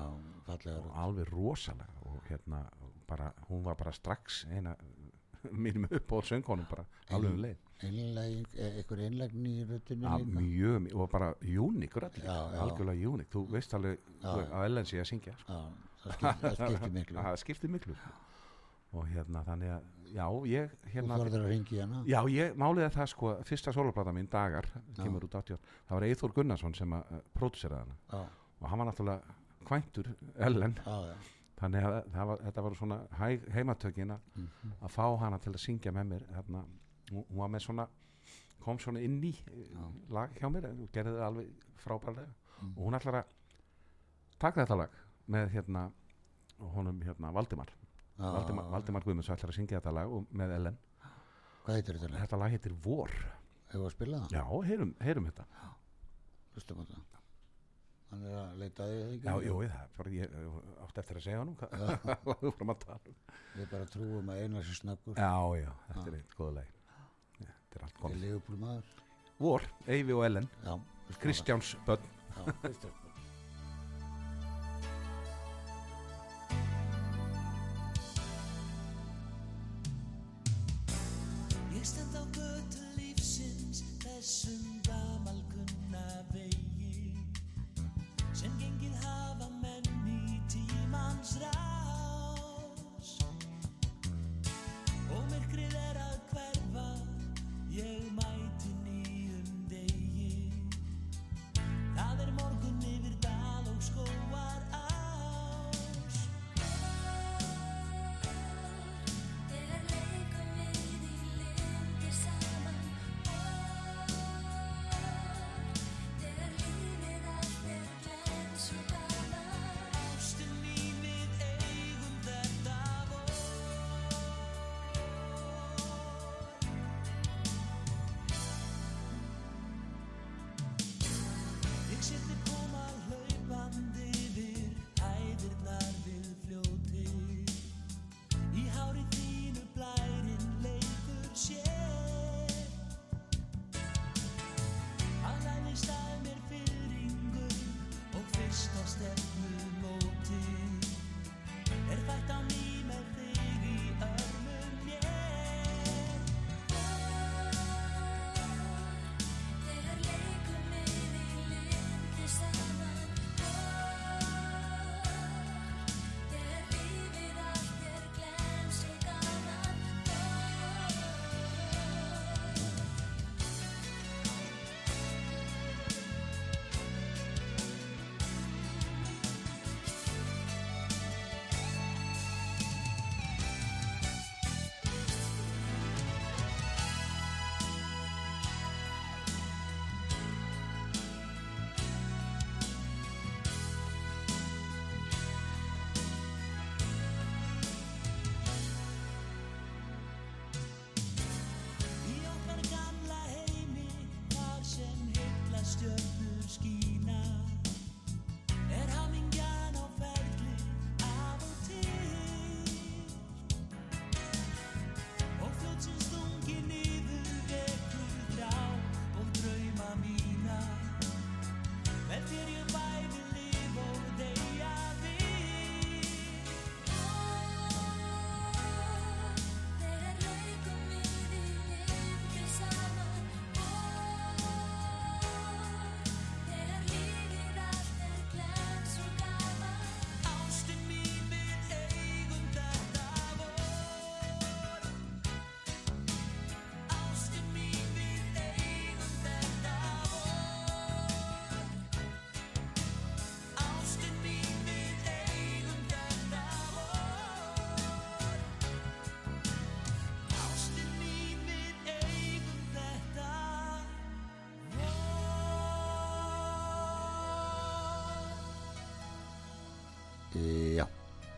og 0.75 0.89
alveg 1.05 1.31
rosalega 1.31 2.09
og 2.11 2.25
hérna 2.31 2.65
bara, 3.07 3.31
hún 3.51 3.63
var 3.67 3.79
bara 3.79 3.95
strax 3.95 4.45
eina 4.51 4.75
mínum 5.65 5.87
upp 5.91 6.17
á 6.17 6.19
söngkonum 6.33 6.67
bara 6.71 6.87
alveg 7.15 7.37
um 7.37 7.43
leið 7.45 7.66
einhver 7.83 9.01
einlegn 9.05 9.47
í 9.51 9.55
röddinu 9.69 10.07
ja, 10.07 10.19
mjög, 10.41 10.79
mi- 10.87 10.93
og 10.97 11.11
bara 11.13 11.33
uník 11.43 11.97
já. 12.55 12.63
algjörlega 12.63 13.11
uník 13.11 13.29
þú 13.35 13.43
veist 13.53 13.75
alveg 13.77 13.99
Já. 14.23 14.31
þú- 14.33 14.47
að 14.53 14.65
Ellen 14.71 14.85
sé 14.89 15.01
að 15.03 15.11
syngja 15.11 15.35
sko. 15.43 15.53
já, 15.53 15.67
það 16.07 16.55
skiptir, 16.57 16.91
miklu. 16.95 17.19
Það 17.21 17.37
skiptir 17.43 17.71
miklu. 17.71 17.97
Og 18.97 19.07
hérna 19.11 19.43
þannig 19.45 19.71
að 19.75 19.83
já, 20.15 20.27
ég 20.49 20.71
þú 20.71 20.91
hérna 20.95 21.17
þorður 21.21 21.43
að 21.45 21.49
ringi 21.51 21.81
hana. 21.83 22.03
Já, 22.07 22.21
ég 22.33 22.55
máliði 22.57 22.91
það 22.95 23.09
sko, 23.13 23.33
fyrsta 23.45 23.73
soloplata 23.75 24.13
mín 24.15 24.29
Dagar, 24.31 24.69
kemur 24.97 25.27
út 25.27 25.35
80 25.35 25.59
það 25.89 25.97
var 25.99 26.07
Eithor 26.09 26.33
Gunnarsson 26.33 26.75
sem 26.75 26.93
að 26.97 27.11
uh, 27.13 27.21
próduseraði 27.35 27.83
hana. 27.85 28.29
Og 28.61 28.69
hann 28.71 28.79
var 28.79 28.89
náttúrulega 28.89 29.37
kvæntur 29.67 30.09
Ellen, 30.39 30.79
já, 30.87 31.15
þannig 31.61 31.85
að 31.91 32.27
var, 32.31 32.39
þetta 32.47 32.63
var 32.63 32.75
svona 32.79 32.99
hæ, 33.19 33.29
heimatökin 33.53 34.11
að 34.15 34.21
mhm, 34.39 34.73
að 34.81 34.95
fá 34.97 35.05
hana 35.21 35.39
til 35.43 35.53
að 35.53 35.61
syngja 35.67 35.93
með 35.93 36.07
mér 36.15 36.27
hérna, 36.37 36.65
hún 37.13 37.25
var 37.39 37.53
með 37.53 37.67
svona 37.67 37.87
kom 38.67 38.81
svona 38.83 39.03
inn 39.05 39.21
í 39.23 39.33
eh, 39.53 39.87
lag 40.15 40.35
hjá 40.39 40.49
mér 40.51 40.71
og 40.73 40.89
gerði 40.95 41.15
það 41.15 41.27
alveg 41.29 41.65
frábærlega. 41.85 42.35
Mm. 42.57 42.71
og 42.73 42.87
hún 42.87 42.97
ætlar 42.97 43.19
að 43.21 43.33
taka 44.41 44.63
þetta 44.63 44.79
lag 44.81 44.95
með 45.29 45.51
hérna 45.53 45.83
honum 46.73 47.03
hérna 47.05 47.33
Valdimar. 47.37 47.73
Já, 48.17 48.31
Valdimar, 48.33 48.71
Valdimar 48.73 49.05
Guðmunds 49.05 49.29
ætlar 49.29 49.53
að 49.53 49.59
syngja 49.59 49.81
þetta 49.81 49.93
lag 49.93 50.15
með 50.31 50.55
Ellen. 50.57 50.79
Hvað 51.67 51.77
heitir 51.79 51.99
þetta 51.99 52.13
lag? 52.13 52.23
þetta 52.23 52.39
lag 52.41 52.55
heitir 52.55 52.79
Vor. 52.87 53.13
Hefur 53.73 53.85
að 53.91 53.93
spila 53.93 54.23
það? 54.23 54.39
já, 54.39 54.45
heyrum, 54.71 54.95
heyrum 55.05 55.29
þetta. 55.29 55.47
Hlustum 56.55 56.81
á 56.81 56.85
það. 56.89 57.05
Hann 58.07 58.23
er 58.23 58.37
að 58.39 58.61
leita 58.63 58.85
að 58.87 58.93
því 58.93 59.03
ekki? 59.05 59.27
Já, 59.27 59.35
jú, 59.45 59.57
það 59.99 60.13
ég 60.15 60.37
átti 60.87 61.03
eftir 61.03 61.19
að 61.19 61.25
segja 61.27 61.43
honum 61.43 61.57
hvað 61.59 61.83
lagðu 62.31 62.53
fram 62.57 62.73
að 62.73 62.85
tala 62.87 63.01
um. 63.11 63.17
við 63.57 63.69
bara 63.73 63.91
trúum 63.93 64.31
að 64.33 64.43
einar 64.45 64.67
sér 64.69 64.79
snöggur. 64.81 65.19
Já, 65.19 65.35
já, 65.59 65.71
þetta 65.91 66.07
er 66.07 66.19
eitt 66.21 66.37
góða 66.39 66.55
lag 66.61 66.71
Já, 66.71 66.76
þetta 67.77 67.85
er 67.85 67.89
allt 67.89 68.03
komið 68.03 68.23
Vor, 69.39 69.67
Eyvi 69.87 70.17
og 70.17 70.25
Ellen. 70.25 70.49
Kristjáns 71.21 71.77
börn. 71.87 72.15
Já, 72.37 73.06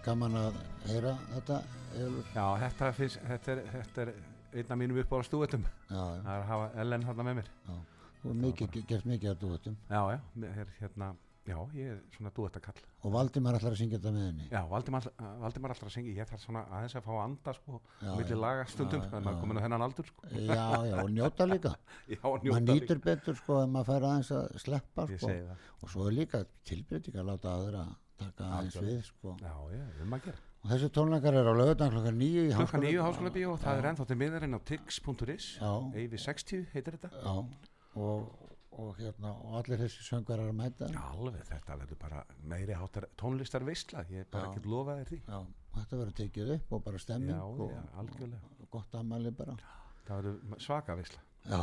gaman 0.06 0.38
að 0.40 0.58
heyra 0.88 1.14
þetta 1.34 1.60
Eyjólfur. 1.98 2.26
Já, 2.34 2.44
þetta, 2.64 2.90
finnst, 2.98 3.20
þetta, 3.28 3.54
er, 3.54 3.62
þetta 3.76 4.02
er 4.04 4.10
einn 4.58 4.74
af 4.74 4.80
mínum 4.82 4.98
uppáðast 5.02 5.30
stúetum 5.32 5.64
það 5.88 6.18
er 6.18 6.34
að 6.34 6.44
hafa 6.50 6.68
Ellen 6.82 7.06
þarna 7.08 7.28
með 7.30 7.38
mér. 7.40 7.48
Já. 7.68 7.78
þú 8.24 8.34
mikið, 8.42 8.76
gert 8.90 9.08
mikið 9.08 9.32
að 9.32 9.40
duetum 9.46 9.78
Já, 9.88 10.02
já, 10.12 10.20
er 10.52 10.76
hérna 10.80 11.14
Já, 11.48 11.56
ég 11.72 11.94
er 11.94 12.00
svona 12.12 12.28
dúettakall. 12.36 12.80
Og 13.08 13.12
Valdimar 13.14 13.56
ætlar 13.56 13.72
að 13.72 13.78
syngja 13.80 13.96
þetta 13.96 14.10
með 14.12 14.24
henni? 14.26 14.48
Já, 14.52 14.58
Valdimar, 14.68 15.06
Valdimar 15.40 15.72
alltaf 15.72 15.88
að 15.88 15.94
syngja 15.94 16.16
Ég 16.18 16.28
þarf 16.28 16.42
svona 16.42 16.64
aðeins 16.76 16.96
að 16.98 17.06
fá 17.06 17.12
að 17.14 17.20
anda 17.22 17.54
sko 17.56 17.78
Já, 18.02 18.10
milli 18.18 18.34
já. 18.34 18.40
laga 18.42 18.66
stundum 18.68 19.00
Já, 19.00 19.06
þannig 19.06 19.16
að 19.16 19.24
maður 19.30 19.38
komin 19.40 19.56
á 19.56 19.62
þennan 19.64 19.84
aldur 19.86 20.10
sko. 20.10 20.26
Já, 20.34 20.66
já, 20.90 20.96
og 21.00 21.08
njóta 21.14 21.46
líka. 21.48 21.72
Já, 22.12 22.20
njóta 22.44 22.60
nýtur 22.66 23.00
betur 23.06 23.38
sko 23.40 23.56
ef 23.62 23.72
maður 23.78 23.88
fær 23.94 24.06
aðeins 24.10 24.32
að 24.36 24.60
sleppa 24.66 25.06
líka 25.08 25.22
sko. 25.24 25.56
og 25.80 25.94
svo 25.94 26.04
er 26.10 26.16
líka 26.18 26.42
tilbreyting 26.68 27.16
að 27.16 27.30
láta 27.30 27.54
aðra 27.54 27.86
taka 28.18 28.48
aðeins 28.58 28.76
við 28.82 29.00
sko. 29.08 29.36
Já, 29.42 29.52
já, 29.74 29.84
um 30.04 30.14
að 30.18 30.24
gera 30.28 30.44
og 30.58 30.70
þessi 30.72 30.88
tónleikar 30.98 31.36
er 31.38 31.46
á 31.46 31.54
lögutan 31.54 31.92
klokkan 31.94 32.16
nýju 32.18 32.42
í 32.48 32.52
Klukkan 32.56 32.82
nýju 32.82 32.98
Háskóla- 32.98 33.14
háskóla 33.14 33.30
bíó 33.36 33.52
Það 33.62 33.78
er 33.78 33.86
ennþá 33.92 34.06
til 34.10 34.16
miðarinn 34.18 34.56
á 34.58 34.60
tix.is. 34.66 35.46
Eyvi 35.94 36.18
60 36.18 36.64
heitir 36.74 36.96
þetta 36.98 37.10
já, 37.14 37.34
og, 37.94 38.26
og 38.78 38.90
hérna 38.98 39.30
og 39.38 39.54
allir 39.60 39.78
þessi 39.84 40.02
söngarar 40.08 40.50
að 40.50 40.58
mæta 40.58 40.88
alveg, 41.12 41.44
þetta 41.48 41.78
verður 41.78 42.00
bara 42.02 42.24
meiri 42.42 42.74
háttar 42.74 43.06
tónlistar 43.16 43.64
veistla 43.66 44.02
Ég 44.10 44.26
er 44.26 44.28
bara 44.34 44.48
Já. 44.50 44.50
ekki 44.58 44.66
lofað 44.74 45.00
þér 45.04 45.08
því 45.12 45.20
Já, 45.22 45.38
þetta 45.78 46.00
verður 46.02 46.16
tekið 46.22 46.52
upp 46.58 46.72
og 46.78 46.84
bara 46.90 46.98
stemming 47.06 47.36
Já, 47.38 47.42
og, 47.46 47.70
já, 47.72 47.82
algjörlega. 48.02 48.52
og 48.60 48.70
gott 48.76 48.98
ammæli 48.98 49.30
bara 49.38 49.56
Það 50.08 50.14
verður 50.22 50.62
svaka 50.66 50.98
veistla 50.98 51.22
Já, 51.48 51.62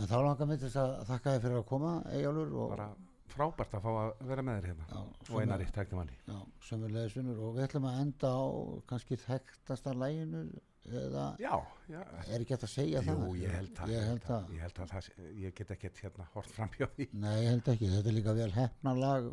en 0.00 0.08
þá 0.10 0.16
langar 0.24 0.48
mér 0.48 0.58
til 0.64 0.68
þess 0.72 0.80
að 0.80 0.94
þakka 1.12 1.36
þér 1.36 1.44
fyrir 1.44 1.60
að 1.60 1.66
koma 1.70 1.92
Eyjálfur 2.10 2.56
og 2.64 2.70
Bara 2.72 2.88
frábært 3.34 3.74
að 3.78 3.84
fá 3.84 3.90
að 4.02 4.12
vera 4.30 4.44
með 4.46 4.60
þér 4.60 4.68
hérna 4.70 4.86
Já, 4.90 5.00
Og 5.34 5.40
einari, 5.42 5.66
tæknum 5.74 6.00
manni. 6.02 6.16
Já, 6.28 6.38
sömulegisvinnur 6.68 7.42
og 7.48 7.56
við 7.58 7.66
ætlum 7.68 7.88
að 7.90 7.98
enda 8.04 8.30
á 8.34 8.44
kannski 8.92 9.18
þekktasta 9.24 9.94
læginu 9.98 10.44
eða 10.84 11.24
Já, 11.40 11.54
já. 11.88 12.00
Er 12.28 12.42
ekki 12.44 12.52
hægt 12.56 12.66
að 12.68 12.74
segja 12.74 13.00
Jú, 13.00 13.14
það? 13.14 13.24
ég 13.40 13.54
held 13.56 13.72
það 13.78 13.94
ég 13.94 14.04
held 14.10 14.26
það, 14.28 14.50
Ég 14.54 14.60
held 14.66 14.78
að 14.84 14.90
það, 14.92 15.06
sé- 15.08 15.32
ég 15.44 15.54
get 15.56 15.70
ekkert 15.78 16.02
hérna 16.04 16.26
hort 16.34 16.52
framhjá 16.52 16.88
því. 16.96 17.08
Nei 17.24 17.38
ég 17.40 17.50
held 17.54 17.70
ekki. 17.74 17.88
Þetta 17.94 18.10
er 18.12 18.16
líka 18.18 18.34
vel 18.36 18.50
hefna 18.58 18.92
lag. 18.98 19.30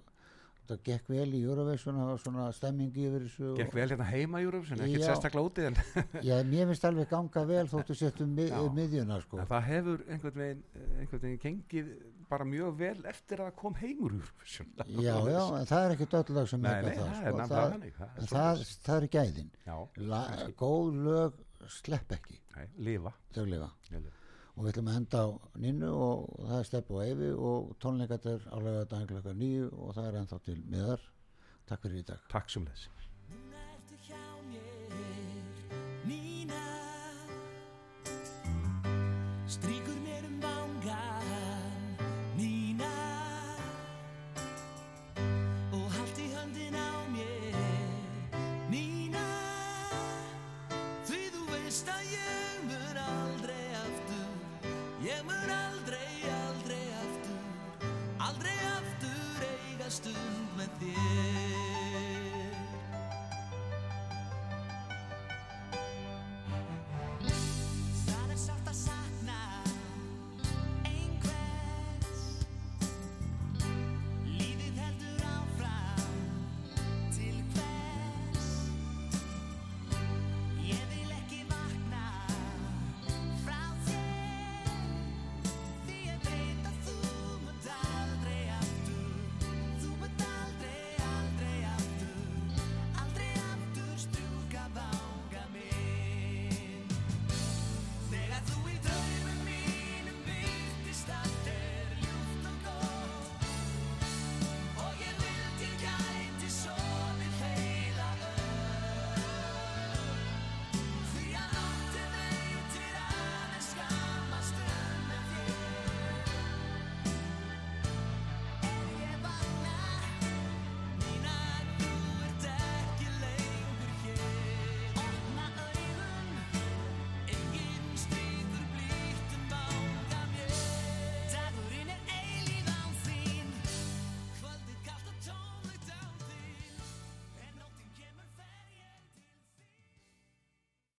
Þetta 0.61 0.77
gekk 0.87 1.07
vel 1.11 1.27
í 1.35 1.41
Eurovision 1.43 1.97
það 1.99 2.07
var 2.11 2.19
svona 2.21 2.43
stemmingi 2.55 3.03
yfir 3.09 3.23
þessu 3.25 3.47
Gekk 3.57 3.73
vel 3.75 3.87
hérna 3.91 4.05
heima 4.07 4.39
í 4.39 4.45
Júrufsson, 4.45 4.79
ekkert 4.85 5.03
sérstaklega 5.09 5.43
úti 5.49 5.65
en, 5.67 5.79
Já, 6.29 6.35
mér 6.47 6.69
finnst 6.69 6.85
alveg 6.87 7.09
ganga 7.11 7.43
vel 7.49 7.65
þóttu 7.67 7.95
settum 7.97 8.37
Já. 8.39 8.61
miðjuna 8.77 9.17
sko. 9.25 9.39
en 9.41 9.49
það 9.49 9.65
hefur 9.67 10.03
einhvern 10.07 10.37
veginn, 10.43 10.61
einhvern 11.01 11.23
veginn 11.25 11.41
gengið 11.43 11.89
bara 12.31 12.47
mjög 12.47 12.79
vel 12.79 12.97
eftir 13.11 13.43
að 13.43 13.51
kom 13.59 13.75
heimur 13.79 14.15
Júrufsson 14.17 14.71
Já, 14.79 15.15
já, 15.27 15.41
en 15.59 15.69
það 15.69 15.85
er 15.85 15.95
ekki 15.95 16.07
öll 16.21 16.35
lag 16.37 16.49
sem 16.51 16.63
Nei, 16.63 16.71
nei, 16.85 16.95
það, 16.95 17.11
það 17.11 17.27
er 17.27 17.35
sko. 17.35 17.47
það, 17.51 17.75
þannig, 17.75 17.93
það 17.99 18.17
en 18.23 18.31
það, 18.31 18.63
það 18.87 18.97
er 18.97 19.07
gæðin. 19.17 19.53
Já, 19.67 19.77
La, 20.11 20.23
góð 20.61 20.99
lög 21.07 21.45
slepp 21.71 22.17
ekki. 22.17 22.39
Nei, 22.55 22.65
lifa. 22.89 23.13
Þau 23.35 23.45
lifa. 23.49 23.69
Og 24.51 24.65
við 24.65 24.73
ætlum 24.73 24.89
að 24.91 24.97
henda 24.97 25.21
á 25.23 25.27
Ninnu 25.63 25.91
og 25.95 26.25
það 26.49 26.57
er 26.57 26.67
Stepp 26.67 26.89
og 26.91 27.03
Eyvi 27.05 27.29
og 27.31 27.69
tónleikatir 27.81 28.43
á 28.51 28.57
lögadaginn 28.59 29.11
klokka 29.13 29.35
nýju 29.37 29.69
og 29.71 29.93
það 29.95 30.09
er 30.09 30.17
ennþá 30.21 30.41
til 30.47 30.57
miðar. 30.67 31.05
Takk 31.71 31.85
fyrir 31.85 32.03
í 32.03 32.07
dag. 32.11 32.25
Takk 32.31 32.51
sem 32.51 32.67
Nína. 36.01 36.61
Stríkur 39.47 39.90
Því 55.31 55.47
þú 55.47 55.60